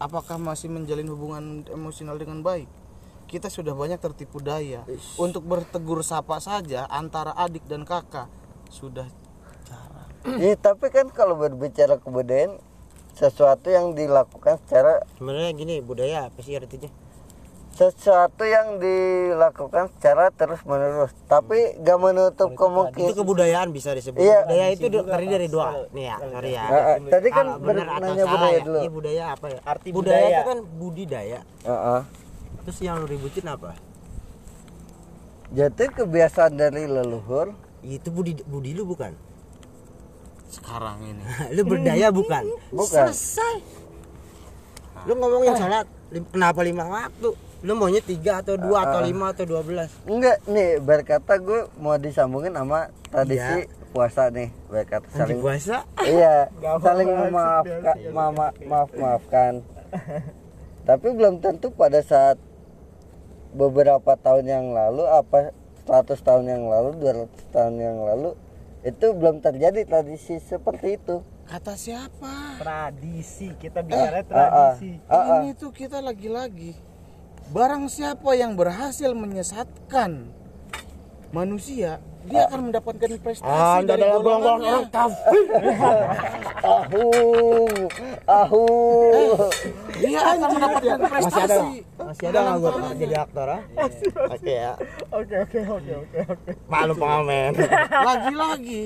Apakah 0.00 0.40
masih 0.40 0.72
menjalin 0.72 1.08
hubungan 1.12 1.62
emosional 1.68 2.16
dengan 2.16 2.40
baik? 2.40 2.66
Kita 3.28 3.46
sudah 3.52 3.76
banyak 3.76 4.00
tertipu 4.00 4.40
daya. 4.42 4.82
Untuk 5.20 5.46
bertegur 5.46 6.00
sapa 6.02 6.40
saja 6.42 6.88
antara 6.88 7.36
adik 7.36 7.62
dan 7.68 7.86
kakak 7.86 8.26
sudah 8.72 9.06
jarang. 9.68 10.08
Iya, 10.40 10.56
tapi 10.56 10.88
kan 10.90 11.12
kalau 11.12 11.36
berbicara 11.36 12.00
kebudayaan 12.00 12.58
sesuatu 13.14 13.68
yang 13.68 13.92
dilakukan 13.92 14.56
secara 14.64 15.04
sebenarnya 15.20 15.52
gini 15.52 15.74
budaya 15.84 16.32
apa 16.32 16.40
sih 16.40 16.56
artinya 16.56 16.88
sesuatu 17.70 18.42
yang 18.42 18.76
dilakukan 18.76 19.88
secara 19.90 20.28
terus 20.30 20.60
menerus 20.62 21.14
tapi 21.24 21.78
gak 21.78 21.96
menutup 21.96 22.48
itu 22.48 22.58
kemungkinan 22.58 23.14
kebudayaan 23.14 23.68
bisa 23.70 23.90
disebut 23.90 24.18
Iya. 24.18 24.44
budaya 24.44 24.66
itu 24.68 24.84
terdiri 24.86 25.26
dari 25.28 25.46
dua 25.46 25.66
nih 25.88 26.04
ya 26.04 26.16
sorry 26.20 26.50
ya 26.50 26.62
Ah, 26.62 26.74
ah, 26.74 26.96
tadi 27.00 27.28
kan 27.28 27.46
Kalau 27.48 27.62
benar 27.62 27.86
nanya 27.94 28.12
salah 28.18 28.30
budaya 28.34 28.52
ya? 28.52 28.60
dulu 28.60 28.76
Iya 28.76 28.90
budaya 28.90 29.22
apa 29.30 29.46
ya? 29.48 29.58
Arti 29.64 29.88
budaya, 29.88 29.96
budaya. 29.96 30.28
itu 30.28 30.42
kan 30.44 30.58
budidaya. 30.76 31.40
Heeh. 31.62 32.00
Terus 32.60 32.78
yang 32.80 32.96
lu 32.96 33.06
ributin 33.06 33.46
apa? 33.46 33.70
jadi 35.50 35.84
kebiasaan 35.90 36.52
dari 36.54 36.84
leluhur 36.84 37.50
Itu 37.80 38.08
budi 38.08 38.38
budi 38.40 38.70
lu 38.72 38.84
bukan? 38.84 39.16
sekarang 40.48 40.98
ini 41.02 41.22
lu 41.56 41.62
berdaya 41.64 42.10
bukan? 42.10 42.42
bukan 42.70 43.08
Selesai. 43.08 43.54
Lu 45.00 45.14
ngomongin 45.14 45.54
salat, 45.54 45.86
lim- 46.10 46.26
kenapa 46.28 46.60
lima 46.60 46.84
waktu? 46.84 47.30
Lu 47.60 47.76
maunya 47.76 48.00
tiga 48.00 48.40
atau 48.40 48.56
dua 48.56 48.88
atau 48.88 49.00
lima 49.04 49.36
atau 49.36 49.44
dua 49.44 49.60
belas? 49.60 49.92
enggak 50.08 50.40
nih 50.48 50.80
berkata 50.80 51.36
gue 51.36 51.68
mau 51.76 52.00
disambungin 52.00 52.56
sama 52.56 52.88
tradisi 53.12 53.68
puasa 53.90 54.30
nih 54.30 54.48
berkata 54.70 55.04
saling 55.12 55.42
puasa? 55.42 55.82
iya 56.06 56.46
saling 56.84 57.10
memaafkan 57.10 57.96
mama, 58.14 58.54
maaf 58.64 58.88
maafkan 58.94 59.66
tapi 60.86 61.10
belum 61.10 61.42
tentu 61.42 61.74
pada 61.74 61.98
saat 62.00 62.38
beberapa 63.50 64.14
tahun 64.14 64.46
yang 64.46 64.66
lalu 64.70 65.04
apa 65.04 65.50
100 65.84 66.06
tahun 66.22 66.44
yang 66.46 66.64
lalu 66.70 66.96
200 67.02 67.28
tahun 67.50 67.74
yang 67.76 67.98
lalu 67.98 68.38
itu 68.80 69.06
belum 69.12 69.44
terjadi 69.44 69.84
tradisi 69.84 70.40
seperti 70.40 70.96
itu. 70.96 71.20
Kata 71.44 71.76
siapa? 71.76 72.56
Tradisi 72.56 73.52
kita 73.58 73.82
bicara 73.84 74.22
Ah, 74.22 74.24
ah, 74.24 74.24
tradisi. 74.24 74.90
Ah, 75.04 75.14
ah. 75.18 75.26
ini 75.42 75.52
tuh 75.52 75.74
kita 75.74 75.98
lagi-lagi 76.00 76.72
barang 77.48 77.88
siapa 77.88 78.36
yang 78.36 78.52
berhasil 78.54 79.10
menyesatkan 79.16 80.28
manusia 81.32 81.98
dia 82.20 82.44
akan 82.52 82.68
mendapatkan 82.68 83.16
prestasi 83.24 83.48
Anda 83.48 83.96
dari 83.96 84.04
adalah 84.04 84.20
golongan 84.20 84.60
orang 84.60 84.86
kafir. 84.92 85.40
ahu 86.76 87.06
ahu 88.28 88.64
dia 89.96 90.20
akan 90.20 90.48
mendapatkan 90.52 90.96
Masih 91.00 91.00
ada 91.00 91.08
prestasi 91.08 91.72
masih 91.96 92.24
ada 92.28 92.38
nggak 92.44 92.56
gue 92.60 92.92
jadi 93.00 93.14
aktor 93.24 93.46
ah? 93.48 93.62
Oke 94.28 94.52
ya. 94.52 94.72
oke 95.08 95.34
oke 95.48 95.58
oke 95.64 95.92
oke 95.96 96.18
oke 96.28 96.50
Malu 96.68 96.92
pengamen. 96.92 97.52
lagi-lagi 98.08 98.82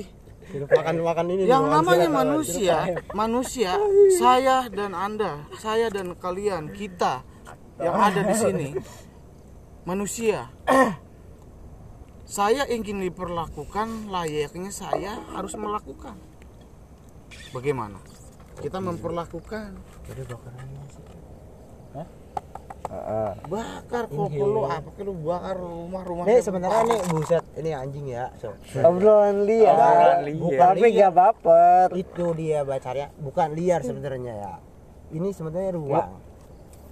makan 0.55 0.95
makan 1.03 1.25
ini. 1.35 1.41
yang 1.43 1.67
namanya 1.67 2.07
manusia 2.07 2.77
manusia 3.11 3.75
saya 4.15 4.71
dan 4.71 4.95
anda 4.95 5.43
saya 5.59 5.91
dan 5.91 6.15
kalian 6.15 6.71
kita 6.71 7.19
yang 7.79 7.95
ada 7.95 8.21
di 8.23 8.35
sini 8.35 8.67
manusia. 9.85 10.49
Saya 12.25 12.65
ingin 12.65 13.05
diperlakukan 13.05 14.09
layaknya 14.09 14.73
saya 14.73 15.21
harus 15.37 15.53
melakukan. 15.53 16.17
Bagaimana? 17.53 18.01
Kita 18.57 18.81
memperlakukan. 18.81 19.77
Heeh. 22.85 23.31
bakar 23.49 24.05
kok 24.05 24.29
lu 24.29 24.61
apa 24.69 24.89
lu? 25.01 25.13
Bakar 25.25 25.57
rumah-rumah 25.57 26.23
Nih 26.29 26.37
sebenarnya 26.37 26.81
nih 26.85 27.01
buset. 27.09 27.43
Ini 27.57 27.71
anjing 27.73 28.05
ya. 28.13 28.29
So. 28.37 28.53
obrolan 28.85 29.45
liar. 29.45 30.21
Bukan 30.37 30.59
tapi 30.61 30.85
liar. 30.93 31.09
gak 31.09 31.13
baper. 31.17 31.87
Itu 31.97 32.25
dia 32.37 32.61
bacarnya. 32.61 33.09
Bukan 33.17 33.57
liar 33.57 33.81
sebenarnya 33.81 34.33
ya. 34.37 34.53
Ini 35.13 35.29
sebenarnya 35.33 35.71
ruang. 35.73 36.09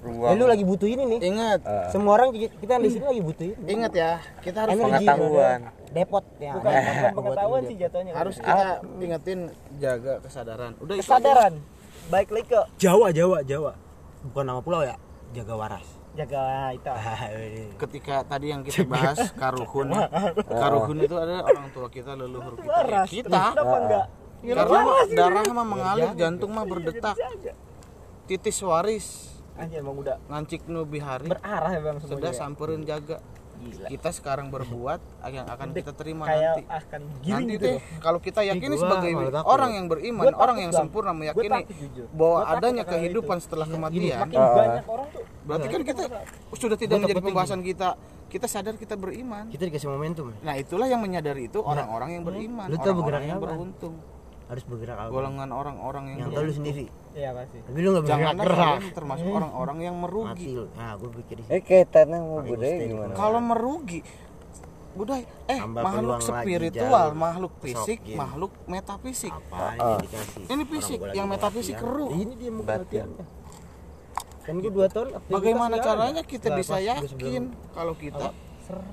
Eh, 0.03 0.35
lu 0.35 0.45
lagi 0.45 0.61
butuh 0.61 0.83
ini 0.85 1.03
nih. 1.07 1.19
ingat 1.25 1.59
Semua 1.87 2.11
orang 2.13 2.29
ki- 2.29 2.51
kita 2.57 2.75
di 2.77 2.89
sini 2.89 3.05
lagi 3.05 3.21
butuh 3.21 3.45
ini. 3.45 3.55
ingat 3.65 3.93
ya 3.93 4.11
kita 4.39 4.57
harus 4.61 4.75
Energi. 4.75 4.91
Pengetahuan. 5.01 5.59
Depot 5.89 6.25
ya. 6.37 6.51
bukan 6.53 6.69
ada. 6.69 6.83
bukan 6.83 6.99
Buat 6.99 7.13
pengetahuan 7.15 7.61
sih 7.61 7.67
depot. 7.69 7.83
jatuhnya 7.87 8.11
harus 8.13 8.35
kita 8.37 8.67
ingetin 8.99 9.39
jaga 9.77 10.13
kesadaran 10.19 10.71
udah 10.77 10.95
kesadaran 10.97 11.53
baik 12.05 12.29
lagi 12.29 12.47
ke 12.47 12.61
Jawa 12.77 13.07
Jawa 13.09 13.37
Jawa. 13.41 13.71
Bukan 14.23 14.43
nama 14.43 14.59
pulau 14.59 14.81
ya. 14.81 14.95
Jaga 15.31 15.55
waras. 15.55 15.87
jaga 16.13 16.69
itu 16.69 16.93
ketika 17.81 18.21
tadi 18.21 18.53
yang 18.53 18.61
kita 18.61 18.85
bahas 18.85 19.33
karuhun 19.33 19.89
karuhun 20.45 20.97
itu 20.99 21.15
adalah 21.17 21.41
orang 21.41 21.73
tua 21.73 21.89
kita 21.89 22.13
leluhur 22.13 22.53
kita 22.53 22.61
ya, 22.61 22.69
waras 22.69 23.09
kita 23.09 23.41
kenapa 23.49 23.77
enggak 23.81 24.05
karena 24.45 24.79
darah 25.09 25.45
mah 25.49 25.65
mengalir 25.65 26.09
jantung 26.13 26.53
mah 26.53 26.69
berdetak 26.69 27.17
titis 28.23 28.61
waris 28.61 29.32
anjir 29.53 29.77
emang 29.79 29.95
udah 30.01 30.15
ngancik 30.27 30.61
nu 30.65 30.81
bihari. 30.83 31.29
berarah 31.29 31.71
ya 31.71 31.79
bang 31.79 31.97
sudah 32.01 32.09
semuanya 32.17 32.33
samperin 32.33 32.81
jaga. 32.83 33.17
Gila. 33.63 33.87
kita 33.87 34.09
sekarang 34.11 34.51
berbuat 34.51 34.99
yang 35.31 35.47
akan 35.47 35.71
kita 35.71 35.95
terima 35.95 36.27
kayak 36.27 36.43
nanti. 36.43 36.63
akan 36.67 37.01
giring 37.23 37.31
nanti 37.31 37.53
gitu 37.55 37.63
deh 37.63 37.79
kalau 38.03 38.19
kita 38.19 38.41
yakini 38.43 38.75
sebagai 38.75 39.11
orang 39.47 39.71
yang 39.79 39.85
beriman 39.87 40.23
Gua 40.27 40.35
orang 40.35 40.57
yang 40.67 40.71
Bang. 40.75 40.83
sempurna 40.83 41.11
meyakini 41.15 41.47
takut 41.47 41.75
bahwa 42.11 42.11
Gua 42.11 42.43
takut 42.43 42.59
adanya 42.59 42.83
kehidupan 42.83 43.37
itu. 43.39 43.43
setelah 43.47 43.65
Gini, 43.69 43.75
kematian. 43.79 44.19
makin 44.19 44.39
banyak 44.43 44.83
orang 44.83 45.07
tuh. 45.15 45.23
Berarti 45.47 45.67
kan 45.71 45.81
kita 45.87 46.03
sudah 46.59 46.77
tidak 46.77 46.95
menjadi 46.99 47.21
pembahasan 47.23 47.61
kita. 47.63 47.89
Kita 48.27 48.45
sadar 48.49 48.75
kita 48.75 48.95
beriman. 48.99 49.45
Kita 49.47 49.63
dikasih 49.63 49.87
momentum. 49.87 50.33
Nah 50.43 50.55
itulah 50.59 50.89
yang 50.89 50.99
menyadari 50.99 51.47
itu 51.47 51.61
orang-orang 51.63 52.19
yang 52.19 52.23
beriman 52.27 52.67
Lu 52.67 52.75
tahu 52.81 52.99
orang-orang 52.99 53.23
yang 53.31 53.39
beruntung 53.39 53.95
harus 54.53 54.63
bergerak 54.63 54.95
apa 54.95 55.09
golongan 55.09 55.49
orang-orang 55.49 56.03
yang 56.07 56.19
yang 56.19 56.29
tahu 56.31 56.45
lu 56.45 56.53
sendiri. 56.53 56.85
Iya 57.11 57.29
pasti. 57.31 57.57
tapi 57.59 57.77
lu 57.79 57.89
nggak 57.91 58.03
bergerak. 58.05 58.37
Kalian 58.37 58.93
termasuk 58.93 59.27
orang-orang 59.27 59.77
yang 59.81 59.95
merugi. 59.97 60.45
Nah 60.71 60.91
gue 60.95 61.09
pikir 61.11 61.35
di 61.37 61.43
eh 61.47 61.61
kaitannya 61.61 62.17
sama 62.19 62.41
budaya 62.43 62.75
gimana? 62.79 63.13
kalau 63.13 63.39
merugi 63.41 63.99
budaya 64.93 65.25
eh 65.49 65.57
Tambah 65.57 65.81
makhluk 65.81 66.11
lagi 66.13 66.25
spiritual 66.29 67.07
makhluk 67.17 67.53
fisik 67.59 67.99
kesokin. 67.99 68.17
makhluk 68.17 68.51
metafisik. 68.65 69.33
Apa 69.33 69.57
Ah. 69.57 69.73
yang 69.73 69.97
dikasih? 69.99 70.43
Ini 70.45 70.63
fisik 70.69 70.99
yang 71.11 71.27
metafisik 71.27 71.75
keruh. 71.75 72.09
Ini 72.09 72.33
dia 72.35 72.49
mau 72.49 72.61
latihannya. 72.63 73.25
Kan 74.43 74.53
gue 74.59 74.69
dua 74.69 74.87
tahun 74.87 75.07
bagaimana 75.25 75.75
caranya 75.79 76.21
kita 76.21 76.53
bisa 76.53 76.77
yakin 76.77 77.43
kalau 77.73 77.95
kita 77.95 78.29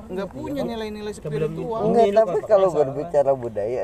nggak 0.09 0.29
punya 0.31 0.63
nilai-nilai 0.63 1.13
spiritual? 1.13 1.85
enggak 1.87 2.07
Ini 2.07 2.17
tapi 2.17 2.39
kalau 2.45 2.69
berbicara 2.71 3.31
budaya 3.35 3.83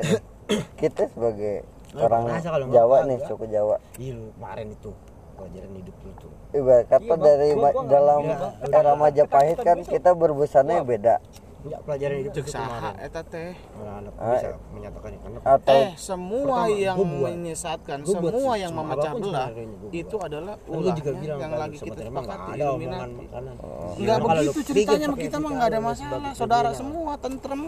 kita 0.75 1.03
sebagai 1.09 1.63
Lu 1.89 2.03
orang 2.03 2.23
Jawa 2.67 2.97
nih 3.03 3.17
suku 3.23 3.45
Jawa 3.47 3.75
Iya 3.95 4.13
lu 4.13 4.31
kemarin 4.33 4.67
itu 4.69 4.91
pelajaran 5.33 5.71
hidup 5.71 5.95
lu 5.97 6.11
tuh. 6.17 6.31
ibarat 6.51 6.85
kata 6.87 7.03
Iya, 7.05 7.15
dari 7.17 7.49
Gua- 7.53 7.71
gua 7.71 7.83
dalam 7.85 8.21
era 8.69 8.93
Majapahit 8.93 9.57
kan 9.59 9.77
kita 9.81 10.09
berbusana 10.11 10.81
beda 10.81 11.17
Enggak 11.57 11.81
pelajaran 11.83 12.15
hidup 12.21 12.33
cek 12.33 12.47
saha 12.47 12.91
eta 12.97 13.21
teh 13.23 13.51
Ah, 13.75 13.99
bisa 14.31 14.49
menyatakan 14.71 15.09
atau 15.43 15.75
eh 15.75 15.89
semua 15.95 16.63
Pertama, 16.63 16.79
yang 16.79 16.97
buat. 16.97 17.29
menyesatkan 17.29 17.97
buat 17.99 18.13
semua 18.13 18.53
yang 18.55 18.71
memecah 18.73 19.13
belah 19.13 19.47
itu 19.89 20.15
adalah 20.17 20.55
Kan 20.57 20.79
juga 20.93 21.11
bilang 21.13 21.39
yang 21.39 21.51
kan, 21.51 21.59
lagi 21.59 21.77
kita 21.77 22.01
sepakati 22.03 22.49
Illuminati 22.53 23.13
makanan. 23.19 23.55
Enggak 23.93 24.17
begitu 24.21 24.59
ceritanya 24.63 25.07
kita 25.09 25.37
mah 25.37 25.43
etika 25.43 25.49
nggak 25.51 25.67
ada 25.67 25.79
masalah. 25.81 26.31
Saudara 26.33 26.69
semua 26.71 27.11
tentrem. 27.17 27.61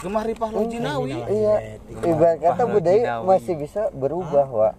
Gemah 0.00 0.24
ripah 0.24 0.50
lojinawi. 0.50 1.12
iya 1.28 1.54
ibarat 2.00 2.38
kata 2.40 2.64
budaya 2.64 3.20
masih 3.22 3.54
bisa 3.60 3.92
berubah 3.92 4.46
wa 4.48 4.70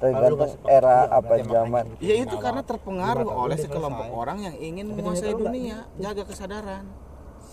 tergantung 0.00 0.56
era 0.64 1.06
apa 1.12 1.34
zaman. 1.44 1.84
Ya 2.00 2.14
itu. 2.16 2.36
karena 2.40 2.64
terpengaruh 2.64 3.28
oleh 3.28 3.56
sekelompok 3.60 4.08
orang 4.08 4.38
yang 4.48 4.56
ingin 4.56 4.96
menguasai 4.96 5.36
dunia, 5.36 5.84
jaga 6.00 6.24
kesadaran. 6.24 6.88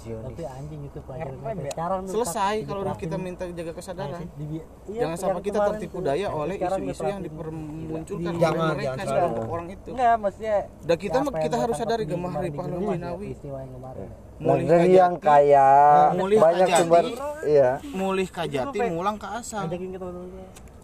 Tapi 0.07 0.43
anjing 0.43 0.81
itu 0.83 0.99
pelajaran 1.03 1.35
sampai 1.35 1.69
sekarang 1.69 1.99
tuh, 1.99 2.11
Selesai 2.13 2.55
kalau 2.63 2.81
udah 2.81 2.95
kita 2.95 3.15
minta 3.17 3.43
jaga 3.49 3.73
kesadaran. 3.75 4.21
Di- 4.33 4.47
iya, 4.87 5.01
Jangan 5.03 5.17
sampai 5.17 5.33
yang 5.33 5.45
kita 5.45 5.59
tertipu 5.67 5.97
daya 5.99 6.27
oleh 6.31 6.55
Sekarang 6.55 6.79
isu-isu 6.79 7.03
yang 7.03 7.21
diterapin. 7.21 7.55
dimunculkan 7.77 8.27
oleh 8.27 8.39
Jangan, 8.39 8.67
mereka 8.67 8.85
jangan 8.87 9.05
sekelompok 9.05 9.45
orang 9.47 9.67
itu. 9.67 9.89
Enggak, 9.91 10.15
maksudnya 10.17 10.57
Dan 10.79 10.97
kita 10.97 11.17
kita 11.37 11.57
harus 11.57 11.75
sadari 11.75 12.03
gemah 12.07 12.33
ripah 12.37 12.65
ya, 12.65 12.71
kemarin. 12.71 14.09
Mulih 14.37 14.65
negeri 14.69 14.93
yang 14.93 15.15
kaya 15.17 15.69
Mulih 16.13 16.37
banyak 16.37 16.67
kajati. 16.69 16.77
sumber 16.77 17.05
iya 17.41 17.69
mulih 17.89 18.27
kajati 18.29 18.77
mulang 18.93 19.17
ke 19.17 19.27
asal. 19.33 19.65
Ajakin 19.65 19.89
ke. 19.89 19.97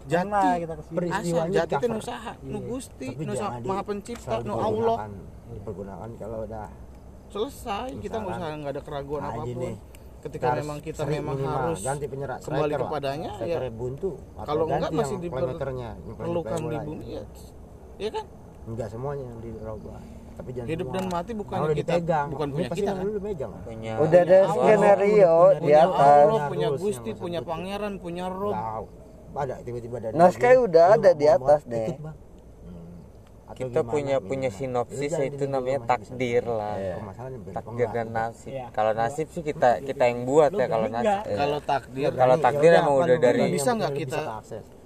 Jati. 0.04 0.26
Pernah 0.26 0.58
kita 0.60 0.74
ke 0.74 0.82
sini. 0.84 1.08
Asal 1.08 1.46
jati 1.48 1.74
itu 1.74 1.86
nusaha, 1.88 2.32
nu 2.44 2.58
Gusti, 2.60 3.08
nu 3.14 3.32
jangan 3.32 3.60
Maha 3.64 3.82
Pencipta, 3.86 4.36
nu 4.44 4.52
Allah. 4.52 4.96
dipergunakan 5.54 6.08
kalau 6.18 6.38
udah 6.44 6.66
selesai 7.34 7.88
kita 7.98 8.16
nggak 8.16 8.34
usah 8.34 8.48
nggak 8.56 8.72
ada 8.72 8.82
keraguan 8.82 9.20
Nah, 9.20 9.28
apa 9.28 9.40
pun 9.40 9.48
gini. 9.50 9.70
ketika 10.22 10.46
harus 10.48 10.62
memang 10.62 10.78
kita 10.80 11.02
memang 11.04 11.36
harus 11.36 11.80
ganti 11.82 12.06
penyerat 12.06 12.38
kembali 12.40 12.54
striker 12.64 12.78
lah. 12.78 12.88
kepadanya 12.88 13.30
ya 13.42 13.56
buntu 13.68 14.10
kalau 14.40 14.64
enggak 14.64 14.90
masih 14.94 15.16
diperlukan 15.18 16.60
di 16.64 16.78
bumi 16.80 17.06
ya 17.10 17.24
ya 17.98 18.10
kan 18.10 18.24
enggak 18.64 18.88
semuanya 18.88 19.24
yang 19.26 19.40
dirubah 19.42 19.98
tapi 20.34 20.50
jangan 20.50 20.66
Hidup 20.66 20.86
semua. 20.88 20.96
dan 20.96 21.04
mati 21.06 21.30
Kalau 21.30 21.46
udah 21.64 21.76
kita- 21.76 21.94
dipegang 21.94 22.26
bukan 22.26 22.48
punya 22.50 22.68
kita, 22.68 22.90
kan? 22.90 23.04
lu 23.06 23.20
megang 23.22 23.52
punya 23.62 23.92
udah 24.02 24.20
ada 24.20 24.38
Allah, 24.40 24.50
skenario 24.56 25.34
di 25.60 25.72
atas 25.72 26.14
Allah 26.24 26.42
punya 26.48 26.68
Gusti 26.74 27.10
punya 27.14 27.40
pangeran 27.40 27.92
punya 27.98 28.24
Rob 28.26 28.50
Tahu. 28.50 28.84
ada 29.36 29.54
tiba-tiba 29.60 29.94
ada 29.98 30.08
Naskah 30.10 30.52
udah 30.56 30.84
ada 30.94 31.10
di 31.12 31.26
atas 31.28 31.60
ikut, 31.62 31.70
deh. 31.70 31.86
Atau 33.54 33.60
kita 33.60 33.80
gimana, 33.80 33.92
punya 33.92 34.16
punya 34.20 34.50
minimal. 34.50 34.58
sinopsis 34.58 34.98
Lu 34.98 35.06
jangan 35.06 35.22
yaitu 35.22 35.36
jadi 35.36 35.46
namanya 35.48 35.62
masih 35.72 35.78
bisa. 35.80 35.92
takdir 35.94 36.42
lah 36.44 36.74
Iya. 36.74 36.94
Masalahnya 37.00 37.38
takdir 37.52 37.88
dan 37.88 38.06
nasib 38.10 38.50
Iya. 38.50 38.66
kalau 38.70 38.92
nasib 38.92 39.26
sih 39.28 39.42
kita 39.42 39.70
kita 39.80 40.04
yang 40.04 40.20
buat 40.24 40.50
ya 40.52 40.66
kalau 40.66 40.88
nasib 40.88 41.22
eh, 41.24 41.36
kalau 41.36 41.58
takdir 41.60 42.10
Kalau 42.12 42.36
takdir 42.36 42.70
Ya 42.70 42.80
emang 42.80 42.96
udah 42.96 43.06
lu 43.08 43.22
dari- 43.22 43.48
Bisa 43.48 43.70
nggak 43.72 43.92
kita- 43.96 44.28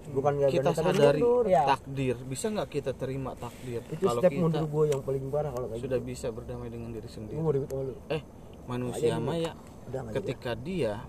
bukan 0.08 0.32
kita 0.46 0.70
sadari. 0.72 1.20
Iya. 1.44 1.62
takdir 1.66 2.16
bisa 2.24 2.46
nggak 2.48 2.68
kita 2.70 2.92
terima 2.92 3.32
takdir 3.34 3.84
itu 3.86 4.00
kalau 4.02 4.20
step 4.20 4.30
kita 4.30 4.40
mundur 4.40 4.64
gue 4.64 4.84
yang 4.88 5.02
paling 5.04 5.24
parah 5.28 5.50
kalau 5.50 5.66
kayak 5.68 5.80
sudah 5.80 5.98
gitu. 5.98 6.08
bisa 6.08 6.26
berdamai 6.28 6.68
dengan 6.68 6.88
diri 6.90 7.08
sendiri 7.08 7.36
lu 7.36 7.92
eh 8.08 8.22
manusia 8.64 9.08
ya 9.08 9.16
nggak 9.18 10.14
ketika 10.14 10.52
dia 10.56 11.04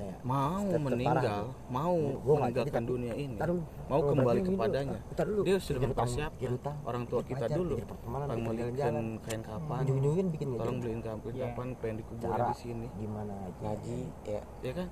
ya. 0.00 0.14
mau 0.24 0.64
Step 0.64 0.80
meninggal, 0.80 1.42
mau 1.68 1.96
Gua 2.24 2.34
meninggalkan 2.40 2.82
jadi, 2.82 2.90
dunia 2.90 3.14
ini, 3.14 3.36
dulu. 3.36 3.62
mau 3.86 4.00
kembali 4.00 4.40
kepadanya, 4.40 4.98
dulu. 5.12 5.40
Dia 5.44 5.56
sudah 5.60 5.80
mempersiapkan 5.84 6.52
orang 6.88 7.04
tua 7.04 7.20
kita 7.20 7.46
dulu, 7.52 7.76
tolong 7.76 8.42
pikir 8.50 8.66
belikan 8.72 8.94
kain 9.20 9.42
kapan, 9.44 9.78
ujung-ujungnya 9.84 10.24
bikin 10.32 10.46
nggak 10.50 10.60
tolong 10.64 10.78
beliin 10.80 11.00
kain 11.04 11.20
kapan, 11.20 11.66
pengen 11.78 11.96
dikubur 12.00 12.22
cara 12.24 12.44
di 12.48 12.56
sini, 12.56 12.86
gimana 12.96 13.32
aja 13.44 13.60
ngaji 13.60 13.98
ya. 14.24 14.42
Ya 14.64 14.72
kan? 14.72 14.88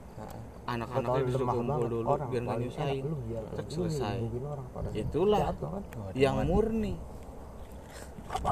Anak-anaknya 0.68 1.22
disuruh 1.24 1.46
lemah 1.48 1.54
kumpul 1.56 1.88
dulu 1.88 2.08
biar 2.28 2.42
nggak 2.44 2.58
nyusahin, 2.60 3.04
selesai. 3.68 4.16
Itulah 4.92 5.40
kan. 5.56 5.82
yang 6.12 6.36
murni, 6.44 6.94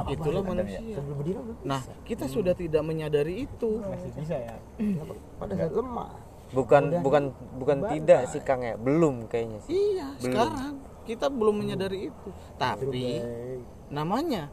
itulah 0.08 0.42
manusia. 0.42 0.96
Lu 1.04 1.52
Nah, 1.68 1.82
kita 2.08 2.24
sudah 2.24 2.56
tidak 2.56 2.80
menyadari 2.80 3.44
itu. 3.44 3.70
Masih 3.84 4.10
bisa 4.16 4.36
ya. 4.40 4.56
pada 5.36 5.52
saat 5.52 5.72
lemah 5.72 6.25
bukan 6.56 7.04
bukan 7.04 7.22
bukan 7.60 7.78
tidak 7.92 8.32
sih 8.32 8.40
Kang 8.40 8.64
ya 8.64 8.80
belum 8.80 9.28
kayaknya 9.28 9.60
sih 9.68 9.76
Iya, 9.76 10.08
sekarang 10.16 10.80
kita 11.06 11.30
belum 11.30 11.54
menyadari 11.62 12.10
itu. 12.10 12.28
Tapi 12.58 13.22
namanya 13.92 14.50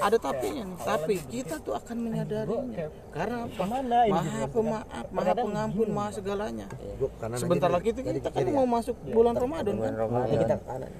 ada 0.00 0.16
tapinya 0.16 0.64
nih. 0.64 0.78
Tapi 0.80 1.14
kita 1.28 1.60
tuh 1.60 1.76
akan 1.76 1.96
menyadarinya. 2.00 2.88
Karena 3.12 3.44
apa? 3.44 3.64
Maha 4.08 4.42
pemaaf, 4.48 5.06
maha 5.12 5.32
pengampun, 5.36 5.88
maha 5.92 6.10
segalanya. 6.16 6.66
aja 6.72 7.36
Sebentar 7.36 7.68
lagi 7.68 7.92
kita, 7.92 8.00
Dari 8.08 8.24
kita 8.24 8.32
kan 8.32 8.46
mau 8.48 8.64
masuk 8.64 8.96
bulan 9.12 9.36
Ramadan 9.36 9.74
kan? 9.76 9.92
Ini 9.92 10.00
Ramadan 10.00 10.36
kita 10.40 10.56
kanan 10.64 10.92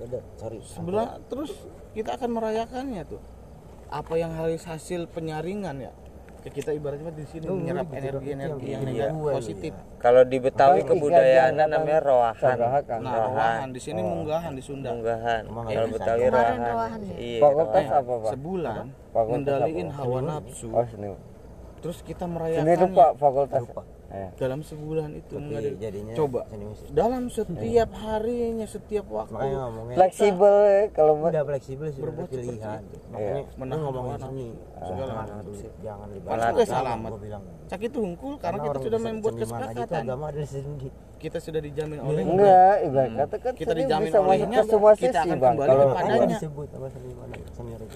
udah 0.00 0.22
sorry 0.40 0.64
Sebelah 0.64 1.20
terus 1.28 1.52
kita 1.92 2.16
akan 2.16 2.30
merayakannya 2.40 3.02
tuh. 3.04 3.20
Apa 3.90 4.16
yang 4.16 4.32
harus 4.32 4.62
hasil 4.64 5.10
penyaringan 5.10 5.76
ya? 5.82 5.92
Kita 6.40 6.70
ibaratnya 6.72 7.12
di 7.12 7.24
sini 7.28 7.44
menyerap 7.44 7.92
energi-energi 7.92 8.66
yang 8.72 8.82
negatif 8.88 9.20
positif. 9.20 9.72
kalau 10.00 10.22
di 10.24 10.38
Betawi 10.40 10.80
kebudayaan 10.88 11.52
namanya 11.60 12.00
roahan. 12.00 12.40
Sabraha, 12.40 12.80
Kang. 12.88 13.04
Nah, 13.04 13.12
rowahan 13.28 13.68
di 13.68 13.80
sini 13.80 14.00
munggahan 14.00 14.52
di 14.56 14.62
Sunda. 14.64 14.88
munggahan. 14.96 15.42
Kalau 15.44 15.86
bisa. 15.86 15.94
Betawi 16.00 16.24
roahan. 16.32 16.58
roahan 16.64 17.00
ya? 17.04 17.14
iya 17.20 17.40
fakultas 17.44 17.84
roahan. 17.84 18.00
apa 18.00 18.12
pak? 18.16 18.30
Sebulan 18.32 18.84
ngendaliin 19.12 19.88
hawa 19.92 20.18
nafsu. 20.24 20.68
oh 20.72 20.86
Terus 21.80 21.98
kita 22.04 22.24
seni 22.24 22.34
merayakannya. 22.36 22.76
Rupa 22.88 23.06
fakultas 23.20 23.64
Eh, 24.10 24.26
dalam 24.34 24.58
sebulan 24.60 25.14
itu 25.14 25.38
mengadil- 25.38 25.78
jadinya 25.78 26.14
coba. 26.14 26.42
dalam 26.90 27.30
setiap 27.30 27.90
harinya 27.94 28.66
setiap 28.66 29.06
waktu. 29.06 29.30
Makanya 29.30 29.58
ngomongnya 29.62 29.94
fleksibel 29.94 30.54
ya, 30.66 30.82
kalau 30.90 31.12
mau 31.14 31.30
udah 31.30 31.44
fleksibel 31.46 31.86
sih 31.88 32.02
Berbuat 32.02 32.26
pilihan 32.26 32.82
seperti 32.82 33.06
makanya 33.06 33.30
Menahan 33.30 33.54
menahan 33.54 33.78
ngomongin 33.80 34.18
seni 34.18 34.48
segala 34.76 34.98
Jangan 35.06 35.14
macam. 35.14 35.36
jangan 35.78 36.06
salamat. 36.66 37.08
gua 37.08 37.20
bilang 37.22 37.42
cak 37.64 37.80
itu 37.80 37.98
hungkul 38.00 38.32
karena 38.36 38.58
kita 38.60 38.78
sudah 38.80 38.98
membuat 39.00 39.32
seniman 39.32 39.46
aja 39.54 39.70
itu 39.70 39.78
kesepakatan. 39.78 40.02
kita 41.20 41.38
sudah 41.38 41.60
dijamin 41.60 41.98
oleh 42.00 42.22
enggak 42.24 42.74
ibarat 42.82 43.10
kata 43.14 43.36
kan 43.38 43.52
Kita 43.54 43.72
dijamin 43.76 44.10
olehnya, 44.10 44.60
semua 44.64 44.90
akan 45.22 45.38
bang. 45.38 45.54
kembali 45.54 45.68
kalau 45.70 45.84
disebut 46.26 46.68
apa 46.72 46.86
seniman 46.90 47.28
seni 47.52 47.70
itu 47.72 47.86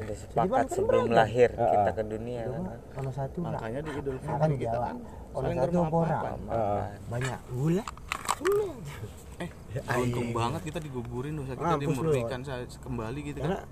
udah 0.00 0.16
sepakat 0.16 0.66
sebelum 0.68 1.04
lahir 1.08 1.50
kita 1.50 1.90
ke 1.92 2.02
dunia 2.04 2.42
kan? 2.44 2.62
ono 2.96 3.10
satu 3.10 3.38
makanya 3.42 3.80
di 3.80 3.90
Idul 3.94 4.16
kan 4.16 4.28
Fitri 4.40 4.56
kita 4.58 4.72
Jawa 4.72 4.86
kan 4.86 4.96
satu 5.30 5.78
orang. 5.94 6.22
Banyak 7.06 7.38
gula. 7.50 7.84
Untung 9.96 10.28
banget 10.34 10.60
kita 10.64 10.78
digugurin 10.78 11.34
dosa 11.34 11.54
kita 11.54 11.76
dimurnikan 11.78 12.40
kembali 12.76 13.20
gitu 13.24 13.38
karena 13.40 13.58
kan. 13.58 13.68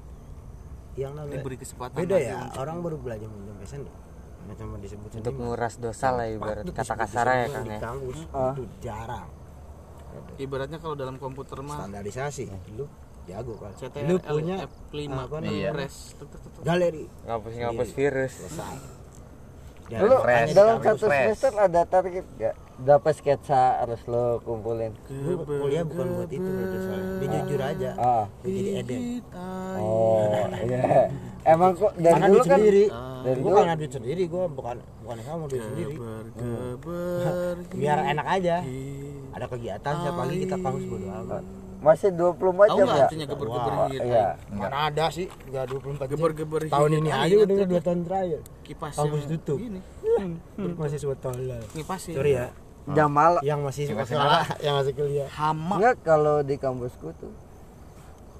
yang 0.94 1.12
namanya 1.14 1.34
diberi 1.34 1.56
kesempatan 1.56 1.94
beda 1.96 2.16
ya 2.16 2.36
untuk- 2.40 2.58
orang 2.58 2.76
baru 2.80 2.96
belajar 2.98 3.28
menyampai 3.28 3.66
seni 3.66 3.90
Nah, 4.38 4.56
cuma 4.56 4.80
disebut 4.80 5.10
untuk 5.12 5.34
nguras 5.36 5.76
dosa 5.76 6.08
lah 6.08 6.24
ibarat 6.24 6.64
kata 6.64 6.94
kasarnya 6.96 7.36
ya 7.44 7.60
di 7.60 7.68
ya. 7.68 7.78
kampus 7.78 8.18
Ah. 8.32 8.48
itu 8.50 8.64
jarang. 8.80 9.28
Ibaratnya 10.40 10.78
kalau 10.80 10.96
dalam 10.96 11.20
komputer 11.20 11.60
mah 11.60 11.84
standarisasi. 11.84 12.48
Lu 12.72 12.88
jago. 13.28 13.54
Kan 13.60 13.72
CTRL 13.76 14.08
lu 14.08 14.16
punya 14.18 14.56
F5 14.64 14.96
apa 15.12 15.36
iya. 15.44 15.44
namanya? 15.44 15.70
Press 15.76 15.96
Tuk, 16.16 16.28
tuk, 16.32 16.40
tuk, 16.40 16.50
tuk. 16.56 16.62
galeri. 16.64 17.04
Ngapus 17.28 17.52
ngapus 17.60 17.90
virus. 17.92 18.32
Selesai. 18.40 18.76
Lu 19.88 20.16
dalam 20.52 20.76
satu 20.84 21.08
semester 21.08 21.52
ada 21.56 21.80
target 21.88 22.24
gak 22.36 22.54
berapa 22.78 23.10
sketsa 23.10 23.80
harus 23.80 24.04
lo 24.04 24.38
kumpulin? 24.44 24.92
Kuliah 25.08 25.82
bukan 25.82 26.06
buat 26.12 26.30
itu 26.30 26.44
berarti 26.44 26.78
soalnya. 26.84 27.12
Dia 27.18 27.28
jujur 27.40 27.60
aja. 27.64 27.90
Ah. 27.96 28.24
Jadi 28.44 28.60
Eden 28.84 29.00
oh 29.80 30.28
iya. 30.60 31.08
Emang 31.48 31.72
kok 31.72 31.96
dari 31.96 32.12
karena 32.12 32.26
dulu 32.28 32.44
kan 32.44 32.58
sendiri. 32.60 32.84
dari 33.24 33.38
gue 33.40 33.52
karena 33.56 33.74
duit 33.80 33.92
sendiri 33.96 34.22
gue 34.28 34.44
bukan 34.52 34.76
bukan 35.02 35.16
sama 35.24 35.44
duit 35.48 35.64
sendiri. 35.64 35.96
Biar 37.72 37.98
enak 38.12 38.26
aja. 38.28 38.56
ada 39.28 39.46
kegiatan 39.48 39.92
setiap 40.02 40.14
pagi 40.18 40.36
kita 40.44 40.56
kampus 40.58 40.84
bodo 40.88 41.06
amat 41.08 41.44
masih 41.78 42.10
24 42.10 42.42
Tahu 42.42 42.78
jam 42.78 42.86
nggak 42.90 42.98
ya? 42.98 43.06
artinya 43.06 43.26
geber-geber 43.30 43.72
Wah, 43.72 43.86
hit? 43.86 44.00
iya 44.02 44.26
mana 44.50 44.76
ada 44.90 45.04
sih 45.14 45.26
nggak 45.30 45.64
24 45.70 45.78
jam. 45.78 46.16
Geber-geber 46.18 46.60
hit. 46.66 46.72
tahun 46.74 46.90
ini 46.98 47.10
aja 47.14 47.34
udah 47.38 47.54
tuh 47.54 47.68
dua 47.70 47.82
tahun 47.82 48.00
terakhir. 48.02 48.40
Kipas 48.66 48.92
kampus 48.98 49.22
yang 49.22 49.30
tutup 49.38 49.58
Gini, 49.62 49.80
masih 50.74 50.98
suatu 50.98 51.20
tolol 51.30 51.62
kipasin. 51.70 52.14
sorry 52.18 52.32
ya. 52.34 52.46
Jamal 52.88 53.32
yang 53.44 53.60
masih 53.62 53.84
sekolah 53.84 54.42
yang 54.64 54.74
masih 54.80 54.92
kuliah. 54.96 55.28
Hama. 55.30 55.76
enggak 55.76 55.96
kalau 56.02 56.36
di 56.40 56.56
kampusku 56.56 57.12
tuh 57.20 57.32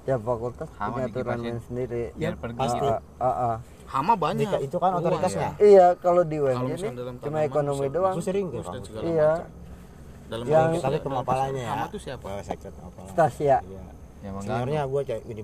tiap 0.03 0.25
fakultas 0.25 0.69
punya 0.73 1.05
aturan 1.05 1.37
main 1.37 1.59
sendiri. 1.61 2.03
Ya 2.17 2.33
pergi. 2.33 2.59
Ah, 2.59 2.73
ah, 2.73 2.99
ah, 3.21 3.29
ah. 3.29 3.55
Hama 3.89 4.13
banyak. 4.17 4.49
itu 4.61 4.77
kan 4.77 4.97
otoritasnya. 4.97 5.57
iya 5.61 5.93
kalau 5.97 6.21
di 6.25 6.37
misalnya 6.41 6.93
dalam 6.97 7.15
cuma 7.21 7.39
ekonomi 7.45 7.87
doang. 7.93 8.17
Gue 8.17 8.25
sering 8.25 8.47
iya. 9.05 9.45
Dalam 10.29 10.45
Yang- 10.45 10.79
tapi 10.79 10.97
kemapalanya 11.01 11.61
ya 11.61 11.71
Hama 11.73 11.85
tuh 11.89 11.99
siapa? 11.99 12.27
Sektor 12.45 12.69
kemapala 12.71 13.09
Stasia. 13.09 13.57
Iya. 13.65 13.81
Ya 14.19 14.29
seniornya 14.35 14.81
gue 14.85 15.01
cewek 15.03 15.23